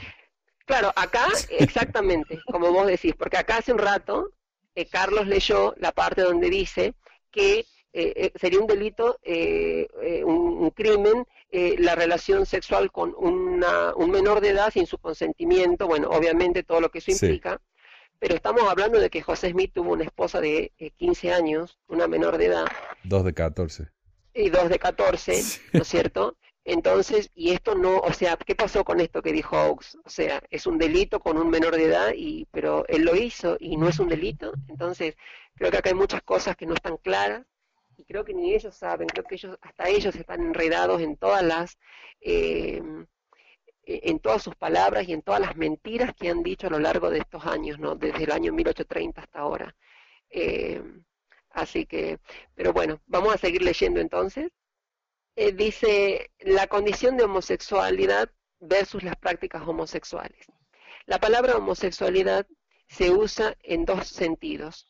Claro, 0.67 0.93
acá 0.97 1.27
exactamente, 1.51 2.41
como 2.47 2.73
vos 2.73 2.87
decís, 2.87 3.15
porque 3.19 3.37
acá 3.37 3.59
hace 3.59 3.73
un 3.73 3.79
rato 3.79 4.31
eh, 4.75 4.87
Carlos 4.87 5.27
leyó 5.27 5.75
la 5.79 5.93
parte 5.93 6.23
donde 6.23 6.51
dice 6.51 6.95
que 7.31 7.67
eh, 7.97 8.13
eh, 8.17 8.33
sería 8.35 8.59
un 8.59 8.67
delito, 8.67 9.19
un, 9.25 10.71
crimen, 10.71 11.25
la 11.53 11.95
relación 11.95 12.45
sexual 12.45 12.91
con 12.91 13.15
una, 13.17 13.95
un 13.95 14.11
menor 14.11 14.41
de 14.41 14.49
edad 14.49 14.73
sin 14.73 14.87
su 14.87 14.99
consentimiento, 14.99 15.87
bueno, 15.87 16.09
obviamente 16.11 16.65
todo 16.65 16.81
lo 16.81 16.91
que 16.91 16.99
eso 16.99 17.13
implica, 17.13 17.61
pero 18.19 18.35
estamos 18.35 18.65
hablando 18.69 18.99
de 18.99 19.11
que 19.11 19.23
José 19.23 19.51
Smith 19.51 19.71
tuvo 19.73 19.93
una 19.93 20.03
esposa 20.03 20.41
de 20.41 20.73
15 20.97 21.33
años, 21.33 21.79
una 21.87 22.09
menor 22.09 22.37
de 22.37 22.47
edad. 22.47 22.67
Dos 23.05 23.25
de 23.25 23.33
14. 23.33 23.89
Y 24.35 24.51
dos 24.51 24.69
de 24.69 24.81
14, 24.81 25.43
¿no 25.73 25.83
es 25.83 25.89
cierto? 25.89 26.37
Entonces, 26.65 27.31
y 27.35 27.51
esto 27.51 27.77
no, 27.77 27.99
o 27.99 28.13
sea, 28.13 28.37
¿qué 28.37 28.57
pasó 28.57 28.85
con 28.85 29.01
esto 29.01 29.23
que 29.23 29.33
dijo 29.33 29.57
Oaks? 29.57 29.99
O 30.05 30.11
sea, 30.11 30.43
es 30.51 30.67
un 30.67 30.79
delito 30.79 31.21
con 31.21 31.37
un 31.37 31.49
menor 31.51 31.77
de 31.77 31.85
edad, 31.85 32.13
y, 32.17 32.49
pero 32.51 32.85
él 32.89 33.05
lo 33.05 33.15
hizo 33.15 33.57
y 33.61 33.77
no 33.77 33.89
es 33.89 34.01
un 34.01 34.09
delito. 34.09 34.53
Entonces, 34.69 35.15
creo 35.55 35.71
que 35.71 35.77
acá 35.77 35.91
hay 35.91 35.95
muchas 35.95 36.23
cosas 36.23 36.57
que 36.57 36.67
no 36.67 36.75
están 36.75 36.97
claras 36.97 37.43
y 37.97 38.05
creo 38.05 38.25
que 38.25 38.35
ni 38.35 38.55
ellos 38.55 38.75
saben, 38.75 39.09
creo 39.09 39.25
que 39.25 39.37
ellos, 39.37 39.59
hasta 39.61 39.89
ellos 39.89 40.15
están 40.17 40.43
enredados 40.43 41.01
en 41.01 41.17
todas 41.17 41.43
las, 41.43 41.79
eh, 42.21 42.83
en 43.87 44.19
todas 44.21 44.43
sus 44.43 44.55
palabras 44.57 45.09
y 45.09 45.13
en 45.13 45.23
todas 45.23 45.41
las 45.41 45.57
mentiras 45.57 46.15
que 46.15 46.31
han 46.31 46.43
dicho 46.43 46.67
a 46.67 46.71
lo 46.71 46.79
largo 46.79 47.11
de 47.11 47.19
estos 47.19 47.45
años, 47.47 47.79
¿no? 47.79 47.95
Desde 47.95 48.25
el 48.25 48.33
año 48.33 48.53
1830 48.53 49.21
hasta 49.23 49.39
ahora. 49.39 49.77
Eh, 50.31 50.83
así 51.51 51.87
que, 51.87 52.19
pero 52.55 52.73
bueno, 52.73 53.01
vamos 53.07 53.35
a 53.35 53.39
seguir 53.39 53.63
leyendo 53.63 54.01
entonces. 54.01 54.51
Eh, 55.37 55.53
dice 55.53 56.31
la 56.41 56.67
condición 56.69 57.17
de 57.17 57.25
homosexualidad 57.25 58.31
versus 58.61 59.03
las 59.03 59.17
prácticas 59.17 59.67
homosexuales. 59.67 60.47
La 61.07 61.19
palabra 61.19 61.57
homosexualidad 61.57 62.47
se 62.87 63.11
usa 63.11 63.57
en 63.63 63.85
dos 63.85 64.09
sentidos. 64.09 64.89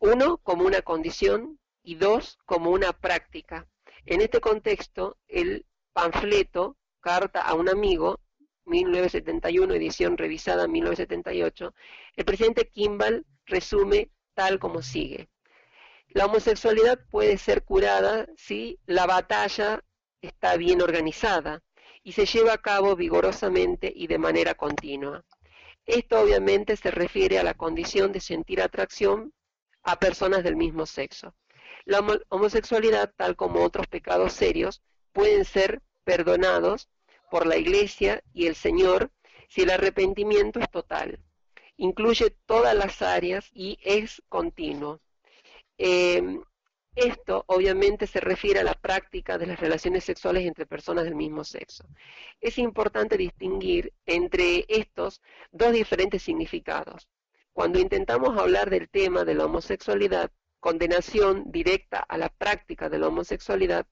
Uno, 0.00 0.38
como 0.38 0.64
una 0.64 0.80
condición 0.80 1.58
y 1.88 1.94
dos, 1.94 2.38
como 2.44 2.68
una 2.70 2.92
práctica. 2.92 3.66
En 4.04 4.20
este 4.20 4.42
contexto, 4.42 5.16
el 5.26 5.64
panfleto, 5.94 6.76
Carta 7.00 7.40
a 7.40 7.54
un 7.54 7.70
amigo, 7.70 8.20
1971, 8.66 9.72
edición 9.72 10.18
revisada 10.18 10.68
1978, 10.68 11.72
el 12.14 12.24
presidente 12.26 12.68
Kimball 12.68 13.24
resume 13.46 14.10
tal 14.34 14.58
como 14.58 14.82
sigue. 14.82 15.30
La 16.08 16.26
homosexualidad 16.26 16.98
puede 17.10 17.38
ser 17.38 17.64
curada 17.64 18.26
si 18.36 18.78
la 18.84 19.06
batalla 19.06 19.82
está 20.20 20.58
bien 20.58 20.82
organizada 20.82 21.62
y 22.02 22.12
se 22.12 22.26
lleva 22.26 22.52
a 22.52 22.58
cabo 22.58 22.96
vigorosamente 22.96 23.90
y 23.96 24.08
de 24.08 24.18
manera 24.18 24.54
continua. 24.54 25.24
Esto 25.86 26.20
obviamente 26.20 26.76
se 26.76 26.90
refiere 26.90 27.38
a 27.38 27.44
la 27.44 27.54
condición 27.54 28.12
de 28.12 28.20
sentir 28.20 28.60
atracción 28.60 29.32
a 29.84 29.98
personas 29.98 30.44
del 30.44 30.56
mismo 30.56 30.84
sexo. 30.84 31.34
La 31.88 32.04
homosexualidad, 32.28 33.14
tal 33.16 33.34
como 33.34 33.64
otros 33.64 33.86
pecados 33.86 34.34
serios, 34.34 34.82
pueden 35.10 35.46
ser 35.46 35.80
perdonados 36.04 36.90
por 37.30 37.46
la 37.46 37.56
Iglesia 37.56 38.22
y 38.34 38.46
el 38.46 38.56
Señor 38.56 39.10
si 39.48 39.62
el 39.62 39.70
arrepentimiento 39.70 40.60
es 40.60 40.70
total. 40.70 41.18
Incluye 41.78 42.36
todas 42.44 42.74
las 42.74 43.00
áreas 43.00 43.48
y 43.54 43.78
es 43.82 44.22
continuo. 44.28 45.00
Eh, 45.78 46.38
esto 46.94 47.44
obviamente 47.46 48.06
se 48.06 48.20
refiere 48.20 48.60
a 48.60 48.64
la 48.64 48.74
práctica 48.74 49.38
de 49.38 49.46
las 49.46 49.58
relaciones 49.58 50.04
sexuales 50.04 50.44
entre 50.44 50.66
personas 50.66 51.04
del 51.04 51.14
mismo 51.14 51.42
sexo. 51.42 51.88
Es 52.38 52.58
importante 52.58 53.16
distinguir 53.16 53.94
entre 54.04 54.66
estos 54.68 55.22
dos 55.52 55.72
diferentes 55.72 56.20
significados. 56.22 57.08
Cuando 57.54 57.78
intentamos 57.78 58.38
hablar 58.38 58.68
del 58.68 58.90
tema 58.90 59.24
de 59.24 59.34
la 59.34 59.46
homosexualidad, 59.46 60.30
condenación 60.60 61.50
directa 61.50 61.98
a 61.98 62.18
la 62.18 62.28
práctica 62.28 62.88
de 62.88 62.98
la 62.98 63.08
homosexualidad, 63.08 63.86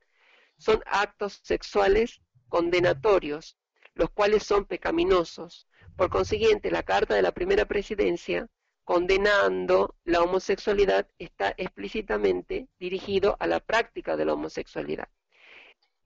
son 0.58 0.82
actos 0.86 1.40
sexuales 1.42 2.20
condenatorios, 2.48 3.56
los 3.94 4.10
cuales 4.10 4.42
son 4.42 4.64
pecaminosos. 4.64 5.68
Por 5.96 6.10
consiguiente, 6.10 6.70
la 6.70 6.82
Carta 6.82 7.14
de 7.14 7.22
la 7.22 7.32
Primera 7.32 7.64
Presidencia 7.66 8.48
condenando 8.84 9.96
la 10.04 10.22
homosexualidad 10.22 11.08
está 11.18 11.52
explícitamente 11.56 12.68
dirigido 12.78 13.36
a 13.40 13.48
la 13.48 13.58
práctica 13.58 14.16
de 14.16 14.24
la 14.24 14.34
homosexualidad. 14.34 15.08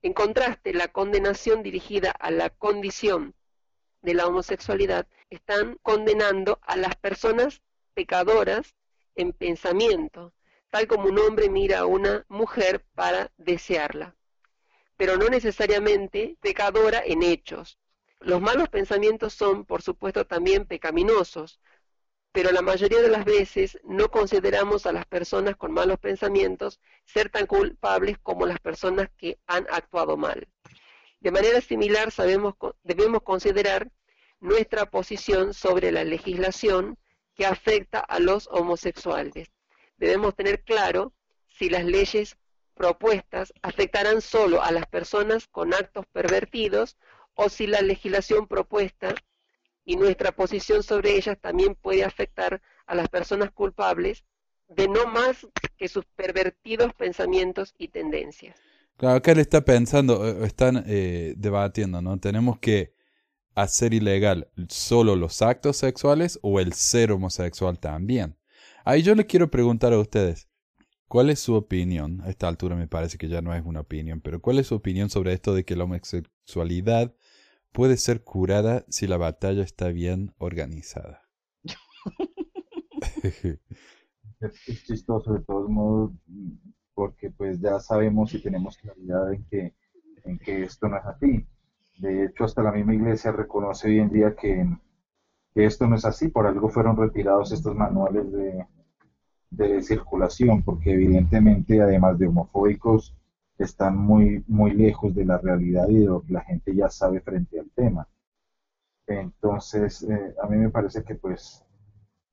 En 0.01 0.13
contraste, 0.13 0.73
la 0.73 0.87
condenación 0.87 1.61
dirigida 1.61 2.09
a 2.09 2.31
la 2.31 2.49
condición 2.49 3.35
de 4.01 4.15
la 4.15 4.25
homosexualidad 4.25 5.07
están 5.29 5.77
condenando 5.83 6.59
a 6.63 6.75
las 6.75 6.95
personas 6.95 7.61
pecadoras 7.93 8.75
en 9.15 9.31
pensamiento, 9.31 10.33
tal 10.71 10.87
como 10.87 11.09
un 11.09 11.19
hombre 11.19 11.49
mira 11.49 11.79
a 11.79 11.85
una 11.85 12.25
mujer 12.29 12.83
para 12.95 13.31
desearla, 13.37 14.15
pero 14.97 15.17
no 15.17 15.27
necesariamente 15.29 16.37
pecadora 16.41 17.03
en 17.05 17.21
hechos. 17.21 17.77
Los 18.21 18.41
malos 18.41 18.69
pensamientos 18.69 19.33
son, 19.33 19.65
por 19.65 19.81
supuesto, 19.81 20.25
también 20.25 20.65
pecaminosos, 20.65 21.59
pero 22.31 22.51
la 22.51 22.61
mayoría 22.61 23.01
de 23.01 23.09
las 23.09 23.25
veces 23.25 23.77
no 23.83 24.09
consideramos 24.09 24.85
a 24.85 24.93
las 24.93 25.05
personas 25.05 25.57
con 25.57 25.73
malos 25.73 25.99
pensamientos 25.99 26.79
ser 27.05 27.29
tan 27.29 27.45
culpables 27.45 28.17
como 28.19 28.45
las 28.45 28.59
personas 28.59 29.09
que 29.17 29.37
han 29.47 29.67
actuado 29.69 30.15
mal. 30.15 30.47
De 31.19 31.31
manera 31.31 31.59
similar, 31.59 32.13
debemos 32.83 33.21
considerar 33.23 33.91
nuestra 34.39 34.85
posición 34.85 35.53
sobre 35.53 35.91
la 35.91 36.05
legislación 36.05 36.97
que 37.35 37.45
afecta 37.45 37.99
a 37.99 38.19
los 38.19 38.47
homosexuales. 38.47 39.49
Debemos 40.01 40.35
tener 40.35 40.63
claro 40.63 41.13
si 41.47 41.69
las 41.69 41.85
leyes 41.85 42.35
propuestas 42.73 43.53
afectarán 43.61 44.21
solo 44.21 44.63
a 44.63 44.71
las 44.71 44.87
personas 44.87 45.47
con 45.47 45.75
actos 45.75 46.07
pervertidos 46.11 46.97
o 47.35 47.49
si 47.49 47.67
la 47.67 47.83
legislación 47.83 48.47
propuesta 48.47 49.13
y 49.85 49.97
nuestra 49.97 50.31
posición 50.31 50.81
sobre 50.81 51.15
ellas 51.15 51.37
también 51.39 51.75
puede 51.75 52.03
afectar 52.03 52.63
a 52.87 52.95
las 52.95 53.09
personas 53.09 53.51
culpables 53.51 54.25
de 54.69 54.87
no 54.87 55.05
más 55.05 55.45
que 55.77 55.87
sus 55.87 56.03
pervertidos 56.15 56.95
pensamientos 56.95 57.75
y 57.77 57.89
tendencias. 57.89 58.57
Claro, 58.97 59.17
acá 59.17 59.33
él 59.33 59.39
está 59.39 59.61
pensando, 59.61 60.27
eh, 60.27 60.47
están 60.47 60.83
eh, 60.87 61.35
debatiendo, 61.37 62.01
¿no? 62.01 62.19
Tenemos 62.19 62.57
que 62.57 62.95
hacer 63.53 63.93
ilegal 63.93 64.49
solo 64.67 65.15
los 65.15 65.43
actos 65.43 65.77
sexuales 65.77 66.39
o 66.41 66.59
el 66.59 66.73
ser 66.73 67.11
homosexual 67.11 67.77
también. 67.77 68.40
Ahí 68.83 69.03
yo 69.03 69.13
le 69.15 69.25
quiero 69.25 69.51
preguntar 69.51 69.93
a 69.93 69.99
ustedes, 69.99 70.49
¿cuál 71.07 71.29
es 71.29 71.39
su 71.39 71.53
opinión? 71.53 72.21
A 72.21 72.29
esta 72.29 72.47
altura 72.47 72.75
me 72.75 72.87
parece 72.87 73.17
que 73.17 73.27
ya 73.27 73.41
no 73.41 73.53
es 73.53 73.63
una 73.63 73.81
opinión, 73.81 74.21
pero 74.21 74.41
¿cuál 74.41 74.59
es 74.59 74.67
su 74.67 74.75
opinión 74.75 75.09
sobre 75.09 75.33
esto 75.33 75.53
de 75.53 75.63
que 75.65 75.75
la 75.75 75.83
homosexualidad 75.83 77.13
puede 77.71 77.97
ser 77.97 78.23
curada 78.23 78.85
si 78.89 79.07
la 79.07 79.17
batalla 79.17 79.63
está 79.63 79.89
bien 79.89 80.33
organizada? 80.37 81.21
es, 83.21 83.59
chistoso 84.85 85.33
de 85.33 85.41
todos 85.41 85.69
modos 85.69 86.11
porque 86.95 87.29
pues 87.29 87.59
ya 87.59 87.79
sabemos 87.79 88.33
y 88.33 88.41
tenemos 88.41 88.77
claridad 88.77 89.31
en 89.33 89.45
que, 89.45 89.75
en 90.23 90.39
que 90.39 90.63
esto 90.63 90.87
no 90.87 90.97
es 90.97 91.05
así. 91.05 91.45
De 91.99 92.25
hecho, 92.25 92.45
hasta 92.45 92.63
la 92.63 92.71
misma 92.71 92.95
iglesia 92.95 93.31
reconoce 93.31 93.87
hoy 93.87 93.99
en 93.99 94.09
día 94.09 94.35
que, 94.35 94.65
esto 95.55 95.87
no 95.87 95.95
es 95.95 96.05
así, 96.05 96.29
por 96.29 96.47
algo 96.47 96.69
fueron 96.69 96.97
retirados 96.97 97.51
estos 97.51 97.75
manuales 97.75 98.31
de, 98.31 98.65
de 99.51 99.81
circulación, 99.81 100.63
porque 100.63 100.93
evidentemente, 100.93 101.81
además 101.81 102.17
de 102.19 102.27
homofóbicos, 102.27 103.15
están 103.57 103.97
muy, 103.97 104.43
muy 104.47 104.71
lejos 104.73 105.13
de 105.13 105.25
la 105.25 105.37
realidad 105.37 105.87
y 105.89 105.99
de 105.99 106.05
lo 106.05 106.21
que 106.21 106.33
la 106.33 106.41
gente 106.41 106.75
ya 106.75 106.89
sabe 106.89 107.21
frente 107.21 107.59
al 107.59 107.69
tema. 107.71 108.07
Entonces, 109.07 110.03
eh, 110.03 110.35
a 110.41 110.47
mí 110.47 110.57
me 110.57 110.69
parece 110.69 111.03
que 111.03 111.15
pues 111.15 111.63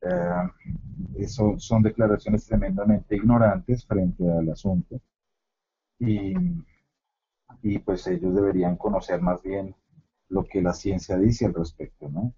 eh, 0.02 1.26
son 1.26 1.82
declaraciones 1.82 2.46
tremendamente 2.46 3.16
ignorantes 3.16 3.84
frente 3.84 4.24
al 4.30 4.48
asunto 4.50 5.00
y, 5.98 6.34
y 7.62 7.78
pues 7.80 8.06
ellos 8.06 8.34
deberían 8.34 8.76
conocer 8.76 9.20
más 9.20 9.42
bien 9.42 9.74
lo 10.28 10.44
que 10.44 10.62
la 10.62 10.72
ciencia 10.72 11.16
dice 11.18 11.46
al 11.46 11.54
respecto, 11.54 12.08
¿no? 12.08 12.32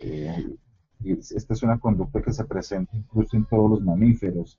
Eh, 0.00 0.56
y 1.00 1.12
esta 1.12 1.54
es 1.54 1.62
una 1.62 1.78
conducta 1.78 2.22
que 2.22 2.32
se 2.32 2.44
presenta 2.44 2.96
incluso 2.96 3.36
en 3.36 3.44
todos 3.46 3.70
los 3.70 3.82
mamíferos. 3.82 4.58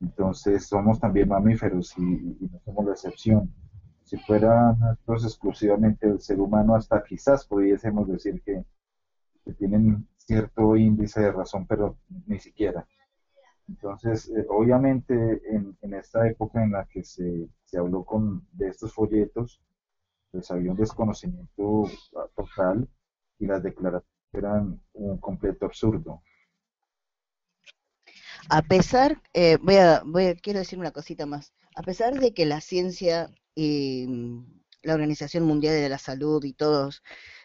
Entonces 0.00 0.66
somos 0.66 0.98
también 0.98 1.28
mamíferos 1.28 1.96
y, 1.98 2.02
no 2.02 2.60
somos 2.64 2.86
la 2.86 2.92
excepción. 2.92 3.52
Si 4.04 4.16
fuera 4.16 4.70
actos 4.70 5.24
exclusivamente 5.24 6.08
del 6.08 6.20
ser 6.20 6.40
humano, 6.40 6.74
hasta 6.74 7.02
quizás 7.04 7.46
pudiésemos 7.46 8.08
decir 8.08 8.42
que, 8.42 8.64
tienen 9.58 10.06
cierto 10.16 10.76
índice 10.76 11.20
de 11.22 11.32
razón, 11.32 11.66
pero 11.66 11.96
ni 12.26 12.38
siquiera. 12.38 12.86
Entonces, 13.68 14.28
eh, 14.28 14.46
obviamente, 14.48 15.42
en, 15.52 15.76
en, 15.82 15.94
esta 15.94 16.28
época 16.28 16.62
en 16.62 16.70
la 16.72 16.84
que 16.86 17.02
se, 17.02 17.48
se 17.64 17.78
habló 17.78 18.04
con, 18.04 18.46
de 18.52 18.68
estos 18.68 18.92
folletos, 18.94 19.60
pues 20.30 20.48
había 20.52 20.70
un 20.70 20.76
desconocimiento 20.76 21.84
total 22.36 22.88
y 23.40 23.46
las 23.46 23.62
declaraciones 23.62 24.19
eran 24.32 24.80
un 24.92 25.18
completo 25.18 25.66
absurdo. 25.66 26.22
A 28.48 28.62
pesar, 28.62 29.20
eh, 29.32 29.58
voy, 29.62 29.76
a, 29.76 30.02
voy 30.04 30.34
quiero 30.36 30.58
decir 30.58 30.78
una 30.78 30.92
cosita 30.92 31.26
más, 31.26 31.52
a 31.74 31.82
pesar 31.82 32.18
de 32.18 32.32
que 32.32 32.46
la 32.46 32.60
ciencia 32.60 33.32
y 33.54 34.06
mm, 34.08 34.60
la 34.82 34.94
Organización 34.94 35.44
Mundial 35.44 35.74
de 35.74 35.88
la 35.88 35.98
Salud 35.98 36.42
y 36.44 36.52
todos 36.52 37.02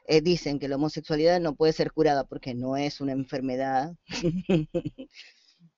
eh, 0.07 0.21
dicen 0.21 0.59
que 0.59 0.67
la 0.67 0.77
homosexualidad 0.77 1.39
no 1.41 1.55
puede 1.55 1.73
ser 1.73 1.91
curada 1.91 2.23
porque 2.25 2.53
no 2.55 2.77
es 2.77 3.01
una 3.01 3.11
enfermedad, 3.11 3.95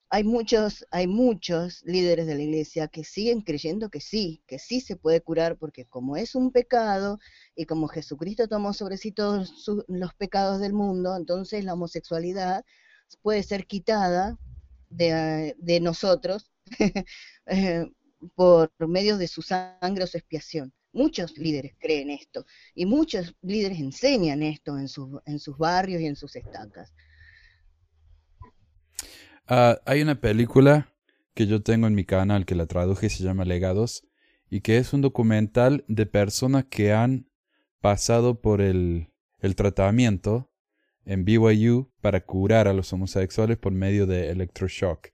hay 0.10 0.24
muchos, 0.24 0.86
hay 0.92 1.08
muchos 1.08 1.82
líderes 1.84 2.28
de 2.28 2.36
la 2.36 2.42
iglesia 2.44 2.88
que 2.88 3.04
siguen 3.04 3.42
creyendo 3.42 3.90
que 3.90 4.00
sí, 4.00 4.42
que 4.48 4.58
sí 4.60 4.80
se 4.80 4.96
puede 4.96 5.22
curar 5.22 5.58
porque 5.58 5.86
como 5.86 6.16
es 6.16 6.34
un 6.36 6.52
pecado 6.52 7.20
y 7.56 7.66
como 7.66 7.88
Jesucristo 7.88 8.48
tomó 8.48 8.74
sobre 8.74 8.98
sí 8.98 9.12
todos 9.12 9.66
los 9.88 10.14
pecados 10.14 10.62
del 10.62 10.74
mundo, 10.74 11.16
entonces 11.18 11.66
la 11.66 11.74
homosexualidad 11.74 12.64
puede 13.22 13.44
ser 13.44 13.68
quitada 13.68 14.38
de, 14.90 15.56
de 15.58 15.80
nosotros 15.82 16.52
eh, 17.48 17.86
por 18.36 18.72
medio 18.88 19.18
de 19.18 19.28
su 19.28 19.42
sangre 19.42 20.04
o 20.04 20.08
su 20.08 20.18
expiación. 20.18 20.74
Muchos 20.94 21.38
líderes 21.38 21.76
creen 21.80 22.10
esto 22.10 22.46
y 22.74 22.86
muchos 22.86 23.36
líderes 23.42 23.80
enseñan 23.80 24.42
esto 24.42 24.78
en, 24.78 24.88
en 25.26 25.40
sus 25.40 25.58
barrios 25.58 26.02
y 26.02 26.08
en 26.08 26.16
sus 26.16 26.36
estacas. 26.36 26.94
Ah, 29.50 29.80
hay 29.86 30.02
una 30.02 30.20
película 30.20 30.94
que 31.34 31.48
yo 31.48 31.64
tengo 31.64 31.88
en 31.88 31.96
mi 31.96 32.04
canal 32.04 32.46
que 32.46 32.54
la 32.54 32.66
traduje, 32.66 33.10
se 33.10 33.24
llama 33.24 33.46
Legados, 33.46 34.06
y 34.50 34.60
que 34.60 34.78
es 34.78 34.92
un 34.92 35.00
documental 35.00 35.86
de 35.88 36.06
personas 36.06 36.66
que 36.66 36.92
han 36.92 37.30
pasado 37.80 38.42
por 38.42 38.60
el, 38.60 39.08
el 39.40 39.56
tratamiento 39.56 40.52
en 41.06 41.24
BYU 41.24 41.90
para 42.02 42.26
curar 42.26 42.68
a 42.68 42.74
los 42.74 42.92
homosexuales 42.92 43.58
por 43.58 43.72
medio 43.72 44.06
de 44.06 44.32
electroshock, 44.32 45.12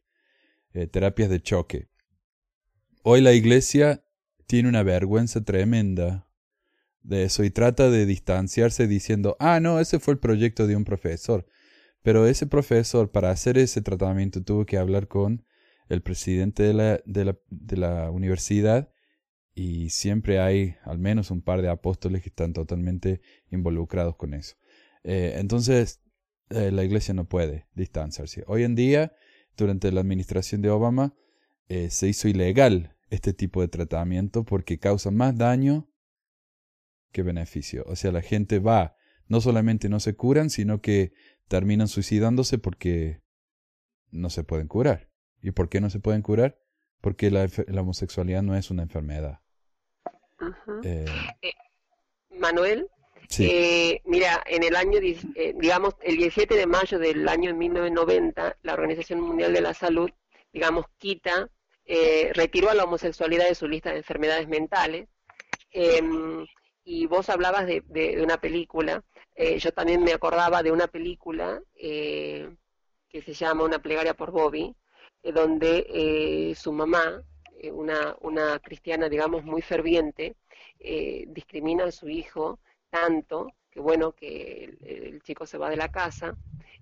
eh, 0.73 0.87
terapias 0.87 1.29
de 1.29 1.39
choque. 1.39 1.89
Hoy 3.03 3.21
la 3.21 3.33
iglesia 3.33 4.03
tiene 4.47 4.67
una 4.67 4.81
vergüenza 4.81 5.43
tremenda 5.43 6.27
de 7.03 7.25
eso 7.25 7.43
y 7.43 7.51
trata 7.51 7.91
de 7.91 8.07
distanciarse 8.07 8.87
diciendo, 8.87 9.37
ah, 9.39 9.59
no, 9.59 9.79
ese 9.79 9.99
fue 9.99 10.15
el 10.15 10.19
proyecto 10.19 10.65
de 10.65 10.75
un 10.75 10.85
profesor. 10.85 11.45
Pero 12.03 12.27
ese 12.27 12.45
profesor, 12.45 13.11
para 13.11 13.31
hacer 13.31 13.57
ese 13.57 13.81
tratamiento, 13.81 14.43
tuvo 14.43 14.65
que 14.65 14.77
hablar 14.77 15.07
con 15.07 15.45
el 15.89 16.01
presidente 16.01 16.63
de 16.63 17.35
la, 17.77 18.11
universidad 18.11 18.91
y 19.55 19.89
siempre 19.89 20.39
hay 20.39 20.75
al 20.83 20.97
menos 20.99 21.31
un 21.31 21.41
par 21.41 21.61
de 21.61 21.69
apóstoles 21.69 22.21
que 22.21 22.29
están 22.29 22.53
totalmente 22.53 23.21
involucrados 23.51 24.15
con 24.15 24.33
eso. 24.33 24.55
Eh, 25.03 25.35
entonces, 25.37 26.01
eh, 26.49 26.71
la 26.71 26.83
iglesia 26.83 27.13
no 27.13 27.27
puede 27.27 27.67
distanciarse. 27.73 28.43
Hoy 28.47 28.63
en 28.63 28.75
día, 28.75 29.13
durante 29.55 29.91
la 29.91 30.01
administración 30.01 30.61
de 30.61 30.69
Obama, 30.69 31.15
eh, 31.69 31.89
se 31.89 32.07
hizo 32.07 32.27
ilegal 32.27 32.97
este 33.09 33.33
tipo 33.33 33.61
de 33.61 33.67
tratamiento 33.67 34.43
porque 34.43 34.79
causa 34.79 35.11
más 35.11 35.37
daño 35.37 35.89
que 37.11 37.21
beneficio. 37.21 37.85
O 37.87 37.95
sea, 37.95 38.11
la 38.11 38.21
gente 38.21 38.59
va, 38.59 38.97
no 39.27 39.39
solamente 39.39 39.87
no 39.87 39.99
se 39.99 40.15
curan, 40.15 40.49
sino 40.49 40.81
que 40.81 41.13
terminan 41.53 41.87
suicidándose 41.87 42.57
porque 42.57 43.21
no 44.09 44.31
se 44.31 44.43
pueden 44.43 44.67
curar. 44.67 45.11
¿Y 45.39 45.51
por 45.51 45.69
qué 45.69 45.81
no 45.81 45.91
se 45.91 45.99
pueden 45.99 46.23
curar? 46.23 46.57
Porque 46.99 47.29
la, 47.29 47.47
homosexualidad 47.79 48.41
no 48.41 48.55
es 48.55 48.71
una 48.71 48.81
enfermedad. 48.81 49.39
Manuel, 52.31 52.89
eh, 53.37 54.01
mira, 54.05 54.43
en 54.47 54.63
el 54.63 54.75
año, 54.75 54.97
eh, 54.99 55.53
digamos, 55.55 55.93
el 56.01 56.17
17 56.17 56.55
de 56.55 56.65
mayo 56.65 56.97
del 56.97 57.29
año 57.29 57.53
1990, 57.53 58.57
la 58.63 58.73
Organización 58.73 59.21
Mundial 59.21 59.53
de 59.53 59.61
la 59.61 59.75
Salud, 59.75 60.09
digamos, 60.51 60.87
quita, 60.97 61.51
eh, 61.85 62.31
retiró 62.33 62.71
a 62.71 62.73
la 62.73 62.85
homosexualidad 62.85 63.47
de 63.47 63.53
su 63.53 63.67
lista 63.67 63.91
de 63.91 63.97
enfermedades 63.97 64.47
mentales. 64.47 65.07
Em, 65.69 66.47
y 66.83 67.05
vos 67.05 67.29
hablabas 67.29 67.67
de, 67.67 68.19
una 68.23 68.37
película, 68.37 69.03
yo 69.35 69.71
también 69.71 70.03
me 70.03 70.13
acordaba 70.13 70.61
de 70.61 70.71
una 70.71 70.87
película 70.87 71.61
que 71.75 73.21
se 73.25 73.33
llama 73.33 73.63
Una 73.63 73.79
plegaria 73.79 74.13
por 74.13 74.31
Bobby, 74.31 74.75
donde 75.23 76.53
su 76.55 76.71
mamá, 76.71 77.23
una, 77.71 78.15
una 78.21 78.59
cristiana, 78.59 79.09
digamos, 79.09 79.43
muy 79.43 79.61
ferviente, 79.61 80.35
discrimina 80.79 81.85
a 81.85 81.91
su 81.91 82.09
hijo 82.09 82.59
tanto 82.89 83.47
que 83.73 83.79
bueno 83.79 84.11
que 84.11 84.77
el, 84.81 85.21
chico 85.23 85.47
se 85.47 85.57
va 85.57 85.69
de 85.69 85.77
la 85.77 85.91
casa 85.91 86.37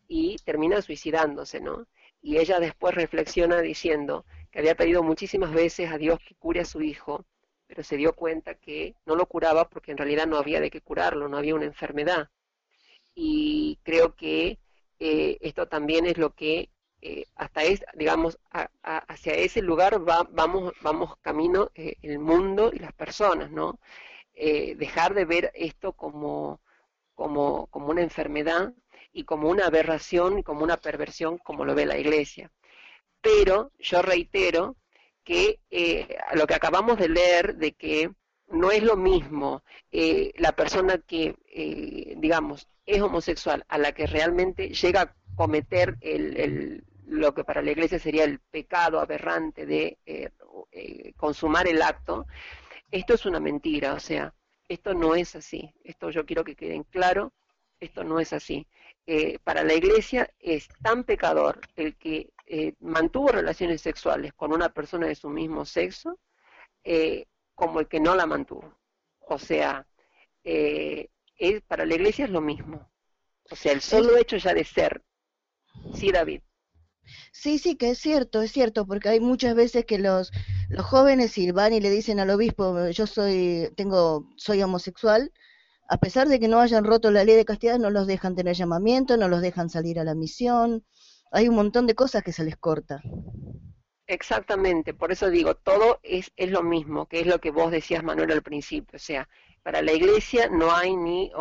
y 0.10 0.36
termina 0.44 0.82
suicidándose, 0.82 1.62
¿no? 1.62 1.88
Y 2.22 2.38
ella 2.38 2.60
después 2.60 2.94
reflexiona 2.94 3.62
diciendo 3.62 4.26
que 4.52 4.60
había 4.60 4.76
pedido 4.76 5.02
muchísimas 5.02 5.54
veces 5.54 5.90
a 5.90 5.98
Dios 5.98 6.20
que 6.20 6.36
cure 6.36 6.60
a 6.60 6.66
su 6.66 6.82
hijo, 6.82 7.26
pero 7.66 7.84
se 7.84 7.96
dio 7.96 8.14
cuenta 8.14 8.56
que 8.56 8.94
no 9.06 9.16
lo 9.16 9.26
curaba 9.26 9.70
porque 9.70 9.92
en 9.92 9.98
realidad 9.98 10.28
no 10.28 10.38
había 10.38 10.60
de 10.60 10.70
qué 10.70 10.82
curarlo, 10.82 11.30
no 11.30 11.38
había 11.38 11.56
una 11.56 11.66
enfermedad. 11.66 12.30
Y 13.16 13.80
creo 13.84 14.16
que 14.16 14.60
eh, 15.00 15.38
esto 15.42 15.68
también 15.68 16.06
es 16.06 16.18
lo 16.18 16.36
que 16.36 16.70
eh, 17.02 17.26
hasta 17.36 17.64
es, 17.64 17.84
digamos, 17.96 18.38
hacia 18.84 19.34
ese 19.34 19.62
lugar 19.64 20.08
va, 20.08 20.28
vamos, 20.32 20.74
vamos 20.82 21.18
camino 21.22 21.72
eh, 21.74 21.96
el 22.04 22.20
mundo 22.20 22.72
y 22.72 22.80
las 22.80 22.94
personas, 22.94 23.52
¿no? 23.52 23.80
dejar 24.34 25.14
de 25.14 25.26
ver 25.26 25.52
esto 25.54 25.94
como, 25.94 26.62
como, 27.14 27.68
como 27.68 27.90
una 27.90 28.02
enfermedad 28.02 28.74
y 29.14 29.24
como 29.24 29.50
una 29.50 29.68
aberración 29.68 30.40
y 30.40 30.44
como 30.44 30.64
una 30.64 30.78
perversión 30.78 31.38
como 31.38 31.64
lo 31.64 31.76
ve 31.76 31.86
la 31.86 31.98
iglesia. 32.00 32.52
Pero 33.22 33.72
yo 33.78 34.02
reitero 34.02 34.78
que 35.24 35.60
lo 36.34 36.48
que 36.48 36.56
acabamos 36.56 36.98
de 36.98 37.10
leer 37.10 37.56
de 37.58 37.74
que 37.74 38.10
no 38.52 38.72
es 38.72 38.84
lo 38.84 38.96
mismo 38.96 39.64
eh, 39.92 40.34
la 40.38 40.52
persona 40.54 40.98
que, 40.98 41.36
eh, 41.48 42.16
digamos, 42.18 42.68
es 42.86 43.02
homosexual 43.02 43.66
a 43.68 43.78
la 43.78 43.92
que 43.94 44.08
realmente 44.08 44.70
llega 44.70 45.02
a 45.02 45.16
cometer 45.36 45.98
el, 46.02 46.84
lo 47.06 47.34
que 47.34 47.44
para 47.44 47.62
la 47.62 47.72
iglesia 47.72 48.00
sería 48.00 48.24
el 48.24 48.40
pecado 48.40 49.00
aberrante 49.00 49.66
de 49.66 49.98
consumar 51.18 51.68
el 51.68 51.82
acto, 51.82 52.26
esto 52.90 53.14
es 53.14 53.26
una 53.26 53.40
mentira, 53.40 53.94
o 53.94 54.00
sea, 54.00 54.34
esto 54.68 54.94
no 54.94 55.16
es 55.16 55.36
así. 55.36 55.74
Esto 55.84 56.10
yo 56.10 56.26
quiero 56.26 56.44
que 56.44 56.56
quede 56.56 56.84
claro, 56.90 57.34
esto 57.80 58.04
no 58.04 58.20
es 58.20 58.34
así. 58.34 58.68
para 59.44 59.64
la 59.64 59.74
iglesia 59.74 60.30
es 60.40 60.68
tan 60.82 61.04
pecador 61.04 61.60
el 61.76 61.96
que 61.96 62.32
eh, 62.54 62.74
mantuvo 62.82 63.30
relaciones 63.30 63.80
sexuales 63.80 64.34
con 64.34 64.52
una 64.52 64.68
persona 64.68 65.08
de 65.08 65.16
su 65.16 65.30
mismo 65.30 65.64
sexo 65.64 66.20
eh, 66.84 67.28
como 67.56 67.80
el 67.80 67.88
que 67.88 68.00
no 68.00 68.16
la 68.16 68.26
mantuvo. 68.26 68.78
O 69.20 69.38
sea, 69.38 69.86
eh, 70.44 71.10
es, 71.38 71.62
para 71.64 71.86
la 71.86 71.96
iglesia 71.96 72.26
es 72.26 72.32
lo 72.32 72.42
mismo. 72.42 72.90
O 73.50 73.56
sea, 73.56 73.72
el 73.72 73.82
solo 73.82 74.18
hecho 74.18 74.38
ya 74.38 74.54
de 74.54 74.64
ser. 74.64 75.04
Sí, 75.94 76.12
David. 76.12 76.42
Sí, 77.34 77.60
sí, 77.60 77.76
que 77.76 77.92
es 77.92 78.00
cierto, 78.00 78.42
es 78.42 78.52
cierto, 78.52 78.86
porque 78.86 79.10
hay 79.10 79.20
muchas 79.20 79.56
veces 79.56 79.86
que 79.86 79.98
los, 79.98 80.32
los 80.70 80.86
jóvenes 80.86 81.36
van 81.54 81.74
y 81.74 81.82
le 81.82 81.90
dicen 81.90 82.20
al 82.20 82.30
obispo, 82.30 82.90
yo 82.90 83.08
soy, 83.08 83.70
tengo, 83.76 84.30
soy 84.38 84.62
homosexual, 84.62 85.32
a 85.90 85.98
pesar 85.98 86.30
de 86.30 86.40
que 86.40 86.48
no 86.48 86.60
hayan 86.60 86.86
roto 86.86 87.12
la 87.12 87.24
ley 87.24 87.36
de 87.36 87.46
castidad, 87.46 87.80
no 87.80 87.90
los 87.90 88.08
dejan 88.08 88.36
tener 88.36 88.56
llamamiento, 88.56 89.18
no 89.18 89.28
los 89.28 89.42
dejan 89.42 89.70
salir 89.70 90.00
a 90.00 90.04
la 90.04 90.16
misión, 90.16 90.86
hay 91.32 91.50
un 91.50 91.56
montón 91.56 91.88
de 91.88 91.96
cosas 91.96 92.24
que 92.24 92.34
se 92.34 92.44
les 92.44 92.58
corta. 92.58 93.02
Exactamente, 94.12 94.94
por 94.94 95.14
eso 95.14 95.30
digo, 95.30 95.56
todo 95.56 96.02
es, 96.04 96.34
es 96.36 96.52
lo 96.52 96.64
mismo, 96.64 97.06
que 97.08 97.22
es 97.22 97.28
lo 97.28 97.40
que 97.40 97.50
vos 97.50 97.72
decías, 97.72 98.04
Manuel, 98.04 98.32
al 98.34 98.42
principio. 98.42 98.98
O 98.98 99.00
sea, 99.00 99.30
para 99.64 99.82
la 99.82 99.94
iglesia 99.94 100.50
no 100.50 100.76
hay 100.76 100.98
ni 100.98 101.32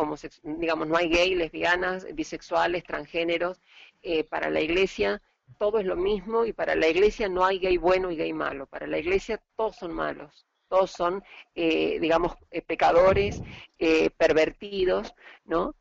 digamos, 0.43 0.87
no 0.87 0.95
hay 0.95 1.09
gay, 1.09 1.35
lesbianas, 1.35 2.07
bisexuales, 2.15 2.85
transgéneros. 2.85 3.59
Eh, 4.01 4.23
para 4.23 4.49
la 4.49 4.61
iglesia 4.61 5.21
todo 5.57 5.79
es 5.79 5.85
lo 5.85 5.97
mismo 5.97 6.45
y 6.45 6.53
para 6.53 6.75
la 6.75 6.87
iglesia 6.87 7.27
no 7.27 7.43
hay 7.43 7.59
gay 7.59 7.75
bueno 7.75 8.09
y 8.09 8.15
gay 8.15 8.31
malo. 8.31 8.67
Para 8.67 8.87
la 8.87 8.99
iglesia 8.99 9.41
todos 9.57 9.75
son 9.75 9.91
malos, 9.93 10.45
todos 10.69 10.91
son, 10.91 11.21
eh, 11.55 11.99
digamos, 11.99 12.37
eh, 12.51 12.61
pecadores, 12.61 13.41
pervertidos, 14.17 15.13
¿no? 15.43 15.75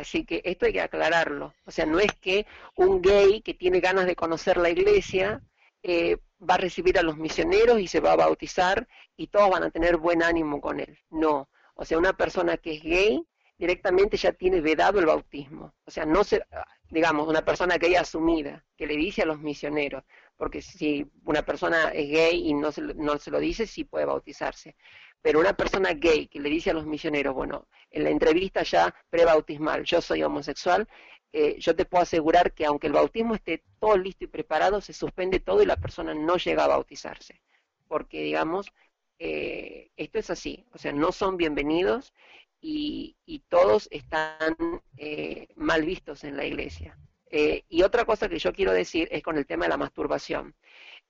Así 0.00 0.24
que 0.24 0.40
esto 0.44 0.64
hay 0.64 0.72
que 0.72 0.80
aclararlo. 0.80 1.52
O 1.66 1.70
sea, 1.70 1.84
no 1.84 2.00
es 2.00 2.10
que 2.22 2.46
un 2.74 3.02
gay 3.02 3.42
que 3.42 3.52
tiene 3.52 3.80
ganas 3.80 4.06
de 4.06 4.16
conocer 4.16 4.56
la 4.56 4.70
iglesia 4.70 5.42
eh, 5.82 6.16
va 6.40 6.54
a 6.54 6.58
recibir 6.58 6.98
a 6.98 7.02
los 7.02 7.18
misioneros 7.18 7.78
y 7.80 7.86
se 7.86 8.00
va 8.00 8.12
a 8.12 8.16
bautizar 8.16 8.88
y 9.18 9.26
todos 9.26 9.50
van 9.50 9.64
a 9.64 9.70
tener 9.70 9.98
buen 9.98 10.22
ánimo 10.22 10.58
con 10.62 10.80
él. 10.80 10.98
No. 11.10 11.50
O 11.74 11.84
sea, 11.84 11.98
una 11.98 12.14
persona 12.14 12.56
que 12.56 12.76
es 12.76 12.82
gay 12.82 13.22
directamente 13.58 14.16
ya 14.16 14.32
tiene 14.32 14.62
vedado 14.62 15.00
el 15.00 15.06
bautismo. 15.06 15.74
O 15.84 15.90
sea, 15.90 16.06
no 16.06 16.24
se, 16.24 16.42
digamos, 16.88 17.28
una 17.28 17.44
persona 17.44 17.76
gay 17.76 17.94
asumida, 17.94 18.64
que 18.78 18.86
le 18.86 18.96
dice 18.96 19.20
a 19.20 19.26
los 19.26 19.38
misioneros, 19.38 20.02
porque 20.40 20.62
si 20.62 21.06
una 21.26 21.42
persona 21.42 21.90
es 21.90 22.08
gay 22.08 22.48
y 22.48 22.54
no 22.54 22.72
se, 22.72 22.80
no 22.80 23.18
se 23.18 23.30
lo 23.30 23.38
dice, 23.38 23.66
sí 23.66 23.84
puede 23.84 24.06
bautizarse. 24.06 24.74
Pero 25.20 25.38
una 25.38 25.52
persona 25.52 25.92
gay 25.92 26.28
que 26.28 26.40
le 26.40 26.48
dice 26.48 26.70
a 26.70 26.72
los 26.72 26.86
misioneros, 26.86 27.34
bueno, 27.34 27.68
en 27.90 28.04
la 28.04 28.10
entrevista 28.10 28.62
ya 28.62 28.94
prebautismal, 29.10 29.84
yo 29.84 30.00
soy 30.00 30.22
homosexual, 30.22 30.88
eh, 31.30 31.56
yo 31.58 31.76
te 31.76 31.84
puedo 31.84 32.04
asegurar 32.04 32.54
que 32.54 32.64
aunque 32.64 32.86
el 32.86 32.94
bautismo 32.94 33.34
esté 33.34 33.62
todo 33.78 33.98
listo 33.98 34.24
y 34.24 34.28
preparado, 34.28 34.80
se 34.80 34.94
suspende 34.94 35.40
todo 35.40 35.62
y 35.62 35.66
la 35.66 35.76
persona 35.76 36.14
no 36.14 36.38
llega 36.38 36.64
a 36.64 36.68
bautizarse. 36.68 37.42
Porque, 37.86 38.22
digamos, 38.22 38.72
eh, 39.18 39.90
esto 39.98 40.18
es 40.20 40.30
así, 40.30 40.64
o 40.72 40.78
sea, 40.78 40.92
no 40.92 41.12
son 41.12 41.36
bienvenidos 41.36 42.14
y, 42.62 43.14
todos 43.50 43.88
están 43.90 44.56
eh, 44.96 45.48
mal 45.54 45.84
vistos 45.84 46.24
en 46.24 46.38
la 46.38 46.46
iglesia. 46.46 46.96
Y 47.30 47.82
otra 47.82 48.04
cosa 48.04 48.28
que 48.28 48.38
yo 48.38 48.52
quiero 48.52 48.72
decir 48.72 49.08
es 49.10 49.22
con 49.22 49.36
el 49.38 49.46
tema 49.46 49.64
de 49.64 49.70
la 49.70 49.76
masturbación. 49.76 50.54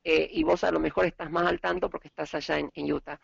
Eh, 0.02 0.30
y 0.32 0.44
vos 0.44 0.64
a 0.64 0.70
lo 0.70 0.80
mejor 0.80 1.04
estás 1.04 1.30
más 1.30 1.46
al 1.46 1.60
tanto 1.60 1.90
porque 1.90 2.08
estás 2.08 2.34
allá 2.34 2.58
en, 2.58 2.92
Utah. 2.92 3.20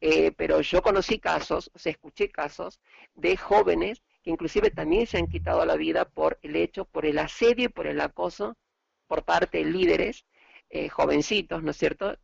Eh, 0.00 0.32
pero 0.32 0.60
yo 0.60 0.82
conocí 0.82 1.18
casos, 1.18 1.70
o 1.74 1.78
sea, 1.78 1.92
escuché 1.92 2.30
casos 2.30 2.80
de 3.14 3.36
jóvenes 3.36 4.02
que 4.22 4.30
inclusive 4.30 4.70
también 4.70 5.06
se 5.06 5.18
han 5.18 5.28
quitado 5.28 5.64
la 5.64 5.76
vida 5.76 6.04
por 6.06 6.38
el 6.42 6.56
hecho, 6.56 6.84
por 6.84 7.06
el 7.06 7.18
asedio 7.18 7.66
y 7.66 7.68
por 7.68 7.86
el 7.86 8.00
acoso 8.00 8.56
por 9.06 9.24
parte 9.24 9.58
de 9.58 9.64
líderes 9.64 10.26
eh, 10.70 10.88
jovencitos, 10.88 11.62
¿no 11.62 11.70
es 11.70 11.76
cierto?, 11.78 12.18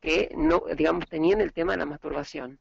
que 0.00 0.30
no, 0.36 0.64
digamos, 0.76 1.08
tenían 1.08 1.40
el 1.40 1.52
tema 1.52 1.72
de 1.72 1.78
la 1.78 1.86
masturbación. 1.86 2.60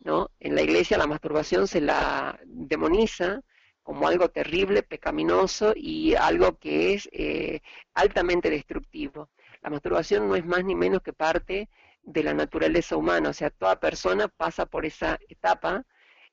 ¿no? 0.00 0.30
En 0.40 0.54
la 0.54 0.62
iglesia 0.62 0.98
la 0.98 1.06
masturbación 1.06 1.66
se 1.68 1.80
la 1.80 2.38
demoniza, 2.44 3.42
como 3.88 4.06
algo 4.06 4.28
terrible, 4.28 4.82
pecaminoso 4.82 5.72
y 5.74 6.14
algo 6.14 6.58
que 6.58 6.92
es 6.92 7.08
eh, 7.10 7.62
altamente 7.94 8.50
destructivo. 8.50 9.30
La 9.62 9.70
masturbación 9.70 10.28
no 10.28 10.36
es 10.36 10.44
más 10.44 10.62
ni 10.62 10.74
menos 10.74 11.00
que 11.00 11.14
parte 11.14 11.70
de 12.02 12.22
la 12.22 12.34
naturaleza 12.34 12.98
humana, 12.98 13.30
o 13.30 13.32
sea, 13.32 13.48
toda 13.48 13.80
persona 13.80 14.28
pasa 14.28 14.66
por 14.66 14.84
esa 14.84 15.18
etapa, 15.30 15.86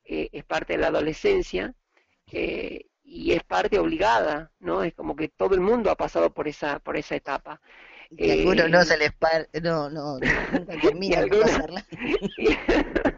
eh, 0.03 0.27
es 0.33 0.43
parte 0.43 0.73
de 0.73 0.79
la 0.79 0.87
adolescencia 0.87 1.73
eh, 2.29 2.87
y 3.05 3.31
es 3.31 3.43
parte 3.45 3.79
obligada, 3.79 4.51
¿no? 4.59 4.83
Es 4.83 4.93
como 4.93 5.15
que 5.15 5.29
todo 5.29 5.55
el 5.55 5.61
mundo 5.61 5.89
ha 5.89 5.95
pasado 5.95 6.33
por 6.33 6.49
esa 6.49 6.79
por 6.79 6.97
esa 6.97 7.15
etapa. 7.15 7.61
Y 8.09 8.31
algunos 8.31 8.69
no 8.69 8.83
se 8.83 8.97
les 8.97 9.13
par 9.13 9.47
no, 9.63 9.89
no, 9.89 10.19
nunca 10.19 10.75
de 11.21 11.39
pasarla. 11.41 11.85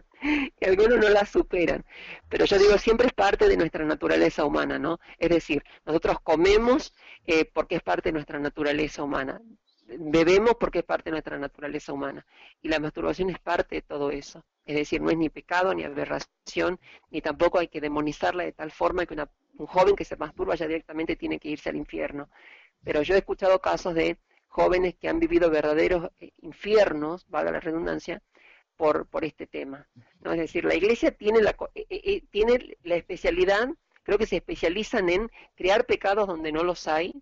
y 0.60 0.66
algunos 0.66 1.00
no 1.00 1.10
la 1.10 1.26
superan. 1.26 1.86
Pero 2.30 2.46
yo 2.46 2.58
digo, 2.58 2.78
siempre 2.78 3.08
es 3.08 3.14
parte 3.14 3.48
de 3.48 3.58
nuestra 3.58 3.86
naturaleza 3.86 4.46
humana, 4.46 4.80
¿no? 4.80 5.00
Es 5.18 5.30
decir, 5.30 5.64
nosotros 5.86 6.18
comemos 6.22 6.94
eh, 7.26 7.46
porque 7.46 7.76
es 7.76 7.84
parte 7.84 8.10
de 8.10 8.14
nuestra 8.14 8.40
naturaleza 8.40 9.04
humana, 9.04 9.42
bebemos 9.88 10.56
porque 10.60 10.80
es 10.80 10.86
parte 10.86 11.06
de 11.06 11.12
nuestra 11.12 11.38
naturaleza 11.38 11.94
humana, 11.94 12.26
y 12.62 12.68
la 12.68 12.80
masturbación 12.80 13.30
es 13.30 13.40
parte 13.40 13.76
de 13.76 13.82
todo 13.82 14.12
eso. 14.12 14.44
Es 14.66 14.76
decir, 14.76 15.02
no 15.02 15.10
es 15.10 15.18
ni 15.18 15.30
pecado, 15.30 15.74
ni 15.74 15.84
aberración, 15.84 16.80
ni 17.10 17.22
tampoco 17.22 17.60
hay 17.60 17.70
que 17.70 17.80
demonizarla 17.80 18.44
de 18.44 18.52
tal 18.52 18.72
forma 18.72 19.06
que 19.06 19.16
un 19.58 19.66
joven 19.66 19.96
que 19.96 20.04
se 20.04 20.18
masturba 20.18 20.56
ya 20.56 20.68
directamente 20.68 21.16
tiene 21.16 21.40
que 21.40 21.50
irse 21.50 21.70
al 21.70 21.78
infierno. 21.78 22.30
Pero 22.84 23.02
yo 23.02 23.16
he 23.16 23.20
escuchado 23.20 23.60
casos 23.62 23.96
de 23.96 24.18
jóvenes 24.48 24.96
que 24.96 25.08
han 25.08 25.20
vivido 25.20 25.50
verdaderos 25.50 26.12
eh, 26.20 26.32
infiernos, 26.42 27.26
valga 27.30 27.52
la 27.52 27.60
redundancia, 27.60 28.22
por, 28.78 29.08
por 29.08 29.26
este 29.26 29.48
tema. 29.48 29.88
¿no? 30.22 30.32
Es 30.32 30.40
decir, 30.40 30.64
la 30.64 30.76
iglesia 30.76 31.12
tiene 31.12 31.42
la, 31.42 31.52
eh, 31.76 31.86
eh, 31.90 32.02
eh, 32.04 32.24
tiene 32.32 32.78
la 32.84 32.96
especialidad, 32.96 33.68
creo 34.04 34.18
que 34.18 34.28
se 34.28 34.38
especializan 34.38 35.10
en 35.10 35.30
crear 35.56 35.86
pecados 35.86 36.28
donde 36.28 36.52
no 36.52 36.64
los 36.64 36.88
hay, 36.88 37.14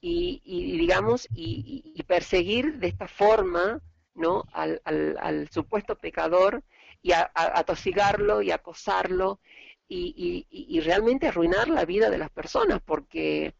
y, 0.00 0.40
y, 0.44 0.78
digamos, 0.78 1.26
y, 1.34 2.00
perseguir 2.06 2.78
de 2.78 2.86
esta 2.86 3.08
forma 3.08 3.80
¿no? 4.14 4.44
al, 4.52 4.80
al, 4.84 5.48
supuesto 5.50 5.96
pecador 5.98 6.62
y 7.02 7.10
a, 7.10 7.30
atosigarlo 7.34 8.40
y 8.40 8.52
acosarlo 8.52 9.40
y, 9.88 10.46
y, 10.48 10.80
realmente 10.80 11.26
arruinar 11.26 11.68
la 11.68 11.84
vida 11.84 12.08
de 12.08 12.18
las 12.18 12.30
personas, 12.30 12.80
porque, 12.84 13.54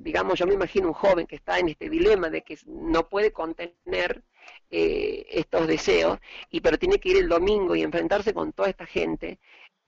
digamos, 0.00 0.38
yo 0.38 0.46
me 0.46 0.54
imagino 0.54 0.88
un 0.88 0.94
joven 0.94 1.26
que 1.26 1.36
está 1.36 1.58
en 1.58 1.70
este 1.70 1.88
dilema 1.88 2.28
de 2.28 2.42
que 2.42 2.58
no 2.66 3.08
puede 3.08 3.32
contener 3.32 4.22
eh, 4.70 5.26
estos 5.30 5.66
deseos, 5.66 6.18
y 6.50 6.60
pero 6.60 6.78
tiene 6.78 6.98
que 6.98 7.10
ir 7.10 7.16
el 7.18 7.28
domingo 7.28 7.76
y 7.76 7.82
enfrentarse 7.82 8.34
con 8.34 8.52
toda 8.52 8.68
esta 8.68 8.86
gente, 8.86 9.38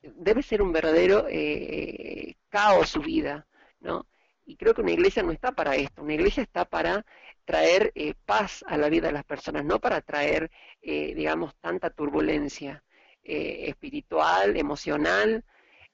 debe 0.03 0.43
ser 0.43 0.63
un 0.63 0.73
verdadero 0.73 1.27
eh, 1.29 2.37
caos 2.49 2.91
su 2.91 3.01
vida, 3.01 3.47
¿no? 3.81 4.07
Y 4.47 4.57
creo 4.57 4.75
que 4.75 4.81
una 4.83 4.93
iglesia 4.93 5.23
no 5.23 5.33
está 5.33 5.53
para 5.53 5.77
esto, 5.77 6.03
una 6.03 6.15
iglesia 6.15 6.43
está 6.43 6.65
para 6.65 7.05
traer 7.45 7.93
eh, 7.95 8.15
paz 8.25 8.65
a 8.69 8.77
la 8.79 8.89
vida 8.89 9.09
de 9.09 9.13
las 9.15 9.25
personas, 9.25 9.65
no 9.65 9.81
para 9.81 10.01
traer, 10.01 10.51
digamos, 10.81 11.55
tanta 11.61 11.91
turbulencia 11.91 12.83
espiritual, 13.23 14.57
emocional. 14.57 15.45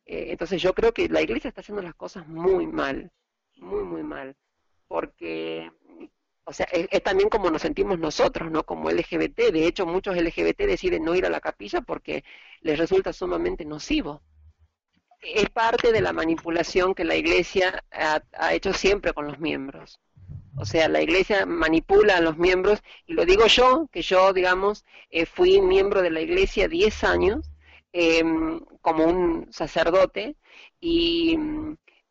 entonces 0.05 0.63
yo 0.63 0.73
creo 0.75 0.93
que 0.93 1.09
la 1.09 1.23
iglesia 1.23 1.49
está 1.49 1.63
haciendo 1.63 1.83
las 1.83 1.95
cosas 1.95 2.27
muy 2.29 2.67
mal, 2.67 3.11
muy, 3.57 3.83
muy 3.85 4.03
mal 4.03 4.37
porque 4.95 5.71
o 6.45 6.53
sea, 6.53 6.67
es, 6.73 7.03
también 7.03 7.29
como 7.31 7.51
nos 7.51 7.63
sentimos 7.63 7.99
nosotros, 7.99 8.51
¿no? 8.51 8.65
Como 8.65 8.91
LGBT. 8.91 9.51
De 9.53 9.67
hecho, 9.67 9.87
muchos 9.87 10.17
LGBT 10.17 10.61
deciden 10.61 11.05
no 11.05 11.15
ir 11.15 11.27
a 11.27 11.31
la 11.31 11.41
capilla 11.41 11.81
porque 11.81 12.25
les 12.61 12.79
resulta 12.79 13.13
sumamente 13.13 13.65
nocivo. 13.65 14.23
Es 15.21 15.49
parte 15.49 15.91
de 15.93 16.03
la 16.03 16.13
manipulación 16.13 16.95
que 16.95 17.05
la 17.05 17.17
iglesia 17.17 17.83
ha, 17.91 18.55
hecho 18.55 18.75
siempre 18.75 19.15
con 19.15 19.27
los 19.27 19.39
miembros. 19.39 20.01
O 20.57 20.67
sea, 20.67 20.89
la 20.89 21.01
iglesia 21.03 21.47
manipula 21.47 22.19
a 22.19 22.21
los 22.21 22.37
miembros, 22.37 22.83
y 23.07 23.15
lo 23.15 23.25
digo 23.25 23.47
yo, 23.47 23.89
que 23.91 24.03
yo, 24.03 24.33
digamos, 24.33 24.85
eh, 25.11 25.27
fui 25.27 25.61
miembro 25.61 26.03
de 26.03 26.11
la 26.11 26.21
iglesia 26.21 26.69
10 26.69 27.05
años 27.05 27.51
em, 27.93 28.61
como 28.83 29.05
un 29.05 29.53
sacerdote, 29.53 30.37
y, 30.81 31.39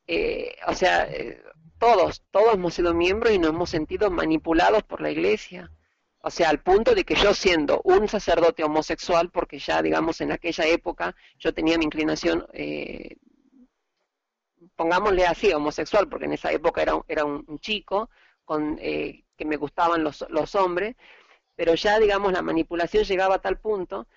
eh, 0.08 0.56
o 0.68 0.74
sea, 0.74 1.06
eh, 1.12 1.42
todos, 1.84 2.24
todos 2.32 2.54
hemos 2.54 2.74
sido 2.76 2.94
miembros 2.94 3.34
y 3.34 3.40
nos 3.40 3.50
hemos 3.50 3.70
sentido 3.70 4.10
manipulados 4.10 4.84
por 4.84 5.02
la 5.02 5.12
iglesia. 5.12 5.70
O 6.20 6.30
sea, 6.30 6.50
al 6.50 6.60
punto 6.62 6.96
de 6.96 7.04
que 7.04 7.16
yo 7.16 7.34
siendo 7.34 7.82
un 7.84 8.08
sacerdote 8.08 8.64
homosexual, 8.64 9.30
porque 9.30 9.60
ya, 9.60 9.82
digamos, 9.82 10.22
en 10.22 10.32
aquella 10.32 10.66
época 10.66 11.14
yo 11.38 11.54
tenía 11.54 11.78
mi 11.78 11.84
inclinación, 11.84 12.48
eh, 12.54 13.18
pongámosle 14.78 15.26
así, 15.26 15.52
homosexual, 15.52 16.08
porque 16.08 16.24
en 16.24 16.34
esa 16.34 16.54
época 16.54 16.82
era, 16.82 16.94
era 17.10 17.26
un, 17.26 17.60
chico 17.60 18.10
con, 18.46 18.78
eh, 18.80 19.26
que 19.36 19.44
me 19.44 19.58
gustaban 19.58 20.06
los, 20.06 20.26
los 20.30 20.56
hombres, 20.56 20.96
pero 21.58 21.76
ya, 21.76 22.00
digamos, 22.00 22.32
la 22.32 22.42
manipulación 22.42 23.04
llegaba 23.04 23.36
a 23.36 23.42
tal 23.42 23.60
punto 23.60 24.08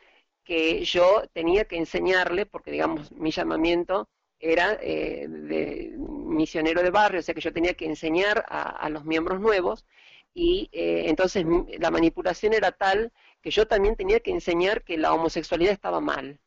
que 0.45 0.85
yo 0.85 1.25
tenía 1.33 1.65
que 1.65 1.79
enseñarle, 1.79 2.47
porque, 2.47 2.71
digamos, 2.71 3.11
mi 3.11 3.33
llamamiento 3.33 4.09
era 4.39 4.79
eh, 4.83 5.27
de 5.29 5.95
misionero 5.97 6.83
de 6.83 6.91
barrio, 6.91 7.21
o 7.21 7.23
sea 7.23 7.35
que 7.35 7.41
yo 7.41 7.53
tenía 7.53 7.75
que 7.75 7.87
enseñar 7.87 8.45
a, 8.49 8.89
los 8.91 9.05
miembros 9.05 9.41
nuevos 9.41 9.87
y 10.35 10.69
eh, 10.73 11.05
entonces 11.07 11.47
la 11.79 11.91
manipulación 11.91 12.53
era 12.53 12.73
tal 12.73 13.13
que 13.41 13.51
yo 13.51 13.67
también 13.67 13.97
tenía 13.97 14.21
que 14.21 14.33
enseñar 14.33 14.83
que 14.83 14.99
la 14.99 15.15
homosexualidad 15.15 15.73
estaba 15.73 16.01
mal, 16.01 16.41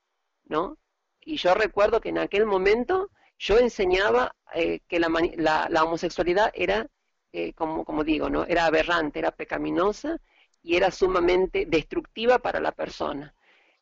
¿no? 0.46 0.78
Y 1.22 1.38
yo 1.38 1.54
recuerdo 1.54 2.02
que 2.02 2.10
en 2.10 2.20
aquel 2.20 2.46
momento 2.46 3.10
yo 3.38 3.58
enseñaba 3.58 4.36
eh, 4.54 4.82
que 4.88 5.00
la, 5.00 5.10
la, 5.70 5.84
homosexualidad 5.84 6.52
era, 6.54 6.88
como, 7.56 7.86
como 7.86 8.04
digo, 8.04 8.30
¿no? 8.30 8.46
Era 8.46 8.66
aberrante, 8.66 9.20
era 9.20 9.32
pecaminosa 9.32 10.20
y 10.62 10.76
era 10.76 10.92
sumamente 10.92 11.66
destructiva 11.66 12.40
para 12.40 12.60
la 12.60 12.72
persona. 12.74 13.34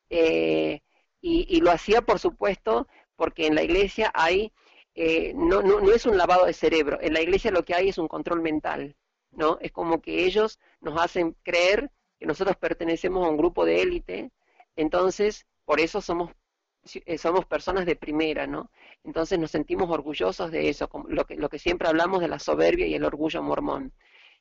y, 0.10 0.82
y, 1.22 1.62
lo 1.62 1.72
hacía, 1.72 2.02
por 2.02 2.20
supuesto, 2.20 2.88
porque 3.18 3.48
en 3.48 3.56
la 3.56 3.64
iglesia 3.64 4.12
hay, 4.14 4.54
eh, 4.96 5.34
no, 5.36 5.62
no, 5.62 5.82
no 5.82 5.92
es 5.92 6.06
un 6.06 6.18
lavado 6.18 6.46
de 6.46 6.54
cerebro, 6.54 7.00
en 7.02 7.14
la 7.14 7.22
iglesia 7.22 7.52
lo 7.52 7.64
que 7.64 7.76
hay 7.76 7.90
es 7.90 7.98
un 7.98 8.08
control 8.08 8.42
mental, 8.42 8.96
¿no? 9.32 9.58
Es 9.60 9.74
como 9.74 10.02
que 10.02 10.26
ellos 10.26 10.60
nos 10.80 11.00
hacen 11.02 11.36
creer 11.44 11.92
que 12.20 12.26
nosotros 12.26 12.56
pertenecemos 12.56 13.26
a 13.26 13.30
un 13.30 13.38
grupo 13.38 13.66
de 13.66 13.82
élite, 13.82 14.32
entonces 14.78 15.46
por 15.66 15.82
eso 15.82 16.00
somos 16.00 16.32
eh, 17.06 17.18
somos 17.18 17.46
personas 17.46 17.86
de 17.86 17.98
primera, 17.98 18.48
¿no? 18.48 18.72
Entonces 19.04 19.38
nos 19.38 19.52
sentimos 19.52 19.90
orgullosos 19.90 20.52
de 20.52 20.70
eso, 20.70 20.90
lo 21.10 21.26
que, 21.26 21.36
lo 21.36 21.50
que 21.50 21.60
siempre 21.60 21.90
hablamos 21.90 22.22
de 22.22 22.30
la 22.30 22.40
soberbia 22.40 22.88
y 22.88 22.94
el 22.96 23.04
orgullo 23.04 23.44
mormón. 23.44 23.94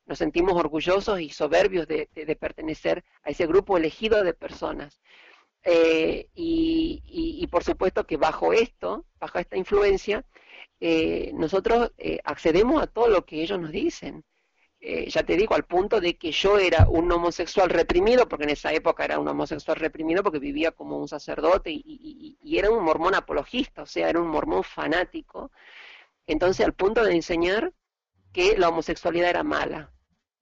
Nos 0.05 0.19
sentimos 0.19 0.53
orgullosos 0.53 1.19
y 1.19 1.29
soberbios 1.29 1.85
de 1.87 2.37
pertenecer 2.39 3.03
a 3.23 3.31
ese 3.31 3.45
grupo 3.45 3.75
elegido 3.77 4.23
de 4.23 4.33
personas. 4.33 5.01
Eh, 5.69 6.29
y, 6.33 7.45
por 7.51 7.63
supuesto 7.63 8.05
que 8.05 8.15
bajo 8.17 8.53
esto, 8.53 9.05
bajo 9.19 9.37
esta 9.39 9.57
influencia, 9.57 10.25
eh, 10.79 11.31
nosotros 11.33 11.91
eh, 11.97 12.19
accedemos 12.23 12.81
a 12.81 12.87
todo 12.87 13.09
lo 13.09 13.25
que 13.25 13.41
ellos 13.41 13.59
nos 13.59 13.71
dicen. 13.71 14.23
ya 14.79 15.23
te 15.23 15.35
digo, 15.35 15.55
al 15.55 15.65
punto 15.65 15.99
de 15.99 16.17
que 16.17 16.31
yo 16.31 16.57
era 16.59 16.87
un 16.89 17.11
homosexual 17.11 17.69
reprimido, 17.69 18.27
porque 18.29 18.45
en 18.45 18.51
esa 18.51 18.71
época 18.73 19.03
era 19.05 19.19
un 19.19 19.27
homosexual 19.27 19.77
reprimido 19.77 20.23
porque 20.23 20.39
vivía 20.39 20.71
como 20.71 20.97
un 20.97 21.07
sacerdote 21.07 21.71
y, 21.71 22.37
y 22.41 22.57
era 22.57 22.69
un 22.71 22.83
mormón 22.83 23.15
apologista, 23.15 23.83
o 23.83 23.85
sea, 23.85 24.09
era 24.09 24.21
un 24.21 24.29
mormón 24.29 24.63
fanático. 24.63 25.51
Entonces, 26.27 26.65
al 26.65 26.73
punto 26.73 27.03
de 27.03 27.15
enseñar 27.15 27.73
que 28.33 28.57
la 28.57 28.69
homosexualidad 28.69 29.29
era 29.31 29.43
mala 29.43 29.91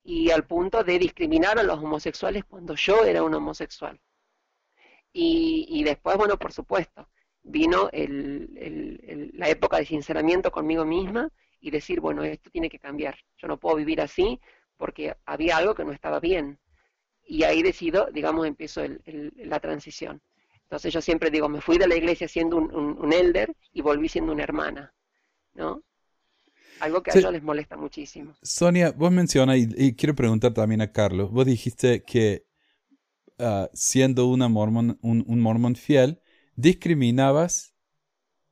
y 0.03 0.31
al 0.31 0.45
punto 0.45 0.83
de 0.83 0.99
discriminar 0.99 1.57
a 1.59 1.63
los 1.63 1.79
homosexuales 1.79 2.45
cuando 2.45 2.75
yo 2.75 3.05
era 3.05 3.23
un 3.23 3.33
homosexual. 3.33 3.99
Y, 5.17 5.81
después, 5.85 6.17
bueno, 6.17 6.37
por 6.37 6.51
supuesto, 6.51 7.07
vino 7.41 7.89
la 7.93 9.49
época 9.49 9.77
de 9.77 9.85
sinceramiento 9.85 10.51
conmigo 10.51 10.83
misma 10.83 11.31
y 11.61 11.71
decir, 11.71 12.01
bueno, 12.01 12.21
esto 12.23 12.49
tiene 12.49 12.69
que 12.69 12.79
cambiar. 12.79 13.17
Yo 13.37 13.47
no 13.47 13.57
puedo 13.57 13.77
vivir 13.77 14.01
así 14.01 14.41
porque 14.75 15.15
había 15.25 15.55
algo 15.55 15.73
que 15.73 15.85
no 15.85 15.93
estaba 15.93 16.19
bien. 16.19 16.59
Y 17.25 17.43
ahí 17.43 17.63
decido, 17.63 18.09
digamos, 18.11 18.45
empiezo 18.45 18.81
la 19.37 19.61
transición. 19.61 20.21
Entonces 20.63 20.93
yo 20.93 21.01
siempre 21.01 21.31
digo, 21.31 21.47
me 21.47 21.61
fui 21.61 21.77
de 21.77 21.87
la 21.87 21.95
iglesia 21.95 22.27
siendo 22.27 22.57
un, 22.57 23.13
elder 23.13 23.55
y 23.71 23.81
volví 23.81 24.09
siendo 24.09 24.33
una 24.33 24.43
hermana, 24.43 24.93
¿no? 25.53 25.81
Algo 26.81 27.01
que 27.01 27.11
a 27.11 27.13
ellos 27.17 27.31
les 27.31 27.41
molesta 27.41 27.77
muchísimo. 27.77 28.35
Sonia, 28.41 28.91
vos 28.91 29.13
mencionas, 29.13 29.57
y, 29.57 29.95
quiero 29.95 30.13
preguntar 30.13 30.53
también 30.53 30.81
a 30.81 30.91
Carlos, 30.91 31.31
vos 31.31 31.45
dijiste 31.45 32.03
que 32.03 32.44
Ah, 33.37 33.69
siendo 33.73 34.27
una 34.27 34.47
mormon, 34.47 34.97
un, 35.01 35.25
un 35.27 35.41
mormón 35.41 35.75
fiel, 35.75 36.21
discriminabas 36.55 37.75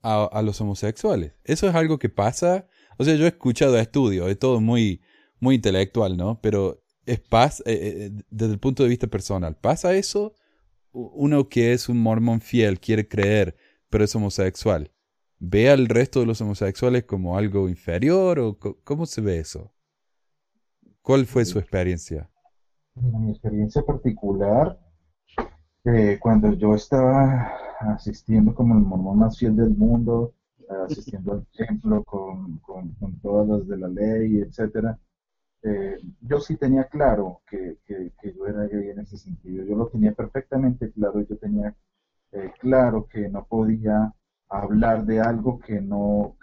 a, 0.04 0.42
los 0.42 0.60
homosexuales. 0.60 1.34
Eso 1.46 1.70
es 1.70 1.76
algo 1.76 1.98
que 1.98 2.10
pasa. 2.10 2.68
O 2.98 3.06
sea, 3.06 3.16
yo 3.16 3.26
he 3.26 3.30
escuchado 3.30 3.78
estudios, 3.78 4.30
es 4.30 4.38
todo 4.38 4.60
muy, 4.60 5.02
muy 5.40 5.56
intelectual, 5.56 6.18
¿no? 6.18 6.42
Pero 6.42 6.84
es 7.06 7.20
paz, 7.20 7.64
eh, 7.66 8.10
eh, 8.12 8.24
desde 8.30 8.54
el 8.54 8.60
punto 8.60 8.84
de 8.84 8.90
vista 8.90 9.08
personal. 9.08 9.56
¿Pasa 9.56 9.96
eso? 9.96 10.36
Uno 10.92 11.48
que 11.50 11.74
es 11.74 11.90
un 11.90 12.00
mormón 12.00 12.42
fiel, 12.42 12.80
quiere 12.80 13.08
creer, 13.08 13.56
pero 13.90 14.04
es 14.04 14.14
homosexual. 14.16 14.92
¿Ve 15.40 15.70
al 15.70 15.88
resto 15.88 16.20
de 16.20 16.26
los 16.26 16.42
homosexuales 16.42 17.06
como 17.06 17.38
algo 17.38 17.70
inferior 17.70 18.40
o 18.40 18.58
cómo 18.58 19.06
se 19.06 19.22
ve 19.22 19.40
eso? 19.40 19.74
¿Cuál 21.02 21.26
fue 21.26 21.46
su 21.46 21.60
experiencia? 21.60 22.30
Mi 22.96 23.32
experiencia 23.32 23.82
particular, 23.82 24.78
eh, 25.86 26.18
cuando 26.22 26.54
yo 26.54 26.76
estaba 26.76 27.52
asistiendo 27.80 28.54
como 28.54 28.76
el 28.76 28.82
mormón 28.82 29.20
más 29.20 29.38
fiel 29.38 29.56
del 29.56 29.76
mundo, 29.76 30.34
asistiendo 30.86 31.34
al 31.34 31.46
templo 31.48 32.04
con, 32.04 32.58
con, 32.60 32.96
todas 33.22 33.48
las 33.48 33.68
de 33.68 33.78
la 33.78 33.88
ley, 33.88 34.40
etcétera, 34.40 34.98
eh, 35.64 35.98
yo 36.22 36.40
sí 36.40 36.58
tenía 36.58 36.86
claro 36.86 37.42
que, 37.48 37.78
que, 37.86 38.12
yo 38.36 38.48
era 38.48 38.68
gay 38.68 38.90
en 38.90 39.00
ese 39.00 39.18
sentido. 39.18 39.66
Yo 39.66 39.76
lo 39.76 39.88
tenía 39.88 40.14
perfectamente 40.14 40.92
claro. 40.92 41.22
Yo 41.22 41.38
tenía 41.38 41.74
eh, 42.32 42.52
claro 42.60 43.08
que 43.08 43.30
no 43.30 43.46
podía 43.46 44.14
hablar 44.50 45.06
de 45.06 45.22
algo 45.22 45.60
que 45.60 45.80
no, 45.82 46.36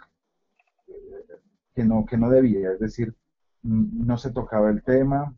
que 1.75 1.83
no, 1.83 2.05
que 2.05 2.17
no 2.17 2.29
debía. 2.29 2.71
Es 2.71 2.79
decir, 2.79 3.15
no 3.63 4.17
se 4.17 4.31
tocaba 4.31 4.71
el 4.71 4.81
tema, 4.83 5.35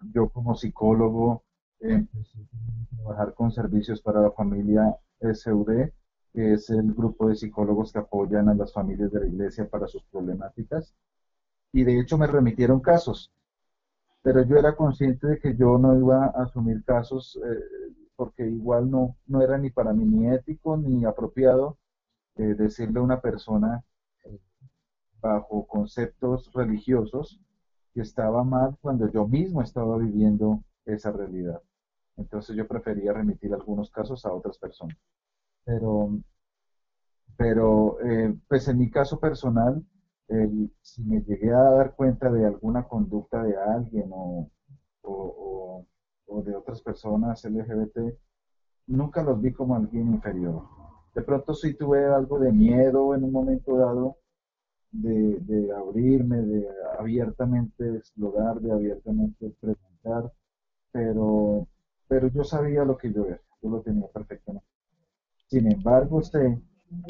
yo 0.00 0.28
como 0.28 0.54
psicólogo 0.54 1.44
empecé 1.80 2.38
a 2.40 2.96
trabajar 2.96 3.34
con 3.34 3.52
servicios 3.52 4.00
para 4.00 4.20
la 4.20 4.30
familia 4.30 4.96
SUD, 5.20 5.90
que 6.32 6.52
es 6.54 6.70
el 6.70 6.92
grupo 6.94 7.28
de 7.28 7.36
psicólogos 7.36 7.92
que 7.92 7.98
apoyan 7.98 8.48
a 8.48 8.54
las 8.54 8.72
familias 8.72 9.12
de 9.12 9.20
la 9.20 9.26
iglesia 9.26 9.68
para 9.68 9.86
sus 9.86 10.02
problemáticas. 10.04 10.94
Y 11.72 11.84
de 11.84 12.00
hecho 12.00 12.18
me 12.18 12.26
remitieron 12.26 12.80
casos, 12.80 13.32
pero 14.22 14.42
yo 14.42 14.56
era 14.56 14.74
consciente 14.76 15.26
de 15.26 15.38
que 15.38 15.56
yo 15.56 15.78
no 15.78 15.96
iba 15.98 16.26
a 16.26 16.44
asumir 16.44 16.84
casos 16.84 17.38
eh, 17.44 17.94
porque 18.16 18.46
igual 18.48 18.90
no, 18.90 19.16
no 19.26 19.42
era 19.42 19.58
ni 19.58 19.70
para 19.70 19.92
mí 19.92 20.04
ni 20.04 20.28
ético 20.28 20.76
ni 20.76 21.04
apropiado 21.04 21.78
eh, 22.36 22.54
decirle 22.54 22.98
a 22.98 23.02
una 23.02 23.20
persona 23.20 23.84
eh, 24.24 24.38
bajo 25.20 25.66
conceptos 25.66 26.50
religiosos 26.54 27.40
estaba 28.02 28.44
mal 28.44 28.76
cuando 28.80 29.10
yo 29.10 29.26
mismo 29.26 29.62
estaba 29.62 29.96
viviendo 29.98 30.62
esa 30.84 31.12
realidad. 31.12 31.60
Entonces 32.16 32.56
yo 32.56 32.66
prefería 32.66 33.12
remitir 33.12 33.52
algunos 33.54 33.90
casos 33.90 34.24
a 34.26 34.32
otras 34.32 34.58
personas. 34.58 34.96
Pero, 35.64 36.10
pero 37.36 38.00
eh, 38.00 38.34
pues 38.48 38.66
en 38.68 38.78
mi 38.78 38.90
caso 38.90 39.18
personal, 39.18 39.84
si 40.82 41.02
me 41.04 41.20
llegué 41.20 41.52
a 41.52 41.70
dar 41.70 41.94
cuenta 41.94 42.30
de 42.30 42.44
alguna 42.46 42.82
conducta 42.88 43.42
de 43.42 43.56
alguien 43.56 44.10
o, 44.12 44.50
o, 45.02 45.86
o 46.26 46.42
de 46.42 46.56
otras 46.56 46.82
personas 46.82 47.44
LGBT, 47.44 48.18
nunca 48.88 49.22
los 49.22 49.40
vi 49.40 49.52
como 49.52 49.76
alguien 49.76 50.14
inferior. 50.14 50.62
De 51.14 51.22
pronto 51.22 51.54
sí 51.54 51.74
tuve 51.74 52.04
algo 52.06 52.38
de 52.38 52.52
miedo 52.52 53.14
en 53.14 53.24
un 53.24 53.32
momento 53.32 53.76
dado, 53.76 54.16
de, 55.02 55.72
abrirme, 55.72 56.42
de 56.42 56.68
abiertamente 56.98 57.96
explorar, 57.96 58.60
de 58.60 58.72
abiertamente 58.72 59.50
preguntar, 59.60 60.32
pero, 60.92 61.66
pero 62.08 62.28
yo 62.28 62.44
sabía 62.44 62.84
lo 62.84 62.96
que 62.96 63.12
yo 63.12 63.26
era, 63.26 63.40
yo 63.62 63.70
lo 63.70 63.80
tenía 63.80 64.06
perfectamente. 64.08 64.66
Sin 65.46 65.70
embargo, 65.70 66.22
sé 66.22 66.60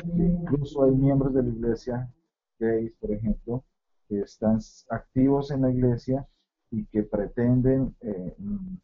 que 0.07 0.23
incluso 0.23 0.85
hay 0.85 0.93
miembros 0.93 1.35
de 1.35 1.43
la 1.43 1.49
iglesia, 1.49 2.13
gays, 2.59 2.93
por 3.01 3.13
ejemplo, 3.13 3.65
que 4.09 4.21
están 4.21 4.59
activos 4.91 5.51
en 5.51 5.63
la 5.63 5.71
iglesia 5.71 6.27
y 6.71 6.85
que 6.87 7.03
pretenden 7.03 7.95
eh, 8.01 8.35
mm, 8.39 8.77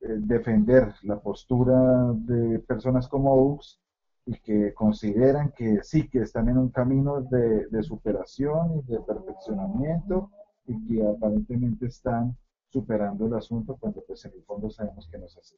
eh, 0.00 0.16
defender 0.20 0.94
la 1.02 1.20
postura 1.20 2.12
de 2.14 2.58
personas 2.60 3.08
como 3.08 3.34
Ux 3.34 3.80
y 4.26 4.38
que 4.40 4.74
consideran 4.74 5.52
que 5.52 5.82
sí, 5.82 6.08
que 6.08 6.20
están 6.20 6.48
en 6.48 6.58
un 6.58 6.70
camino 6.70 7.20
de, 7.22 7.66
de 7.66 7.82
superación 7.82 8.78
y 8.78 8.92
de 8.92 9.00
perfeccionamiento 9.00 10.30
y 10.66 10.86
que 10.86 11.06
aparentemente 11.06 11.86
están 11.86 12.36
superando 12.68 13.26
el 13.26 13.34
asunto 13.34 13.76
cuando 13.78 14.02
pues 14.02 14.24
en 14.24 14.32
el 14.32 14.42
fondo 14.44 14.70
sabemos 14.70 15.08
que 15.10 15.18
no 15.18 15.26
es 15.26 15.36
así. 15.36 15.56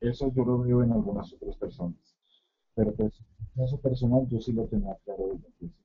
Eso 0.00 0.30
yo 0.34 0.44
lo 0.44 0.58
veo 0.58 0.82
en 0.82 0.92
algunas 0.92 1.32
otras 1.32 1.56
personas. 1.56 2.16
Pero 2.74 2.92
pues 2.94 3.14
en 3.38 3.62
caso 3.62 3.80
personal 3.80 4.26
yo 4.28 4.40
sí 4.40 4.52
lo 4.52 4.66
tenía 4.66 4.94
claro 5.04 5.28
desde 5.32 5.46
el 5.46 5.52
principio. 5.54 5.84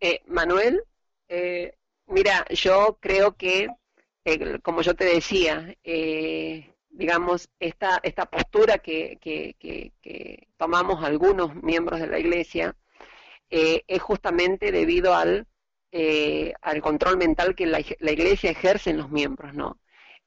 Eh, 0.00 0.20
Manuel, 0.26 0.82
eh, 1.28 1.76
mira, 2.06 2.44
yo 2.50 2.98
creo 3.00 3.36
que, 3.36 3.68
eh, 4.24 4.58
como 4.60 4.82
yo 4.82 4.94
te 4.94 5.04
decía, 5.04 5.74
eh, 5.82 6.71
digamos, 6.92 7.50
esta, 7.58 8.00
esta 8.02 8.26
postura 8.26 8.78
que, 8.78 9.18
que, 9.20 9.56
que, 9.58 9.92
que, 10.02 10.48
tomamos 10.56 11.02
algunos 11.04 11.54
miembros 11.56 12.00
de 12.00 12.06
la 12.06 12.18
Iglesia 12.18 12.76
eh, 13.50 13.84
es 13.88 14.00
justamente 14.02 14.70
debido 14.72 15.14
al, 15.14 15.46
eh, 15.90 16.54
al 16.62 16.80
control 16.80 17.18
mental 17.18 17.54
que 17.54 17.66
la, 17.66 17.80
Iglesia 17.80 18.50
ejerce 18.50 18.90
en 18.90 18.98
los 18.98 19.10
miembros, 19.10 19.54
¿no? 19.54 19.78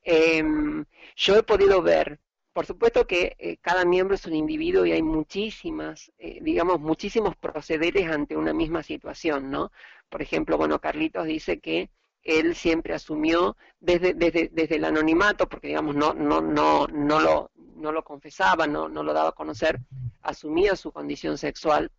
Em, 0.04 0.86
yo 1.16 1.38
he 1.38 1.44
podido 1.44 1.82
ver, 1.82 2.20
por 2.54 2.66
supuesto 2.68 3.08
que 3.08 3.36
eh, 3.40 3.58
cada 3.62 3.86
miembro 3.86 4.16
es 4.16 4.26
un 4.28 4.36
individuo 4.36 4.86
y 4.86 4.92
hay 4.92 5.02
muchísimas, 5.02 6.12
eh, 6.20 6.40
digamos, 6.42 6.80
muchísimos 6.80 7.36
procederes 7.36 8.08
ante 8.12 8.38
una 8.38 8.54
misma 8.54 8.84
situación, 8.84 9.50
¿no? 9.52 9.72
Por 10.10 10.22
ejemplo, 10.22 10.58
bueno, 10.58 10.80
Carlitos 10.80 11.26
dice 11.26 11.60
que 11.60 11.90
él 12.26 12.56
siempre 12.56 12.94
asumió 12.94 13.56
desde, 13.80 14.14
desde, 14.14 14.50
desde 14.52 14.76
el 14.76 14.86
anonimato, 14.86 15.48
porque 15.48 15.68
digamos 15.68 15.96
no, 15.96 16.14
no, 16.14 16.42
no, 16.42 16.88
no, 16.88 17.20
lo, 17.20 17.52
no 17.56 17.92
lo 17.92 18.04
confesaba, 18.04 18.68
no, 18.68 18.90
no 18.90 19.04
lo 19.04 19.14
daba 19.14 19.30
a 19.30 19.34
conocer, 19.34 19.80
asumía 20.24 20.76
su 20.76 20.92
condición 20.92 21.38
sexual 21.38 21.92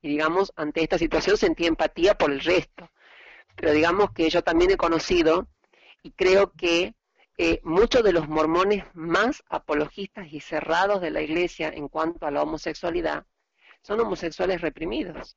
y 0.00 0.08
digamos 0.08 0.52
ante 0.56 0.82
esta 0.82 0.96
situación 0.96 1.36
sentía 1.36 1.68
empatía 1.68 2.14
por 2.14 2.30
el 2.30 2.40
resto. 2.40 2.88
Pero 3.56 3.72
digamos 3.72 4.12
que 4.12 4.30
yo 4.30 4.42
también 4.42 4.70
he 4.70 4.76
conocido 4.76 5.48
y 6.02 6.12
creo 6.12 6.52
que 6.52 6.94
eh, 7.36 7.60
muchos 7.64 8.02
de 8.04 8.12
los 8.12 8.28
mormones 8.28 8.84
más 8.94 9.42
apologistas 9.48 10.32
y 10.32 10.40
cerrados 10.40 11.00
de 11.00 11.10
la 11.10 11.20
iglesia 11.20 11.68
en 11.68 11.88
cuanto 11.88 12.26
a 12.26 12.30
la 12.30 12.42
homosexualidad 12.42 13.26
son 13.82 14.00
homosexuales 14.00 14.60
reprimidos 14.60 15.36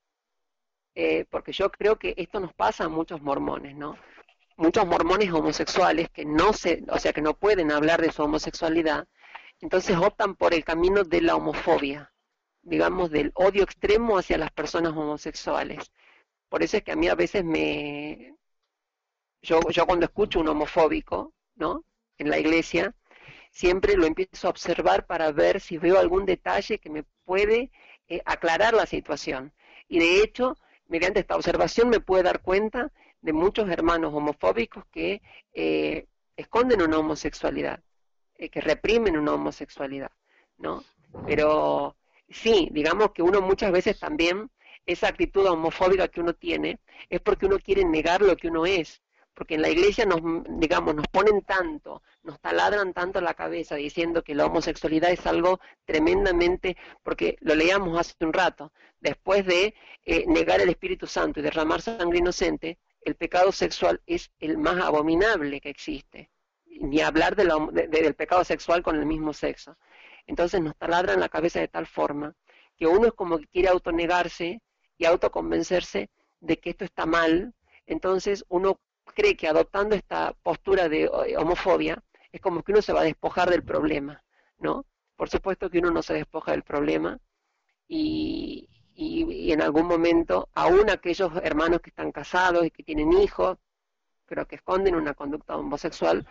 eh, 0.95 1.25
porque 1.29 1.51
yo 1.51 1.71
creo 1.71 1.97
que 1.97 2.13
esto 2.17 2.39
nos 2.39 2.53
pasa 2.53 2.85
a 2.85 2.89
muchos 2.89 3.21
mormones, 3.21 3.75
¿no? 3.75 3.97
Muchos 4.57 4.87
mormones 4.87 5.31
homosexuales 5.31 6.09
que 6.09 6.25
no 6.25 6.53
se, 6.53 6.83
o 6.89 6.97
sea, 6.99 7.13
que 7.13 7.21
no 7.21 7.33
pueden 7.35 7.71
hablar 7.71 8.01
de 8.01 8.11
su 8.11 8.23
homosexualidad, 8.23 9.07
entonces 9.61 9.97
optan 9.97 10.35
por 10.35 10.53
el 10.53 10.63
camino 10.63 11.03
de 11.03 11.21
la 11.21 11.35
homofobia, 11.35 12.13
digamos, 12.61 13.11
del 13.11 13.31
odio 13.35 13.63
extremo 13.63 14.17
hacia 14.17 14.37
las 14.37 14.51
personas 14.51 14.93
homosexuales. 14.93 15.91
Por 16.49 16.63
eso 16.63 16.77
es 16.77 16.83
que 16.83 16.93
a 16.93 16.95
mí 16.95 17.07
a 17.09 17.15
veces 17.15 17.43
me, 17.43 18.35
yo, 19.41 19.59
yo 19.69 19.85
cuando 19.85 20.05
escucho 20.05 20.39
un 20.39 20.47
homofóbico, 20.47 21.33
¿no? 21.55 21.85
En 22.17 22.29
la 22.29 22.39
iglesia, 22.39 22.95
siempre 23.51 23.95
lo 23.95 24.05
empiezo 24.05 24.47
a 24.47 24.51
observar 24.51 25.05
para 25.05 25.31
ver 25.31 25.61
si 25.61 25.77
veo 25.77 25.99
algún 25.99 26.25
detalle 26.25 26.79
que 26.79 26.89
me 26.89 27.03
puede 27.25 27.71
eh, 28.07 28.21
aclarar 28.25 28.73
la 28.73 28.85
situación. 28.85 29.53
Y 29.87 29.99
de 29.99 30.21
hecho, 30.21 30.57
mediante 30.87 31.19
esta 31.19 31.35
observación 31.35 31.89
me 31.89 31.99
puedo 31.99 32.23
dar 32.23 32.41
cuenta 32.41 32.91
de 33.21 33.33
muchos 33.33 33.69
hermanos 33.69 34.13
homofóbicos 34.13 34.85
que 34.91 35.21
eh, 35.53 36.05
esconden 36.37 36.81
una 36.81 36.99
homosexualidad, 36.99 37.81
eh, 38.37 38.49
que 38.49 38.61
reprimen 38.61 39.17
una 39.17 39.33
homosexualidad, 39.33 40.11
¿no? 40.57 40.83
Pero 41.25 41.95
sí, 42.29 42.69
digamos 42.71 43.11
que 43.11 43.21
uno 43.21 43.41
muchas 43.41 43.71
veces 43.71 43.99
también, 43.99 44.51
esa 44.85 45.07
actitud 45.07 45.47
homofóbica 45.47 46.07
que 46.07 46.21
uno 46.21 46.33
tiene, 46.33 46.79
es 47.09 47.19
porque 47.21 47.47
uno 47.47 47.57
quiere 47.57 47.83
negar 47.83 48.21
lo 48.21 48.35
que 48.37 48.49
uno 48.49 48.65
es, 48.65 49.01
porque 49.35 49.55
en 49.55 49.61
la 49.61 49.69
iglesia 49.69 50.05
nos, 50.05 50.21
digamos, 50.49 50.95
nos 50.95 51.07
ponen 51.07 51.41
tanto, 51.41 52.01
nos 52.23 52.39
taladran 52.39 52.93
tanto 52.93 53.19
la 53.19 53.33
cabeza 53.33 53.75
diciendo 53.75 54.23
que 54.23 54.33
la 54.33 54.45
homosexualidad 54.45 55.11
es 55.11 55.27
algo 55.27 55.59
tremendamente, 55.83 56.77
porque 57.03 57.37
lo 57.41 57.53
leíamos 57.53 57.99
hace 57.99 58.13
un 58.21 58.33
rato, 58.33 58.71
después 58.99 59.45
de 59.45 59.75
eh, 60.05 60.23
negar 60.27 60.61
el 60.61 60.69
Espíritu 60.69 61.05
Santo 61.05 61.39
y 61.39 61.43
derramar 61.43 61.81
sangre 61.81 62.19
inocente, 62.19 62.79
el 63.01 63.15
pecado 63.15 63.51
sexual 63.51 64.01
es 64.07 64.31
el 64.39 64.57
más 64.57 64.81
abominable 64.81 65.59
que 65.59 65.69
existe, 65.69 66.31
ni 66.65 67.01
hablar 67.01 67.35
de 67.35 67.43
la, 67.43 67.55
de, 67.71 67.87
del 67.87 68.15
pecado 68.15 68.43
sexual 68.43 68.81
con 68.81 68.95
el 68.95 69.05
mismo 69.05 69.33
sexo. 69.33 69.77
Entonces 70.27 70.61
nos 70.61 70.75
taladran 70.77 71.19
la 71.19 71.29
cabeza 71.29 71.59
de 71.59 71.67
tal 71.67 71.85
forma 71.85 72.33
que 72.77 72.87
uno 72.87 73.07
es 73.07 73.13
como 73.13 73.37
que 73.37 73.47
quiere 73.47 73.67
autonegarse 73.67 74.61
y 74.97 75.05
autoconvencerse 75.05 76.09
de 76.39 76.57
que 76.57 76.71
esto 76.71 76.85
está 76.85 77.05
mal, 77.05 77.53
entonces 77.85 78.45
uno 78.49 78.79
cree 79.13 79.37
que 79.37 79.47
adoptando 79.47 79.95
esta 79.95 80.33
postura 80.43 80.89
de 80.89 81.03
eh, 81.03 81.37
homofobia 81.37 82.03
es 82.31 82.41
como 82.41 82.63
que 82.63 82.71
uno 82.71 82.81
se 82.81 82.93
va 82.93 83.01
a 83.01 83.05
despojar 83.05 83.49
del 83.49 83.63
problema, 83.63 84.23
¿no? 84.59 84.85
Por 85.15 85.29
supuesto 85.29 85.69
que 85.69 85.79
uno 85.79 85.91
no 85.91 86.01
se 86.01 86.13
despoja 86.13 86.51
del 86.51 86.63
problema 86.63 87.17
y, 87.87 88.67
en 88.97 89.61
algún 89.61 89.87
momento, 89.87 90.49
aún 90.53 90.89
aquellos 90.89 91.31
hermanos 91.43 91.81
que 91.81 91.89
están 91.91 92.11
casados 92.11 92.65
y 92.65 92.71
que 92.71 92.83
tienen 92.83 93.13
hijos, 93.13 93.57
pero 94.25 94.45
que 94.47 94.55
esconden 94.55 94.95
una 94.95 95.13
conducta 95.13 95.55
homosexual, 95.55 96.27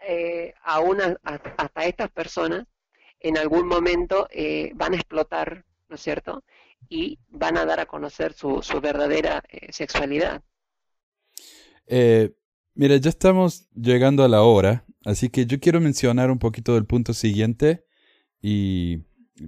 eh, 0.00 0.54
aún 0.62 0.98
hasta 1.22 1.84
estas 1.84 2.10
personas 2.10 2.66
en 3.20 3.38
algún 3.38 3.66
momento 3.66 4.28
eh, 4.30 4.72
van 4.74 4.92
a 4.92 4.96
explotar, 4.96 5.64
¿no 5.88 5.96
es 5.96 6.02
cierto? 6.02 6.44
Y 6.88 7.18
van 7.28 7.56
a 7.56 7.64
dar 7.64 7.80
a 7.80 7.86
conocer 7.86 8.34
su, 8.34 8.62
su 8.62 8.80
verdadera 8.80 9.42
eh, 9.48 9.72
sexualidad. 9.72 10.42
Eh, 11.86 12.34
mira, 12.74 12.96
ya 12.96 13.10
estamos 13.10 13.68
llegando 13.74 14.24
a 14.24 14.28
la 14.28 14.42
hora, 14.42 14.84
así 15.04 15.28
que 15.28 15.46
yo 15.46 15.60
quiero 15.60 15.80
mencionar 15.80 16.30
un 16.30 16.38
poquito 16.38 16.74
del 16.74 16.86
punto 16.86 17.12
siguiente, 17.12 17.84
y, 18.40 18.98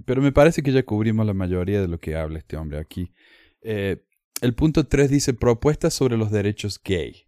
pero 0.05 0.21
me 0.21 0.31
parece 0.31 0.61
que 0.61 0.71
ya 0.71 0.83
cubrimos 0.83 1.25
la 1.25 1.33
mayoría 1.33 1.81
de 1.81 1.87
lo 1.87 1.99
que 1.99 2.15
habla 2.15 2.39
este 2.39 2.57
hombre 2.57 2.79
aquí. 2.79 3.13
Eh, 3.61 4.03
el 4.41 4.53
punto 4.53 4.87
3 4.87 5.09
dice 5.09 5.33
propuestas 5.33 5.93
sobre 5.93 6.17
los 6.17 6.31
derechos 6.31 6.79
gay. 6.83 7.27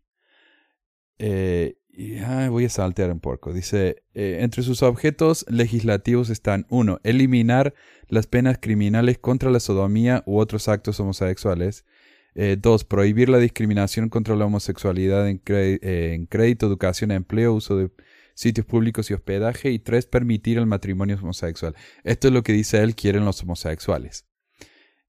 Eh, 1.18 1.78
y, 1.90 2.18
ay, 2.18 2.50
voy 2.50 2.66
a 2.66 2.70
saltear 2.70 3.12
un 3.12 3.20
poco. 3.20 3.52
Dice, 3.52 4.04
entre 4.14 4.64
sus 4.64 4.84
objetos 4.84 5.46
legislativos 5.50 6.30
están, 6.30 6.66
uno, 6.70 7.00
eliminar 7.04 7.74
las 8.08 8.26
penas 8.28 8.58
criminales 8.62 9.18
contra 9.18 9.50
la 9.50 9.60
sodomía 9.60 10.24
u 10.26 10.38
otros 10.40 10.70
actos 10.70 11.00
homosexuales. 11.00 11.86
Eh, 12.36 12.58
dos, 12.60 12.84
prohibir 12.84 13.30
la 13.30 13.40
discriminación 13.40 14.10
contra 14.10 14.36
la 14.36 14.46
homosexualidad 14.46 15.28
eh, 15.28 16.14
en, 16.14 16.26
crédito, 16.26 16.68
educación, 16.68 17.12
empleo, 17.12 17.54
uso 17.54 17.78
de 17.78 17.92
sitios 18.34 18.66
públicos 18.66 19.10
y 19.10 19.14
hospedaje. 19.14 19.72
Y 19.72 19.80
tres, 19.80 20.06
permitir 20.06 20.58
el 20.58 20.66
matrimonio 20.66 21.18
homosexual. 21.22 21.76
Esto 22.04 22.28
es 22.28 22.34
lo 22.34 22.44
que 22.44 22.54
dice 22.54 22.82
él, 22.82 22.96
quieren 22.96 23.26
los 23.26 23.42
homosexuales. 23.44 24.26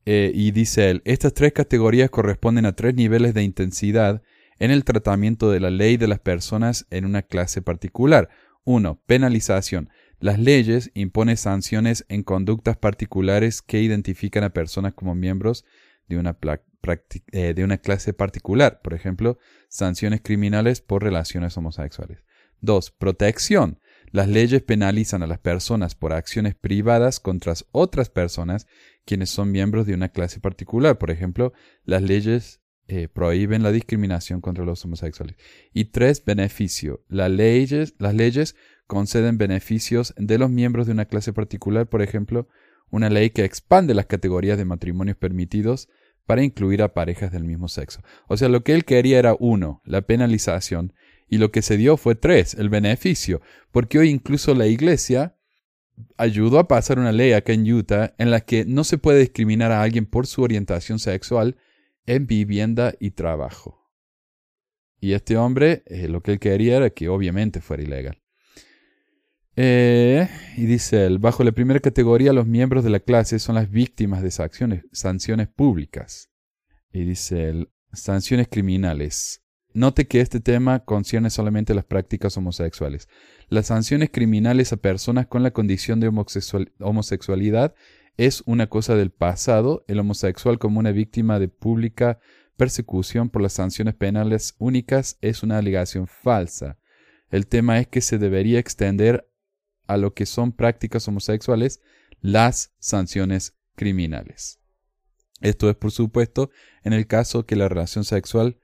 Eh, 0.06 0.32
y 0.34 0.50
dice 0.50 0.90
él, 0.90 1.02
estas 1.04 1.34
tres 1.34 1.52
categorías 1.52 2.10
corresponden 2.10 2.66
a 2.66 2.74
tres 2.74 2.94
niveles 2.94 3.34
de 3.34 3.42
intensidad 3.42 4.22
en 4.58 4.70
el 4.70 4.84
tratamiento 4.84 5.50
de 5.50 5.60
la 5.60 5.70
ley 5.70 5.96
de 5.96 6.08
las 6.08 6.20
personas 6.20 6.86
en 6.90 7.04
una 7.04 7.22
clase 7.22 7.62
particular. 7.62 8.28
Uno, 8.64 9.02
Penalización. 9.06 9.90
Las 10.18 10.38
leyes 10.38 10.90
imponen 10.94 11.38
sanciones 11.38 12.04
en 12.08 12.22
conductas 12.22 12.76
particulares 12.76 13.62
que 13.62 13.80
identifican 13.80 14.44
a 14.44 14.50
personas 14.50 14.92
como 14.92 15.14
miembros 15.14 15.64
de 16.08 16.18
una 16.18 16.36
eh, 16.42 16.60
de 16.82 17.64
una 17.64 17.78
clase 17.78 18.12
particular, 18.12 18.80
por 18.82 18.94
ejemplo, 18.94 19.38
sanciones 19.68 20.20
criminales 20.22 20.80
por 20.80 21.02
relaciones 21.02 21.56
homosexuales. 21.56 22.24
2. 22.60 22.90
Protección. 22.92 23.80
Las 24.12 24.28
leyes 24.28 24.62
penalizan 24.62 25.22
a 25.22 25.26
las 25.26 25.38
personas 25.38 25.94
por 25.94 26.12
acciones 26.12 26.54
privadas 26.54 27.20
contra 27.20 27.54
otras 27.70 28.10
personas 28.10 28.66
quienes 29.04 29.30
son 29.30 29.52
miembros 29.52 29.86
de 29.86 29.94
una 29.94 30.08
clase 30.08 30.40
particular. 30.40 30.98
Por 30.98 31.10
ejemplo, 31.10 31.52
las 31.84 32.02
leyes 32.02 32.60
eh, 32.88 33.08
prohíben 33.08 33.62
la 33.62 33.70
discriminación 33.70 34.40
contra 34.40 34.64
los 34.64 34.84
homosexuales. 34.84 35.36
Y 35.72 35.86
3. 35.86 36.24
Beneficio. 36.24 37.04
Las 37.08 37.30
leyes, 37.30 37.94
las 37.98 38.14
leyes 38.14 38.56
conceden 38.86 39.38
beneficios 39.38 40.12
de 40.16 40.38
los 40.38 40.50
miembros 40.50 40.86
de 40.86 40.92
una 40.92 41.04
clase 41.04 41.32
particular. 41.32 41.88
Por 41.88 42.02
ejemplo, 42.02 42.48
una 42.90 43.08
ley 43.10 43.30
que 43.30 43.44
expande 43.44 43.94
las 43.94 44.06
categorías 44.06 44.58
de 44.58 44.64
matrimonios 44.64 45.16
permitidos 45.16 45.88
para 46.26 46.42
incluir 46.42 46.82
a 46.82 46.94
parejas 46.94 47.32
del 47.32 47.44
mismo 47.44 47.68
sexo. 47.68 48.02
O 48.28 48.36
sea, 48.36 48.48
lo 48.48 48.62
que 48.62 48.74
él 48.74 48.84
quería 48.84 49.18
era 49.18 49.36
uno, 49.38 49.82
la 49.84 50.02
penalización, 50.02 50.92
y 51.28 51.38
lo 51.38 51.52
que 51.52 51.62
se 51.62 51.76
dio 51.76 51.96
fue 51.96 52.16
tres, 52.16 52.54
el 52.54 52.68
beneficio, 52.68 53.40
porque 53.70 53.98
hoy 53.98 54.10
incluso 54.10 54.54
la 54.54 54.66
iglesia 54.66 55.36
ayudó 56.16 56.58
a 56.58 56.68
pasar 56.68 56.98
una 56.98 57.12
ley 57.12 57.32
acá 57.32 57.52
en 57.52 57.70
Utah 57.70 58.14
en 58.18 58.30
la 58.30 58.40
que 58.40 58.64
no 58.64 58.84
se 58.84 58.98
puede 58.98 59.20
discriminar 59.20 59.70
a 59.70 59.82
alguien 59.82 60.06
por 60.06 60.26
su 60.26 60.42
orientación 60.42 60.98
sexual 60.98 61.56
en 62.06 62.26
vivienda 62.26 62.94
y 62.98 63.12
trabajo. 63.12 63.80
Y 64.98 65.12
este 65.12 65.36
hombre, 65.36 65.82
eh, 65.86 66.08
lo 66.08 66.20
que 66.22 66.32
él 66.32 66.38
quería 66.40 66.76
era 66.76 66.90
que 66.90 67.08
obviamente 67.08 67.60
fuera 67.60 67.82
ilegal. 67.82 68.19
Eh, 69.56 70.28
y 70.56 70.66
dice 70.66 71.06
él, 71.06 71.18
bajo 71.18 71.44
la 71.44 71.52
primera 71.52 71.80
categoría, 71.80 72.32
los 72.32 72.46
miembros 72.46 72.84
de 72.84 72.90
la 72.90 73.00
clase 73.00 73.38
son 73.38 73.56
las 73.56 73.70
víctimas 73.70 74.22
de 74.22 74.30
sanciones, 74.30 74.84
sanciones 74.92 75.48
públicas. 75.48 76.30
Y 76.92 77.04
dice 77.04 77.48
él, 77.48 77.70
sanciones 77.92 78.48
criminales. 78.48 79.42
Note 79.72 80.08
que 80.08 80.20
este 80.20 80.40
tema 80.40 80.80
concierne 80.80 81.30
solamente 81.30 81.74
las 81.74 81.84
prácticas 81.84 82.36
homosexuales. 82.36 83.08
Las 83.48 83.66
sanciones 83.66 84.10
criminales 84.10 84.72
a 84.72 84.76
personas 84.76 85.26
con 85.26 85.42
la 85.42 85.52
condición 85.52 86.00
de 86.00 86.10
homosexualidad 86.80 87.74
es 88.16 88.42
una 88.46 88.66
cosa 88.66 88.96
del 88.96 89.10
pasado, 89.10 89.84
el 89.86 90.00
homosexual 90.00 90.58
como 90.58 90.80
una 90.80 90.90
víctima 90.90 91.38
de 91.38 91.48
pública 91.48 92.18
persecución 92.56 93.30
por 93.30 93.40
las 93.40 93.54
sanciones 93.54 93.94
penales 93.94 94.54
únicas 94.58 95.16
es 95.22 95.42
una 95.42 95.56
alegación 95.56 96.06
falsa. 96.06 96.78
El 97.30 97.46
tema 97.46 97.78
es 97.78 97.86
que 97.86 98.02
se 98.02 98.18
debería 98.18 98.58
extender 98.58 99.29
a 99.90 99.96
lo 99.96 100.14
que 100.14 100.24
son 100.24 100.52
prácticas 100.52 101.08
homosexuales 101.08 101.80
las 102.20 102.72
sanciones 102.78 103.56
criminales. 103.74 104.60
Esto 105.40 105.68
es, 105.68 105.74
por 105.74 105.90
supuesto, 105.90 106.50
en 106.84 106.92
el 106.92 107.06
caso 107.06 107.44
que 107.44 107.56
la 107.56 107.68
relación 107.68 108.04
sexual 108.04 108.58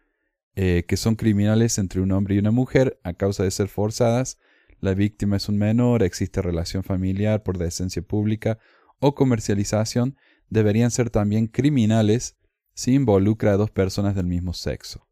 eh, 0.54 0.84
que 0.86 0.96
son 0.96 1.16
criminales 1.16 1.78
entre 1.78 2.00
un 2.00 2.12
hombre 2.12 2.34
y 2.34 2.38
una 2.38 2.50
mujer 2.50 3.00
a 3.02 3.12
causa 3.12 3.42
de 3.42 3.50
ser 3.50 3.68
forzadas, 3.68 4.38
la 4.80 4.94
víctima 4.94 5.36
es 5.36 5.48
un 5.48 5.58
menor, 5.58 6.02
existe 6.02 6.40
relación 6.40 6.84
familiar 6.84 7.42
por 7.42 7.58
decencia 7.58 8.02
pública 8.02 8.58
o 9.00 9.14
comercialización, 9.14 10.16
deberían 10.48 10.90
ser 10.90 11.10
también 11.10 11.48
criminales 11.48 12.36
si 12.72 12.94
involucra 12.94 13.52
a 13.52 13.56
dos 13.56 13.70
personas 13.70 14.14
del 14.14 14.26
mismo 14.26 14.52
sexo. 14.52 15.06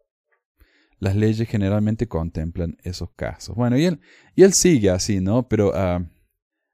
Las 0.99 1.17
leyes 1.17 1.49
generalmente 1.49 2.09
contemplan 2.09 2.77
esos 2.83 3.11
casos. 3.11 3.57
Bueno, 3.57 3.77
y 3.77 3.85
él, 3.85 4.01
y 4.35 4.43
él 4.43 4.53
sigue 4.53 4.91
así, 4.91 5.21
¿no? 5.21 5.49
Pero 5.49 5.73
ah, 5.75 6.05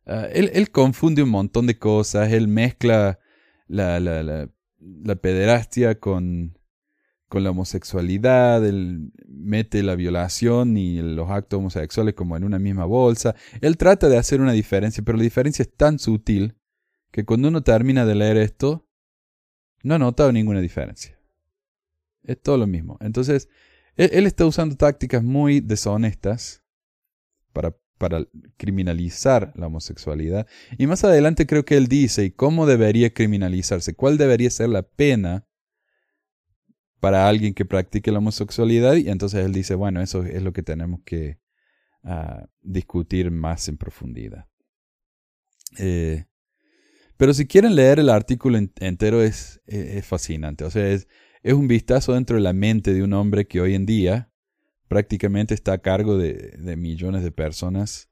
ah, 0.07 0.27
él, 0.33 0.71
confunde 0.71 1.23
un 1.23 1.31
montón 1.31 1.67
de 1.67 1.79
cosas, 1.79 2.33
él 2.33 2.49
mezcla 2.49 3.19
la, 3.67 4.01
la, 4.01 5.17
pederastia 5.17 5.99
con, 5.99 6.59
con 7.29 7.45
la 7.45 7.51
homosexualidad, 7.51 8.65
él 8.67 9.13
mete 9.27 9.83
la 9.83 9.95
violación 9.95 10.77
y 10.77 11.01
los 11.01 11.31
actos 11.31 11.59
homosexuales 11.59 12.15
como 12.15 12.37
en 12.37 12.45
una 12.45 12.59
misma 12.59 12.85
bolsa. 12.85 13.35
Él 13.61 13.77
trata 13.77 14.09
de 14.09 14.19
hacer 14.19 14.41
una 14.41 14.53
diferencia, 14.53 15.03
pero 15.05 15.19
la 15.19 15.25
diferencia 15.25 15.63
es 15.63 15.75
tan 15.75 15.99
sutil 15.99 16.57
que 17.11 17.25
cuando 17.25 17.49
uno 17.49 17.63
termina 17.63 18.05
de 18.05 18.15
leer 18.15 18.37
esto, 18.37 18.87
no 19.83 19.95
ha 19.95 19.99
notado 19.99 20.33
ninguna 20.33 20.61
diferencia. 20.61 21.19
Es 22.23 22.41
todo 22.41 22.59
lo 22.59 22.67
mismo. 22.67 22.99
Entonces, 23.01 23.49
él, 23.97 24.27
está 24.27 24.47
usando 24.47 24.77
tácticas 24.77 25.23
muy 25.23 25.61
deshonestas 25.61 26.63
para, 27.53 27.75
criminalizar 28.57 29.53
la 29.55 29.67
homosexualidad. 29.67 30.47
Y 30.79 30.87
más 30.87 31.05
adelante 31.05 31.47
creo 31.47 31.67
que 31.67 31.77
él 31.77 31.87
dice, 31.87 32.25
¿y 32.25 32.31
cómo 32.31 32.65
debería 32.65 33.13
criminalizarse? 33.13 33.95
¿Cuál 33.95 34.17
debería 34.17 34.49
ser 34.49 34.71
la 34.71 34.83
pena 34.83 35.47
para 36.99 37.29
alguien 37.29 37.53
que 37.53 37.67
practique 37.67 38.11
la 38.11 38.21
homosexualidad? 38.21 38.95
Y 38.95 39.11
entonces 39.11 39.45
él 39.45 39.53
dice, 39.53 39.75
bueno, 39.75 40.01
eso 40.01 40.25
es 40.25 40.43
lo 40.43 40.55
que 40.55 40.63
tenemos 40.63 41.01
que 41.05 41.41
ah, 42.03 42.47
discutir 42.63 43.31
más 43.31 43.69
en 43.69 43.77
profundidad. 43.77 44.47
Eh, 45.79 46.25
pero 47.21 47.35
si 47.35 47.47
quieren 47.47 47.75
leer 47.75 47.99
el 47.99 48.09
artículo 48.09 48.57
entero 48.57 49.23
es, 49.23 49.61
es, 49.67 50.07
fascinante. 50.07 50.65
O 50.65 50.71
sea, 50.71 50.89
es, 50.89 51.07
es, 51.43 51.55
un 51.55 51.69
vistazo 51.69 52.15
dentro 52.15 52.37
de 52.37 52.43
la 52.43 52.53
mente 52.53 52.93
de 52.93 53.03
un 53.03 53.13
hombre 53.13 53.47
que 53.47 53.61
hoy 53.61 53.75
en 53.75 53.87
día 53.87 54.31
prácticamente 54.89 55.55
está 55.55 55.75
a 55.75 55.79
cargo 55.79 56.19
de, 56.19 56.77
millones 56.77 57.23
de 57.23 57.33
personas 57.33 58.11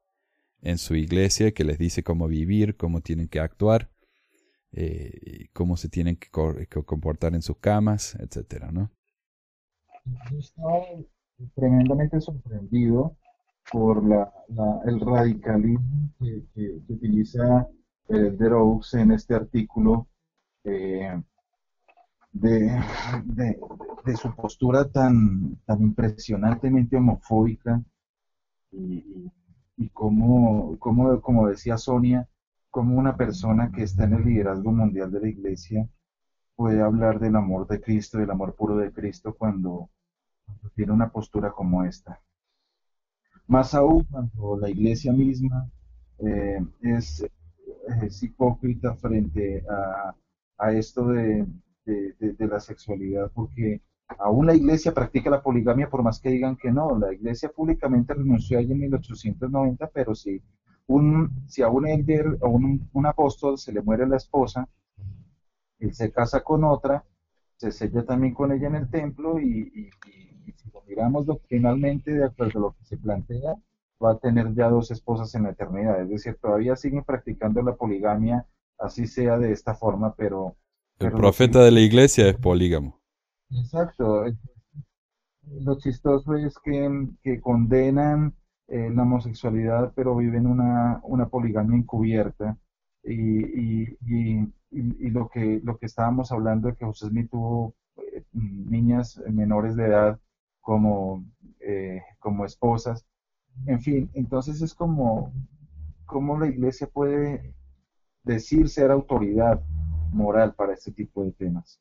en 0.61 0.79
su 0.79 0.95
iglesia 0.95 1.53
que 1.53 1.65
les 1.65 1.79
dice 1.79 2.03
cómo 2.03 2.29
vivir, 2.29 2.77
cómo 2.77 3.01
tienen 3.01 3.29
que 3.29 3.41
actuar, 3.41 3.91
eh, 4.73 5.49
cómo 5.53 5.77
se 5.77 5.89
tienen 5.89 6.17
que, 6.17 6.29
comportar 6.85 7.35
en 7.35 7.43
sus 7.43 7.59
camas, 7.59 8.15
etcétera, 8.17 8.71
¿no? 8.71 8.91
Yo 10.31 10.39
estaba 10.39 10.85
tremendamente 11.55 12.21
sorprendido 12.21 13.17
por 13.71 14.03
el 14.87 15.01
radicalismo 15.01 16.11
que, 16.19 16.45
que 16.55 16.81
utiliza 16.89 17.69
eh, 18.09 18.37
en 18.93 19.11
este 19.11 19.35
artículo 19.35 20.09
eh, 20.65 21.23
de, 22.41 22.83
de, 24.05 24.17
su 24.17 24.35
postura 24.35 24.89
tan, 24.89 25.57
tan 25.67 25.83
impresionantemente 25.83 26.97
homofóbica 26.97 27.83
y, 28.73 29.31
y, 29.77 29.89
como, 29.91 30.79
como, 30.79 31.49
decía 31.49 31.77
Sonia, 31.77 32.29
como 32.71 32.99
una 32.99 33.17
persona 33.17 33.71
que 33.71 33.83
está 33.83 34.05
en 34.05 34.15
el 34.15 34.25
liderazgo 34.25 34.73
mundial 34.73 35.11
de 35.11 35.21
la 35.21 35.29
iglesia 35.29 35.89
puede 36.57 36.83
hablar 36.83 37.21
del 37.21 37.37
amor 37.37 37.67
de 37.69 37.81
Cristo, 37.81 38.19
del 38.19 38.31
amor 38.31 38.55
puro 38.55 38.77
de 38.77 38.93
Cristo 38.93 39.35
cuando, 39.37 39.91
tiene 40.75 40.93
una 40.93 41.11
postura 41.11 41.53
como 41.53 41.85
esta. 41.85 42.21
Más 43.47 43.75
aún 43.75 44.05
cuando 44.05 44.59
la 44.59 44.71
iglesia 44.71 45.13
misma 45.13 45.71
eh, 46.19 46.65
es 46.83 47.25
es 48.03 48.23
hipócrita 48.23 48.95
frente 48.95 49.65
a, 49.69 50.15
a 50.59 50.73
esto 50.73 51.09
de, 51.09 51.47
de, 51.93 52.47
la 52.47 52.61
sexualidad, 52.61 53.31
porque 53.35 53.83
aún 54.19 54.47
la 54.47 54.55
iglesia 54.55 54.93
practica 54.93 55.31
la 55.31 55.43
poligamia 55.43 55.89
por 55.89 56.03
más 56.03 56.21
que 56.21 56.31
digan 56.31 56.57
que 56.57 56.71
no. 56.71 56.99
La 56.99 57.13
iglesia 57.13 57.51
públicamente 57.51 58.15
renunció 58.15 58.59
allí 58.59 58.73
en 58.73 58.81
1890, 58.81 59.89
pero 59.89 60.15
si, 60.15 60.43
un, 60.87 61.45
si 61.49 61.63
a 61.63 61.69
un 61.69 61.87
elder 61.87 62.39
o 62.41 62.49
un, 62.49 62.89
un 62.93 63.07
apóstol 63.07 63.59
se 63.59 63.73
le 63.73 63.83
muere 63.83 64.07
la 64.07 64.17
esposa, 64.17 64.69
él 65.79 65.95
se 65.95 66.11
casa 66.13 66.43
con 66.43 66.65
otra, 66.65 67.05
se 67.57 67.71
sella 67.73 68.05
también 68.05 68.35
con 68.35 68.53
ella 68.53 68.69
en 68.69 68.75
el 68.77 68.91
templo 68.91 69.39
y, 69.41 69.91
y 70.47 70.53
si 70.53 70.71
lo 70.71 70.83
miramos 70.83 71.27
doctrinalmente 71.27 72.13
de 72.13 72.25
acuerdo 72.25 72.59
a 72.59 72.63
lo 72.63 72.73
que 72.73 72.85
se 72.85 72.97
plantea, 72.97 73.57
va 74.03 74.13
a 74.13 74.19
tener 74.19 74.55
ya 74.55 74.69
dos 74.69 74.91
esposas 74.91 75.35
en 75.35 75.45
la 75.45 75.51
eternidad. 75.51 76.01
Es 76.01 76.09
decir, 76.09 76.39
todavía 76.41 76.77
siguen 76.77 77.05
practicando 77.05 77.63
la 77.63 77.75
poligamia, 77.75 78.47
así 78.79 79.07
sea 79.07 79.39
de 79.39 79.53
esta 79.53 79.75
forma, 79.75 80.15
pero... 80.15 80.57
El 80.99 81.13
profeta 81.13 81.63
de 81.63 81.71
la 81.71 81.81
iglesia 81.81 82.29
es 82.29 82.37
polígamo. 82.37 83.01
Exacto. 83.51 84.25
Lo 85.61 85.79
chistoso 85.79 86.35
es 86.35 86.59
que, 86.59 87.09
que 87.23 87.41
condenan 87.41 88.35
eh, 88.67 88.91
la 88.95 89.03
homosexualidad, 89.03 89.93
pero 89.95 90.17
viven 90.17 90.47
una, 90.47 91.01
una 91.05 91.29
poligamia 91.29 91.77
encubierta. 91.77 92.59
Y, 93.05 93.15
y, 93.15 93.99
y, 94.07 94.53
y, 94.71 95.11
lo, 95.11 95.29
que, 95.29 95.61
lo 95.63 95.79
que 95.79 95.87
estábamos 95.87 96.31
hablando 96.33 96.69
de 96.69 96.75
que 96.75 96.85
José 96.85 97.09
Smith 97.09 97.31
tuvo 97.31 97.75
eh, 97.97 98.25
niñas 98.33 99.23
menores 99.31 99.77
de 99.77 99.87
edad 99.87 100.21
como, 100.61 101.25
eh, 101.61 102.03
como 102.19 102.45
esposas, 102.45 103.07
en 103.67 103.81
fin, 103.81 104.11
entonces 104.15 104.61
es 104.63 104.75
como, 104.75 105.33
como 106.05 106.39
la 106.39 106.47
iglesia 106.47 106.87
puede 106.87 107.55
decir 108.25 108.69
ser 108.69 108.91
autoridad 108.91 109.63
moral 110.13 110.55
para 110.55 110.75
este 110.75 110.93
tipo 110.93 111.25
de 111.25 111.33
temas. 111.33 111.81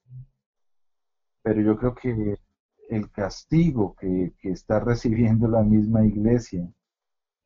Pero 1.41 1.61
yo 1.61 1.77
creo 1.77 1.95
que 1.95 2.37
el 2.89 3.11
castigo 3.11 3.95
que, 3.95 4.33
está 4.43 4.79
recibiendo 4.91 5.47
la 5.47 5.63
misma 5.63 6.05
iglesia 6.05 6.67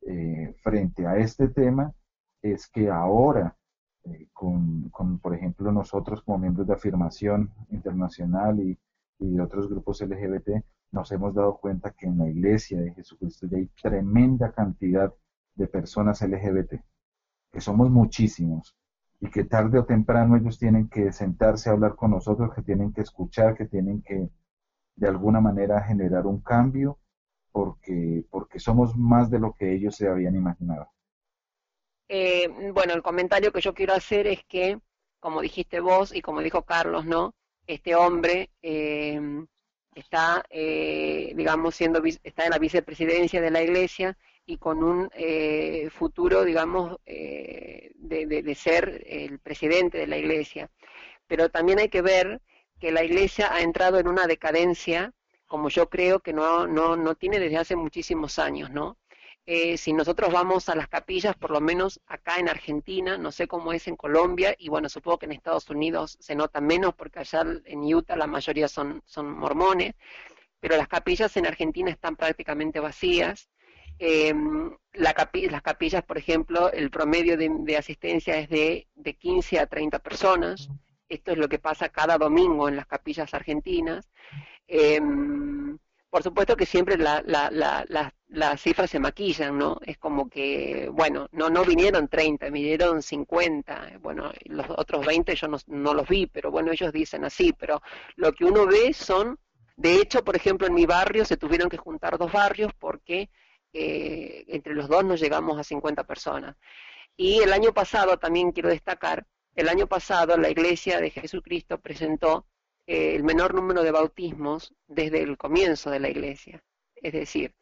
eh, 0.01 0.55
frente 0.63 1.05
a 1.05 1.17
este 1.17 1.47
tema 1.49 1.93
es 2.41 2.67
que 2.67 2.89
ahora, 2.89 3.55
eh, 4.03 4.27
con, 4.33 4.89
con, 4.89 5.19
por 5.19 5.35
ejemplo, 5.35 5.71
nosotros 5.71 6.23
como 6.23 6.39
miembros 6.39 6.67
de 6.67 6.73
afirmación 6.73 7.51
internacional 7.69 8.59
y, 8.59 8.77
y 9.19 9.29
de 9.35 9.41
otros 9.41 9.69
grupos 9.69 10.01
LGBT, 10.01 10.63
nos 10.91 11.11
hemos 11.11 11.33
dado 11.33 11.57
cuenta 11.57 11.91
que 11.91 12.07
en 12.07 12.17
la 12.17 12.27
iglesia 12.27 12.81
de 12.81 12.93
Jesucristo 12.93 13.47
ya 13.47 13.57
hay 13.57 13.67
tremenda 13.81 14.51
cantidad 14.51 15.13
de 15.55 15.67
personas 15.67 16.21
LGBT, 16.21 16.81
que 17.51 17.61
somos 17.61 17.89
muchísimos, 17.89 18.75
y 19.21 19.29
que 19.29 19.43
tarde 19.43 19.77
o 19.77 19.85
temprano 19.85 20.35
ellos 20.35 20.57
tienen 20.57 20.89
que 20.89 21.13
sentarse 21.13 21.69
a 21.69 21.73
hablar 21.73 21.95
con 21.95 22.09
nosotros, 22.09 22.53
que 22.55 22.63
tienen 22.63 22.91
que 22.91 23.01
escuchar, 23.01 23.55
que 23.55 23.65
tienen 23.65 24.01
que 24.01 24.29
de 24.95 25.07
alguna 25.07 25.39
manera 25.39 25.83
generar 25.83 26.25
un 26.25 26.41
cambio, 26.41 26.97
porque, 27.51 28.25
porque 28.31 28.59
somos 28.59 28.97
más 28.97 29.29
de 29.29 29.39
lo 29.39 29.53
que 29.53 29.73
ellos 29.73 29.95
se 29.95 30.07
habían 30.07 30.35
imaginado. 30.35 30.89
Eh, 32.09 32.71
bueno, 32.73 32.93
el 32.93 33.03
comentario 33.03 33.51
que 33.53 33.61
yo 33.61 33.75
quiero 33.75 33.93
hacer 33.93 34.25
es 34.25 34.43
que, 34.45 34.79
como 35.19 35.41
dijiste 35.41 35.79
vos 35.79 36.13
y 36.15 36.21
como 36.21 36.41
dijo 36.41 36.63
Carlos, 36.63 37.05
¿no? 37.05 37.35
Este 37.67 37.95
hombre 37.95 38.49
eh, 38.63 39.45
está, 39.93 40.43
eh, 40.49 41.31
digamos, 41.35 41.75
siendo, 41.75 42.01
está 42.23 42.45
en 42.45 42.51
la 42.51 42.57
vicepresidencia 42.57 43.39
de 43.39 43.51
la 43.51 43.61
Iglesia 43.61 44.17
y 44.45 44.57
con 44.57 44.83
un 44.83 45.09
eh, 45.13 45.89
futuro, 45.91 46.43
digamos, 46.43 46.97
eh, 47.05 47.91
de, 47.95 48.55
ser 48.55 49.03
el 49.07 49.39
presidente 49.39 49.97
de 49.97 50.07
la 50.07 50.17
Iglesia. 50.17 50.69
Pero 51.27 51.49
también 51.49 51.79
hay 51.79 51.89
que 51.89 52.01
ver 52.01 52.41
que 52.79 52.91
la 52.91 53.03
iglesia 53.03 53.53
ha 53.53 53.61
entrado 53.61 53.99
en 53.99 54.07
una 54.07 54.27
decadencia, 54.27 55.13
como 55.45 55.69
yo 55.69 55.89
creo 55.89 56.19
que 56.19 56.33
no, 56.33 56.67
no, 56.67 56.95
no 56.95 57.15
tiene 57.15 57.39
desde 57.39 57.57
hace 57.57 57.75
muchísimos 57.75 58.39
años, 58.39 58.71
¿no? 58.71 58.97
Eh, 59.45 59.77
si 59.77 59.91
nosotros 59.91 60.31
vamos 60.31 60.69
a 60.69 60.75
las 60.75 60.87
capillas, 60.87 61.35
por 61.35 61.51
lo 61.51 61.59
menos 61.61 61.99
acá 62.05 62.37
en 62.37 62.47
Argentina, 62.47 63.17
no 63.17 63.31
sé 63.31 63.47
cómo 63.47 63.73
es 63.73 63.87
en 63.87 63.95
Colombia, 63.95 64.55
y 64.57 64.69
bueno, 64.69 64.87
supongo 64.87 65.19
que 65.19 65.25
en 65.25 65.31
Estados 65.31 65.69
Unidos 65.69 66.17
se 66.19 66.35
nota 66.35 66.61
menos 66.61 66.93
porque 66.93 67.19
allá 67.19 67.43
en 67.65 67.81
Utah 67.93 68.15
la 68.15 68.27
mayoría 68.27 68.67
son, 68.67 69.01
son 69.05 69.31
mormones, 69.31 69.95
pero 70.59 70.77
las 70.77 70.87
capillas 70.87 71.35
en 71.37 71.47
Argentina 71.47 71.89
están 71.89 72.15
prácticamente 72.15 72.79
vacías. 72.79 73.49
Eh, 74.03 74.33
la 74.93 75.13
las 75.13 75.61
capillas, 75.61 76.03
por 76.03 76.17
ejemplo, 76.17 76.71
el 76.71 76.89
promedio 76.89 77.37
de, 77.37 77.77
asistencia 77.77 78.35
es 78.39 78.49
de, 78.49 78.87
de, 78.95 79.13
15 79.13 79.59
a 79.59 79.67
30 79.67 79.99
personas. 79.99 80.69
Esto 81.07 81.33
es 81.33 81.37
lo 81.37 81.47
que 81.47 81.59
pasa 81.59 81.89
cada 81.89 82.17
domingo 82.17 82.67
en 82.67 82.77
las 82.77 82.87
capillas 82.87 83.31
argentinas. 83.35 84.09
Eh, 84.67 84.99
por 86.09 86.23
supuesto 86.23 86.57
que 86.57 86.65
siempre 86.65 86.97
la, 86.97 87.21
las 88.27 88.61
cifras 88.61 88.89
se 88.89 88.99
maquillan, 88.99 89.55
¿no? 89.55 89.77
Es 89.85 89.99
como 89.99 90.27
que, 90.27 90.89
bueno, 90.91 91.27
no, 91.31 91.51
no 91.51 91.63
vinieron 91.63 92.07
30, 92.07 92.49
vinieron 92.49 93.03
50, 93.03 93.99
bueno, 94.01 94.31
los 94.45 94.65
otros 94.71 95.05
20 95.05 95.35
yo 95.35 95.47
no, 95.47 95.57
no 95.67 95.93
los 95.93 96.07
vi, 96.07 96.25
pero 96.25 96.49
bueno, 96.49 96.71
ellos 96.71 96.91
dicen 96.91 97.23
así, 97.23 97.53
pero 97.53 97.83
lo 98.15 98.33
que 98.33 98.45
uno 98.45 98.65
ve 98.65 98.93
son, 98.93 99.37
de 99.77 99.97
hecho, 99.97 100.23
por 100.23 100.35
ejemplo, 100.35 100.65
en 100.65 100.73
mi 100.73 100.87
barrio 100.87 101.23
se 101.23 101.37
tuvieron 101.37 101.69
que 101.69 101.77
juntar 101.77 102.17
dos 102.17 102.31
barrios 102.31 102.73
porque 102.79 103.29
eh, 103.73 104.45
entre 104.47 104.73
los 104.73 104.87
dos 104.87 105.03
nos 105.05 105.19
llegamos 105.19 105.57
a 105.59 105.63
50 105.63 106.03
personas. 106.05 106.55
Y 107.17 107.39
el 107.39 107.53
año 107.53 107.73
pasado, 107.73 108.17
también 108.17 108.51
quiero 108.51 108.69
destacar, 108.69 109.25
el 109.55 109.69
año 109.69 109.87
pasado 109.87 110.37
la 110.37 110.49
Iglesia 110.49 110.99
de 110.99 111.09
Jesucristo 111.09 111.79
presentó 111.79 112.45
eh, 112.87 113.15
el 113.15 113.23
menor 113.23 113.53
número 113.53 113.83
de 113.83 113.91
bautismos 113.91 114.73
desde 114.87 115.21
el 115.21 115.37
comienzo 115.37 115.89
de 115.89 115.99
la 115.99 116.09
Iglesia. 116.09 116.63
Es 116.95 117.13
decir, 117.13 117.53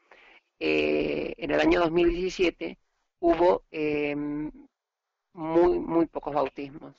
eh, 0.60 1.34
en 1.38 1.52
el 1.52 1.60
año 1.60 1.80
2017 1.80 2.78
hubo 3.20 3.64
muy, 5.34 5.80
muy 5.80 6.06
pocos 6.08 6.34
bautismos. 6.34 6.96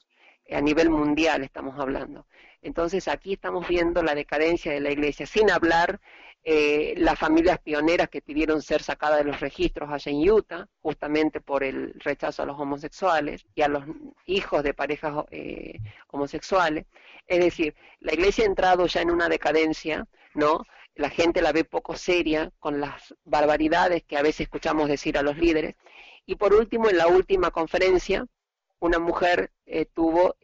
A 0.51 0.61
nivel 0.61 0.91
mundial 0.91 1.45
estamos 1.45 1.79
hablando. 1.79 2.27
Entonces 2.63 3.09
aquí 3.09 3.35
estamos 3.35 3.67
viendo 3.69 4.03
la 4.03 4.15
decadencia 4.15 4.73
de 4.73 4.81
la 4.81 4.91
iglesia, 4.91 5.27
sin 5.27 5.51
hablar 5.51 6.01
eh, 6.43 6.95
las 6.97 7.19
familias 7.19 7.59
pioneras 7.59 8.09
que 8.09 8.23
pidieron 8.23 8.63
ser 8.63 8.83
sacadas 8.83 9.19
de 9.19 9.25
los 9.25 9.41
registros 9.41 9.91
allá 9.91 10.11
en 10.11 10.31
Utah, 10.31 10.67
justamente 10.81 11.41
por 11.41 11.63
el 11.63 11.93
rechazo 12.01 12.43
a 12.43 12.47
los 12.47 12.59
homosexuales 12.59 13.45
y 13.55 13.61
a 13.61 13.69
los 13.69 13.85
hijos 14.25 14.63
de 14.63 14.73
parejas 14.73 15.25
eh, 15.31 15.79
homosexuales. 16.09 16.87
Es 17.27 17.41
decir, 17.41 17.75
la 18.01 18.15
iglesia 18.15 18.45
ha 18.45 18.49
entrado 18.49 18.87
ya 18.87 19.03
en 19.03 19.11
una 19.11 19.29
decadencia, 19.29 20.07
¿no? 20.35 20.65
La 20.95 21.11
gente 21.11 21.43
la 21.43 21.53
ve 21.53 21.65
poco 21.65 21.95
seria 21.97 22.51
con 22.59 22.81
las 22.81 23.15
barbaridades 23.25 24.03
que 24.05 24.17
a 24.17 24.23
veces 24.23 24.41
escuchamos 24.41 24.89
decir 24.89 25.19
a 25.19 25.23
los 25.23 25.37
líderes. 25.37 25.77
Y 26.25 26.37
por 26.37 26.55
último, 26.55 26.89
en 26.89 26.97
la 26.97 27.07
última 27.09 27.51
conferencia, 27.51 28.27
una 28.79 28.99
mujer 28.99 29.53
eh, 29.67 29.85
tuvo 29.87 30.37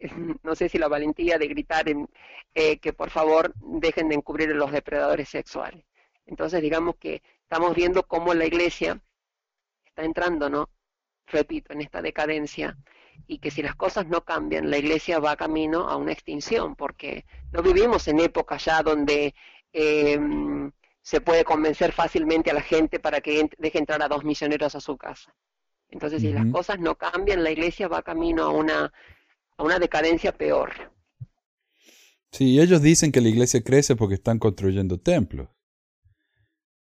no 0.42 0.54
sé 0.54 0.68
si 0.68 0.78
la 0.78 0.88
valentía 0.88 1.38
de 1.38 1.48
gritar 1.48 1.88
en, 1.88 2.08
eh, 2.54 2.78
que 2.78 2.92
por 2.92 3.10
favor 3.10 3.52
dejen 3.56 4.08
de 4.08 4.16
encubrir 4.16 4.50
a 4.50 4.54
los 4.54 4.72
depredadores 4.72 5.28
sexuales. 5.28 5.84
Entonces, 6.26 6.60
digamos 6.62 6.96
que 6.96 7.22
estamos 7.42 7.74
viendo 7.74 8.02
cómo 8.02 8.34
la 8.34 8.46
iglesia 8.46 9.00
está 9.86 10.04
entrando, 10.04 10.50
¿no? 10.50 10.68
Repito, 11.26 11.72
en 11.72 11.80
esta 11.80 12.02
decadencia 12.02 12.76
y 13.26 13.38
que 13.38 13.50
si 13.50 13.62
las 13.62 13.74
cosas 13.74 14.06
no 14.06 14.24
cambian, 14.24 14.70
la 14.70 14.78
iglesia 14.78 15.18
va 15.18 15.36
camino 15.36 15.88
a 15.88 15.96
una 15.96 16.12
extinción, 16.12 16.76
porque 16.76 17.24
no 17.52 17.62
vivimos 17.62 18.06
en 18.08 18.20
épocas 18.20 18.64
ya 18.64 18.82
donde 18.82 19.34
em, 19.72 20.70
se 21.02 21.20
puede 21.20 21.44
convencer 21.44 21.92
fácilmente 21.92 22.50
a 22.50 22.54
la 22.54 22.62
gente 22.62 23.00
para 23.00 23.20
que 23.20 23.48
deje 23.58 23.78
entrar 23.78 24.02
a 24.02 24.08
dos 24.08 24.24
misioneros 24.24 24.74
a 24.74 24.80
su 24.80 24.96
casa. 24.96 25.34
Entonces, 25.90 26.20
si 26.20 26.32
las 26.32 26.46
cosas 26.52 26.78
no 26.78 26.96
cambian, 26.96 27.42
la 27.42 27.50
iglesia 27.50 27.88
va 27.88 28.02
camino 28.02 28.44
a 28.44 28.50
una 28.50 28.92
a 29.58 29.64
una 29.64 29.78
decadencia 29.78 30.32
peor. 30.32 30.70
Sí, 32.30 32.60
ellos 32.60 32.80
dicen 32.80 33.12
que 33.12 33.20
la 33.20 33.28
iglesia 33.28 33.62
crece 33.62 33.96
porque 33.96 34.14
están 34.14 34.38
construyendo 34.38 34.98
templos. 34.98 35.48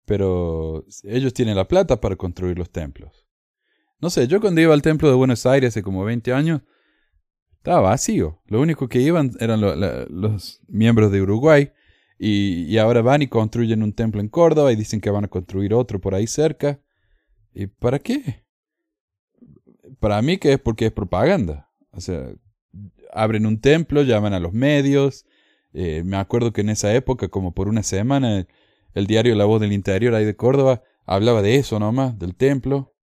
Pero 0.06 0.86
ellos 1.04 1.34
tienen 1.34 1.56
la 1.56 1.68
plata 1.68 2.02
para 2.02 2.16
construir 2.16 2.58
los 2.58 2.72
templos. 2.72 3.28
No 4.00 4.10
sé, 4.10 4.28
yo 4.28 4.42
cuando 4.42 4.62
iba 4.62 4.74
al 4.74 4.82
templo 4.82 5.10
de 5.10 5.16
Buenos 5.16 5.46
Aires 5.46 5.70
hace 5.70 5.84
como 5.84 6.04
20 6.04 6.34
años, 6.34 6.62
estaba 7.58 7.82
vacío. 7.82 8.42
Lo 8.48 8.60
único 8.62 8.88
que 8.88 9.00
iban 9.00 9.32
eran 9.40 9.62
los 9.62 10.62
miembros 10.68 11.12
de 11.12 11.22
Uruguay. 11.22 11.72
Y, 12.18 12.66
y, 12.66 12.78
ahora 12.78 13.02
van 13.02 13.24
y 13.24 13.28
construyen 13.28 13.82
un 13.82 13.94
templo 13.94 14.22
en 14.22 14.30
Córdoba 14.30 14.72
y 14.72 14.76
dicen 14.76 15.02
que 15.02 15.10
van 15.10 15.26
a 15.26 15.28
construir 15.28 15.74
otro 15.74 16.00
por 16.00 16.14
ahí 16.14 16.28
cerca. 16.28 16.80
¿Y 17.52 17.66
para 17.66 17.98
qué? 17.98 18.46
Para 20.00 20.22
mí 20.22 20.38
que 20.38 20.54
es 20.54 20.60
porque 20.60 20.86
es 20.86 20.92
propaganda. 20.92 21.72
O 21.90 22.00
sea, 22.00 22.32
abren 23.14 23.46
un 23.46 23.60
templo, 23.60 24.04
llaman 24.04 24.34
a 24.34 24.40
los 24.40 24.54
medios. 24.54 25.26
Eh, 25.74 26.04
me 26.06 26.18
acuerdo 26.18 26.52
que 26.54 26.62
en 26.62 26.70
esa 26.70 26.94
época, 26.94 27.30
como 27.30 27.54
por 27.54 27.68
una 27.68 27.84
semana, 27.84 28.48
el, 28.94 29.08
diario 29.08 29.36
La 29.36 29.46
Voz 29.46 29.62
del 29.62 29.74
Interior 29.74 30.14
ahí 30.16 30.26
de 30.26 30.36
Córdoba 30.36 30.84
hablaba 31.06 31.42
de 31.42 31.56
eso 31.56 31.80
nomás, 31.80 32.18
del 32.20 32.36
templo. 32.36 32.96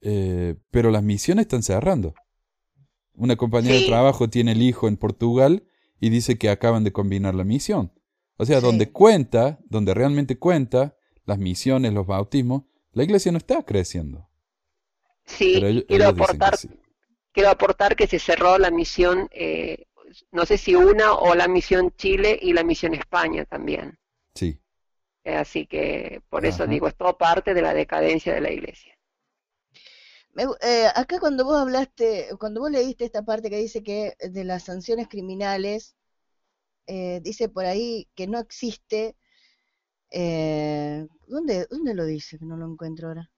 Eh, 0.00 0.56
pero 0.70 0.90
las 0.90 1.02
misiones 1.02 1.44
están 1.44 1.62
cerrando. 1.62 2.14
Una 3.14 3.36
compañía 3.36 3.74
de 3.74 3.86
trabajo 3.86 4.28
tiene 4.28 4.52
el 4.52 4.62
hijo 4.62 4.88
en 4.88 4.96
Portugal 4.96 5.64
y 6.00 6.10
dice 6.10 6.38
que 6.38 6.50
acaban 6.50 6.82
de 6.82 6.92
combinar 6.92 7.34
la 7.34 7.44
misión. 7.44 7.92
O 8.36 8.46
sea, 8.46 8.60
donde 8.60 8.90
cuenta, 8.90 9.60
donde 9.68 9.94
realmente 9.94 10.38
cuenta, 10.38 10.96
las 11.24 11.38
misiones, 11.38 11.92
los 11.92 12.06
bautismos, 12.06 12.64
la 12.92 13.04
iglesia 13.04 13.30
no 13.30 13.38
está 13.38 13.62
creciendo. 13.62 14.28
Sí, 15.24 15.60
quiero 15.86 16.08
aportar, 16.08 16.56
quiero 17.32 17.50
aportar 17.50 17.96
que 17.96 18.06
se 18.06 18.18
cerró 18.18 18.58
la 18.58 18.70
misión, 18.70 19.28
eh, 19.32 19.86
no 20.30 20.46
sé 20.46 20.58
si 20.58 20.74
una 20.74 21.14
o 21.14 21.34
la 21.34 21.48
misión 21.48 21.90
Chile 21.96 22.38
y 22.40 22.52
la 22.52 22.62
misión 22.62 22.94
España 22.94 23.44
también. 23.44 23.98
Sí. 24.34 24.60
Eh, 25.24 25.36
así 25.36 25.66
que 25.66 26.22
por 26.28 26.44
eso 26.44 26.66
digo, 26.66 26.88
es 26.88 26.96
todo 26.96 27.16
parte 27.16 27.54
de 27.54 27.62
la 27.62 27.74
decadencia 27.74 28.34
de 28.34 28.40
la 28.40 28.50
iglesia. 28.50 28.96
Eh, 30.62 30.86
acá 30.94 31.18
cuando 31.20 31.44
vos 31.44 31.56
hablaste, 31.56 32.28
cuando 32.38 32.60
vos 32.60 32.70
leíste 32.70 33.04
esta 33.04 33.22
parte 33.22 33.50
que 33.50 33.58
dice 33.58 33.82
que 33.82 34.14
de 34.18 34.44
las 34.44 34.64
sanciones 34.64 35.08
criminales, 35.08 35.96
dice 36.86 37.48
por 37.48 37.64
ahí 37.64 38.08
que 38.14 38.26
no 38.26 38.38
existe, 38.38 39.16
¿dónde, 40.10 41.66
¿dónde 41.70 41.94
lo 41.94 42.04
dice? 42.04 42.38
Que 42.38 42.44
no 42.44 42.56
lo 42.56 42.66
encuentro 42.66 43.08
ahora 43.08 43.31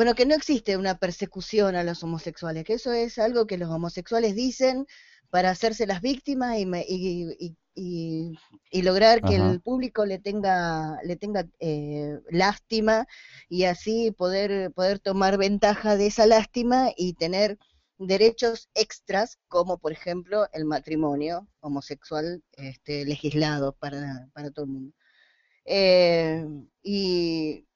bueno, 0.00 0.14
que 0.14 0.24
no 0.24 0.34
existe 0.34 0.78
una 0.78 0.96
persecución 0.96 1.76
a 1.76 1.84
los 1.84 2.02
homosexuales, 2.02 2.64
que 2.64 2.72
eso 2.72 2.90
es 2.90 3.18
algo 3.18 3.46
que 3.46 3.58
los 3.58 3.68
homosexuales 3.68 4.34
dicen 4.34 4.86
para 5.28 5.50
hacerse 5.50 5.86
las 5.86 6.00
víctimas 6.00 6.56
y, 6.58 7.54
y, 7.74 8.82
lograr 8.82 9.20
que 9.20 9.36
el 9.36 9.60
público 9.60 10.06
le 10.06 10.18
tenga, 10.18 10.96
le 11.04 11.16
tenga 11.16 11.46
eh, 11.58 12.18
lástima 12.30 13.06
y 13.50 13.64
así 13.64 14.10
poder, 14.10 14.72
poder 14.72 15.00
tomar 15.00 15.36
ventaja 15.36 15.98
de 15.98 16.06
esa 16.06 16.24
lástima 16.24 16.92
y 16.96 17.12
tener 17.12 17.58
derechos 17.98 18.70
extras, 18.72 19.38
como 19.48 19.76
por 19.76 19.92
ejemplo 19.92 20.48
el 20.54 20.64
matrimonio 20.64 21.46
homosexual 21.60 22.42
este, 22.52 23.04
legislado 23.04 23.74
para, 23.74 24.30
para 24.32 24.50
todo 24.50 24.64
el 24.64 24.70
mundo. 24.70 24.94
Eh, 25.66 26.46
y 26.82 27.66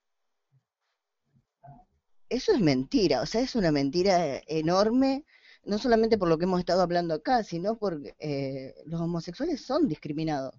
eso 2.29 2.53
es 2.53 2.61
mentira, 2.61 3.23
o 3.23 3.27
sea, 3.27 3.41
es 3.43 3.55
una 3.55 3.73
mentira 3.73 4.41
enorme, 4.47 5.25
no 5.65 5.79
solamente 5.79 6.19
por 6.19 6.29
lo 6.29 6.39
que 6.39 6.45
hemos 6.45 6.61
estado 6.61 6.83
hablando 6.83 7.15
acá, 7.15 7.43
sino 7.45 7.77
porque 7.79 8.15
eh, 8.19 8.75
los 8.87 9.01
homosexuales 9.01 9.61
son 9.63 9.89
discriminados. 9.89 10.55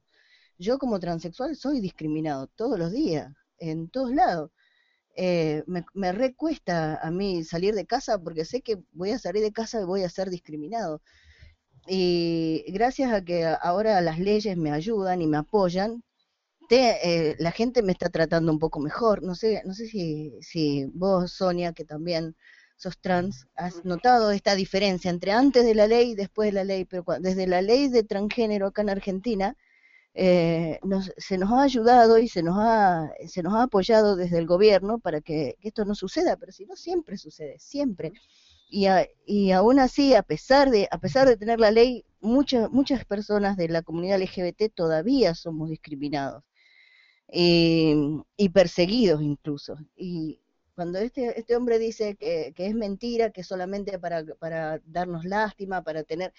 Yo 0.58 0.80
como 0.80 1.00
transexual 1.00 1.56
soy 1.56 1.82
discriminado 1.82 2.48
todos 2.48 2.80
los 2.80 2.92
días, 2.92 3.34
en 3.60 3.90
todos 3.90 4.12
lados. 4.14 4.52
Eh, 5.18 5.64
me, 5.68 5.86
me 5.94 6.12
recuesta 6.12 6.98
a 7.02 7.12
mí 7.12 7.44
salir 7.44 7.76
de 7.76 7.86
casa 7.86 8.20
porque 8.22 8.46
sé 8.46 8.62
que 8.62 8.84
voy 8.92 9.12
a 9.12 9.20
salir 9.20 9.44
de 9.44 9.54
casa 9.54 9.82
y 9.82 9.86
voy 9.86 10.04
a 10.04 10.10
ser 10.10 10.30
discriminado. 10.30 11.02
Y 11.88 12.66
gracias 12.70 13.14
a 13.14 13.24
que 13.24 13.46
ahora 13.46 14.02
las 14.02 14.20
leyes 14.20 14.58
me 14.58 14.72
ayudan 14.72 15.22
y 15.22 15.28
me 15.28 15.38
apoyan, 15.38 16.04
eh, 16.70 17.36
la 17.40 17.52
gente 17.52 17.84
me 17.84 17.92
está 17.92 18.10
tratando 18.10 18.52
un 18.52 18.60
poco 18.60 18.80
mejor. 18.80 19.24
No 19.24 19.36
sé, 19.36 19.62
no 19.66 19.74
sé 19.74 19.88
si, 19.88 20.34
si 20.42 20.86
vos, 20.94 21.32
Sonia, 21.34 21.74
que 21.74 21.86
también 21.86 22.36
sos 22.78 22.98
trans, 23.00 23.48
has 23.56 23.86
notado 23.86 24.32
esta 24.32 24.56
diferencia 24.56 25.10
entre 25.10 25.32
antes 25.32 25.66
de 25.66 25.76
la 25.76 25.88
ley 25.88 26.12
y 26.12 26.16
después 26.16 26.48
de 26.50 26.54
la 26.54 26.64
ley, 26.66 26.86
pero 26.86 27.06
desde 27.20 27.48
la 27.48 27.62
ley 27.62 27.88
de 27.90 28.04
transgénero 28.04 28.68
acá 28.68 28.82
en 28.82 28.90
Argentina, 28.90 29.56
eh, 30.14 30.80
se 31.18 31.38
nos 31.38 31.52
ha 31.52 31.64
ayudado 31.64 32.18
y 32.20 32.28
se 32.30 32.44
nos 32.44 32.58
ha, 32.60 33.10
se 33.28 33.44
nos 33.44 33.54
ha 33.54 33.64
apoyado 33.64 34.16
desde 34.16 34.40
el 34.40 34.48
gobierno 34.48 35.00
para 35.00 35.22
que, 35.22 35.58
esto 35.62 35.86
no 35.86 35.96
suceda, 35.96 36.38
pero 36.38 36.52
si 36.52 36.66
no, 36.66 36.76
siempre 36.76 37.18
sucede, 37.18 37.58
siempre. 37.60 38.14
Y, 38.70 38.88
a- 38.88 39.08
y 39.26 39.52
aún 39.52 39.80
así, 39.80 40.16
a 40.16 40.24
pesar 40.24 40.70
de, 40.72 40.88
a 40.92 40.98
pesar 41.00 41.28
de 41.28 41.38
tener 41.38 41.60
la 41.60 41.72
ley, 41.72 42.06
muchas, 42.22 42.70
muchas 42.72 43.06
personas 43.06 43.58
de 43.58 43.70
la 43.70 43.82
comunidad 43.84 44.18
LGBT 44.18 44.70
todavía 44.70 45.36
somos 45.36 45.70
discriminados 45.70 46.44
y, 47.32 47.96
y 48.38 48.50
perseguidos 48.50 49.22
incluso. 49.22 49.78
Y 49.96 50.42
cuando 50.76 51.00
este, 51.00 51.40
este 51.40 51.56
hombre 51.56 51.80
dice 51.80 52.16
que, 52.16 52.54
que 52.56 52.68
es 52.68 52.76
mentira, 52.76 53.32
que 53.32 53.44
solamente 53.44 54.00
para, 54.00 54.24
para 54.40 54.80
darnos 54.86 55.26
lástima, 55.26 55.84
para 55.84 56.04
tener 56.04 56.34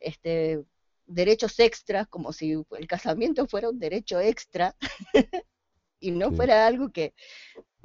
este 0.00 0.64
derechos 1.06 1.58
extras, 1.60 2.06
como 2.08 2.32
si 2.32 2.52
el 2.52 2.86
casamiento 2.86 3.46
fuera 3.48 3.68
un 3.70 3.78
derecho 3.80 4.20
extra 4.20 4.76
y 6.00 6.10
no 6.12 6.30
Sí. 6.30 6.34
fuera 6.34 6.66
algo 6.66 6.90
que 6.90 7.14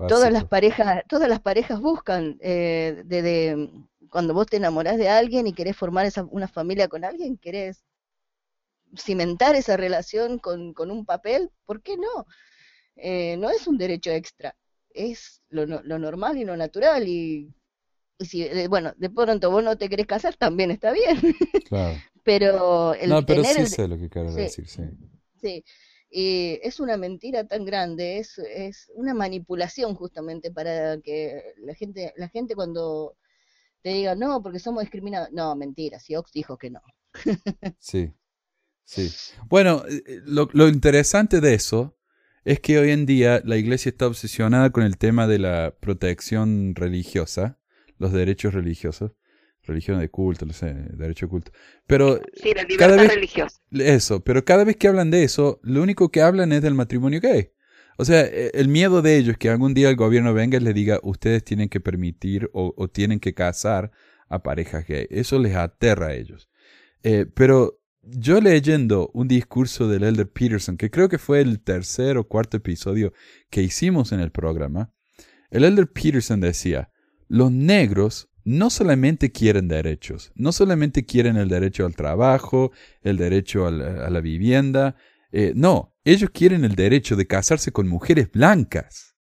todas 0.07 0.31
las 0.33 0.45
parejas, 0.45 1.03
todas 1.09 1.29
las 1.29 1.41
parejas 1.41 1.81
buscan, 1.81 2.37
eh, 2.41 3.03
de, 3.05 3.23
de- 3.23 3.71
cuando 4.11 4.35
vos 4.35 4.47
te 4.47 4.57
enamorás 4.57 4.97
de 4.99 5.09
alguien 5.09 5.47
y 5.47 5.53
querés 5.53 5.77
formar 5.77 6.07
esa, 6.07 6.25
una 6.25 6.49
familia 6.49 6.89
con 6.89 7.05
alguien, 7.05 7.37
querés 7.37 7.84
cimentar 8.97 9.55
esa 9.55 9.77
relación 9.77 10.39
con, 10.39 10.73
con 10.73 10.91
un 10.91 11.05
papel, 11.05 11.51
¿por 11.65 11.81
qué 11.81 11.97
no? 11.97 12.25
Eh, 12.95 13.37
no 13.37 13.49
es 13.49 13.67
un 13.67 13.77
derecho 13.77 14.11
extra, 14.11 14.55
es 14.91 15.41
lo, 15.49 15.65
lo 15.65 15.99
normal 15.99 16.37
y 16.37 16.45
lo 16.45 16.57
natural 16.57 17.07
y, 17.07 17.53
y 18.19 18.25
si, 18.25 18.43
eh, 18.43 18.67
bueno, 18.67 18.93
de 18.97 19.09
pronto 19.09 19.51
vos 19.51 19.63
no 19.63 19.77
te 19.77 19.89
querés 19.89 20.07
casar, 20.07 20.35
también 20.37 20.71
está 20.71 20.91
bien, 20.93 21.19
Claro. 21.63 22.03
pero 22.23 22.93
el 22.95 23.09
No, 23.09 23.25
pero 23.25 23.43
tener 23.43 23.55
sí 23.55 23.61
el, 23.61 23.67
sé 23.67 23.87
lo 23.87 23.97
que 23.97 24.09
quieres 24.09 24.33
sí. 24.33 24.41
decir, 24.41 24.67
sí. 24.67 24.83
Sí, 25.41 25.63
y 26.09 26.59
es 26.63 26.79
una 26.79 26.97
mentira 26.97 27.45
tan 27.47 27.65
grande, 27.65 28.19
es, 28.19 28.37
es 28.39 28.91
una 28.95 29.13
manipulación 29.13 29.95
justamente 29.95 30.51
para 30.51 30.99
que 31.01 31.53
la 31.59 31.75
gente, 31.75 32.13
la 32.17 32.29
gente 32.29 32.55
cuando 32.55 33.15
te 33.81 33.89
diga, 33.91 34.15
no, 34.15 34.41
porque 34.43 34.59
somos 34.59 34.83
discriminados, 34.83 35.31
no, 35.31 35.55
mentira, 35.55 35.99
si 35.99 36.15
Ox 36.15 36.31
dijo 36.33 36.57
que 36.57 36.71
no. 36.71 36.81
Sí, 37.79 38.13
sí. 38.85 39.11
Bueno, 39.49 39.83
eh, 39.89 40.03
eh, 40.05 40.21
lo, 40.25 40.49
lo 40.53 40.67
interesante 40.67 41.41
de 41.41 41.53
eso 41.53 41.97
es 42.43 42.59
que 42.59 42.77
hoy 42.79 42.91
en 42.91 43.05
día 43.05 43.41
la 43.43 43.57
iglesia 43.57 43.89
está 43.89 44.07
obsesionada 44.07 44.69
con 44.69 44.83
el 44.83 44.97
tema 44.97 45.27
de 45.27 45.39
la 45.39 45.75
protección 45.79 46.75
religiosa, 46.75 47.59
los 47.97 48.11
derechos 48.13 48.53
religiosos, 48.53 49.13
religión 49.63 49.99
de 49.99 50.09
culto, 50.09 50.45
no 50.45 50.53
sé, 50.53 50.73
derecho 50.73 51.25
de 51.25 51.29
culto. 51.31 51.51
Pero 51.87 52.21
Sí, 52.35 52.49
la 52.53 52.61
Cada 52.61 52.67
libertad 52.67 52.97
vez- 52.97 53.15
religiosa. 53.15 53.59
eso, 53.71 54.23
pero 54.23 54.45
cada 54.45 54.63
vez 54.63 54.75
que 54.77 54.87
hablan 54.87 55.09
de 55.09 55.23
eso, 55.23 55.59
lo 55.63 55.81
único 55.81 56.09
que 56.11 56.21
hablan 56.21 56.51
es 56.51 56.61
del 56.61 56.75
matrimonio 56.75 57.19
gay. 57.19 57.49
O 57.97 58.05
sea, 58.05 58.21
eh, 58.25 58.51
el 58.53 58.67
miedo 58.67 59.01
de 59.01 59.17
ellos 59.17 59.31
es 59.33 59.37
que 59.39 59.49
algún 59.49 59.73
día 59.73 59.89
el 59.89 59.95
gobierno 59.95 60.33
venga 60.33 60.57
y 60.57 60.61
les 60.61 60.75
diga, 60.75 60.99
ustedes 61.01 61.43
tienen 61.43 61.69
que 61.69 61.79
permitir 61.79 62.49
o, 62.53 62.73
o 62.77 62.87
tienen 62.89 63.19
que 63.19 63.33
casar 63.33 63.91
a 64.29 64.43
parejas 64.43 64.85
gay. 64.85 65.07
Eso 65.09 65.39
les 65.39 65.55
aterra 65.55 66.07
a 66.07 66.13
ellos. 66.13 66.49
Eh, 67.03 67.25
pero 67.33 67.79
yo 68.05 68.39
leyendo 68.39 69.09
un 69.13 69.27
discurso 69.27 69.87
del 69.87 70.03
Elder 70.03 70.29
Peterson, 70.29 70.77
que 70.77 70.91
creo 70.91 71.09
que 71.09 71.17
fue 71.17 71.41
el 71.41 71.59
tercer 71.61 72.17
o 72.17 72.27
cuarto 72.27 72.57
episodio 72.57 73.13
que 73.49 73.63
hicimos 73.63 74.11
en 74.11 74.19
el 74.19 74.31
programa, 74.31 74.93
el 75.49 75.63
Elder 75.63 75.91
Peterson 75.91 76.39
decía, 76.39 76.91
los 77.27 77.51
negros 77.51 78.29
no 78.43 78.69
solamente 78.69 79.31
quieren 79.31 79.67
derechos, 79.67 80.31
no 80.35 80.51
solamente 80.51 81.05
quieren 81.05 81.37
el 81.37 81.49
derecho 81.49 81.85
al 81.85 81.95
trabajo, 81.95 82.71
el 83.01 83.17
derecho 83.17 83.65
a 83.65 83.71
la, 83.71 84.21
vivienda, 84.21 84.95
eh, 85.31 85.53
no, 85.55 85.95
ellos 86.03 86.29
quieren 86.31 86.63
el 86.63 86.75
derecho 86.75 87.15
de 87.15 87.25
casarse 87.25 87.71
con 87.71 87.87
mujeres 87.87 88.31
blancas. 88.31 89.15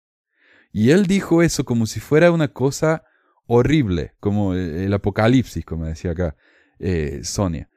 Y 0.72 0.90
él 0.90 1.06
dijo 1.06 1.42
eso 1.42 1.64
como 1.64 1.86
si 1.86 2.00
fuera 2.00 2.32
una 2.32 2.48
cosa 2.48 3.04
horrible, 3.46 4.14
como 4.18 4.54
el, 4.54 4.74
el 4.74 4.92
apocalipsis, 4.92 5.64
como 5.64 5.84
decía 5.84 6.12
acá 6.12 6.34
eh, 6.80 7.20
Sonia. 7.22 7.68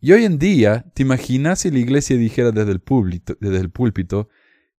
Y 0.00 0.12
hoy 0.12 0.24
en 0.24 0.38
día, 0.38 0.84
¿te 0.94 1.02
imaginas 1.02 1.60
si 1.60 1.70
la 1.72 1.80
iglesia 1.80 2.16
dijera 2.16 2.52
desde 2.52 2.70
el 2.70 2.80
púlpito, 2.80 3.36
desde 3.40 3.58
el 3.58 3.70
púlpito 3.70 4.28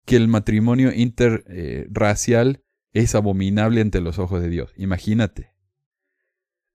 que 0.06 0.16
el 0.16 0.28
matrimonio 0.28 0.92
interracial 0.94 2.64
es 2.92 3.14
abominable 3.14 3.82
ante 3.82 4.00
los 4.00 4.18
ojos 4.18 4.40
de 4.40 4.48
Dios? 4.48 4.72
Imagínate. 4.76 5.52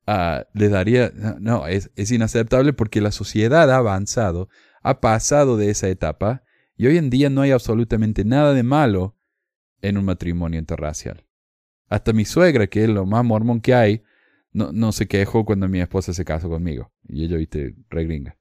Ah, 0.05 0.45
le 0.53 0.69
daría, 0.69 1.11
no, 1.39 1.65
es, 1.65 1.89
es 1.95 2.11
inaceptable 2.11 2.73
porque 2.73 3.01
la 3.01 3.11
sociedad 3.11 3.71
ha 3.71 3.77
avanzado, 3.77 4.49
ha 4.83 5.01
pasado 5.01 5.57
de 5.57 5.71
esa 5.71 5.89
etapa 5.89 6.43
y 6.77 6.85
hoy 6.85 6.97
en 6.97 7.09
día 7.09 7.31
no 7.31 7.41
hay 7.41 7.49
absolutamente 7.49 8.25
nada 8.25 8.53
de 8.53 8.61
malo 8.61 9.17
en 9.81 9.97
un 9.97 10.05
matrimonio 10.05 10.59
interracial. 10.59 11.25
Hasta 11.87 12.13
mi 12.13 12.25
suegra, 12.25 12.67
que 12.67 12.83
es 12.83 12.89
lo 12.89 13.07
más 13.07 13.25
mormón 13.25 13.59
que 13.61 13.73
hay, 13.73 14.03
no, 14.51 14.71
no 14.71 14.91
se 14.91 15.07
quejó 15.07 15.45
cuando 15.45 15.67
mi 15.67 15.81
esposa 15.81 16.13
se 16.13 16.23
casó 16.23 16.47
conmigo. 16.47 16.91
Y 17.07 17.25
ella, 17.25 17.37
viste, 17.37 17.75
re 17.89 18.05
gringa. 18.05 18.37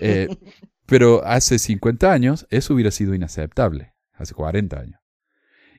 Eh, 0.00 0.28
pero 0.86 1.24
hace 1.24 1.58
50 1.58 2.12
años 2.12 2.46
eso 2.50 2.74
hubiera 2.74 2.90
sido 2.90 3.14
inaceptable. 3.14 3.92
Hace 4.12 4.34
40 4.34 4.78
años. 4.78 5.00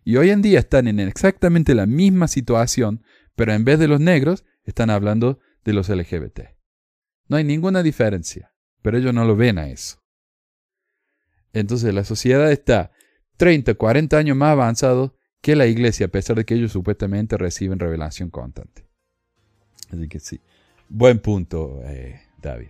Y 0.03 0.15
hoy 0.15 0.30
en 0.30 0.41
día 0.41 0.59
están 0.59 0.88
en 0.88 0.99
exactamente 0.99 1.76
la 1.76 1.85
misma 1.85 2.27
situación, 2.27 3.03
pero 3.35 3.53
en 3.53 3.65
vez 3.65 3.80
de 3.80 3.88
los 3.88 3.99
negros, 3.99 4.45
están 4.64 4.89
hablando 4.89 5.39
de 5.65 5.73
los 5.73 5.89
LGBT. 5.89 6.41
No 7.27 7.38
hay 7.38 7.43
ninguna 7.43 7.84
diferencia, 7.84 8.53
pero 8.81 8.97
ellos 8.97 9.14
no 9.14 9.26
lo 9.26 9.35
ven 9.35 9.57
a 9.57 9.68
eso. 9.69 10.01
Entonces 11.53 11.93
la 11.93 12.03
sociedad 12.03 12.51
está 12.51 12.91
30, 13.38 13.76
40 13.76 14.18
años 14.18 14.38
más 14.38 14.51
avanzado 14.51 15.18
que 15.41 15.55
la 15.55 15.68
iglesia, 15.68 16.07
a 16.07 16.09
pesar 16.09 16.35
de 16.35 16.45
que 16.45 16.55
ellos 16.55 16.72
supuestamente 16.72 17.38
reciben 17.38 17.80
revelación 17.80 18.30
constante. 18.30 18.88
Así 19.89 20.07
que 20.07 20.19
sí, 20.19 20.41
buen 20.89 21.19
punto, 21.19 21.81
eh, 21.84 22.22
David. 22.41 22.69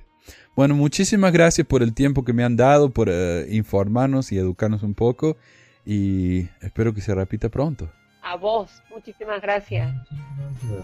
Bueno, 0.56 0.76
muchísimas 0.76 1.31
gracias 1.31 1.68
por 1.68 1.84
el 1.84 1.94
tiempo 1.94 2.26
que 2.26 2.34
me 2.34 2.44
han 2.44 2.56
dado, 2.56 2.89
por 2.89 3.10
eh, 3.10 3.45
informarnos 3.52 4.31
y 4.31 4.38
educarnos 4.38 4.84
un 4.84 4.94
poco. 4.94 5.38
Y 5.85 6.49
espero 6.61 6.94
que 6.94 7.02
se 7.02 7.14
repita 7.14 7.49
pronto. 7.49 7.89
A 8.23 8.35
vos, 8.35 8.84
muchísimas 8.89 9.41
gracias. 9.41 9.94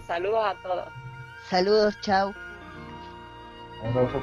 Saludos 0.06 0.44
a 0.44 0.54
todos. 0.62 0.88
Saludos, 1.50 1.94
chao. 2.00 2.32
Un 3.82 3.90
abrazo. 3.90 4.22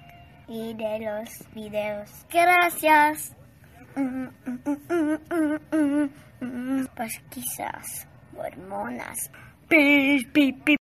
y 0.51 0.73
de 0.73 0.99
los 0.99 1.29
videos. 1.53 2.09
Gracias. 2.29 3.35
Pues 6.95 7.21
quizás 7.29 8.07
hormonas. 8.35 9.31
Pi. 9.69 10.80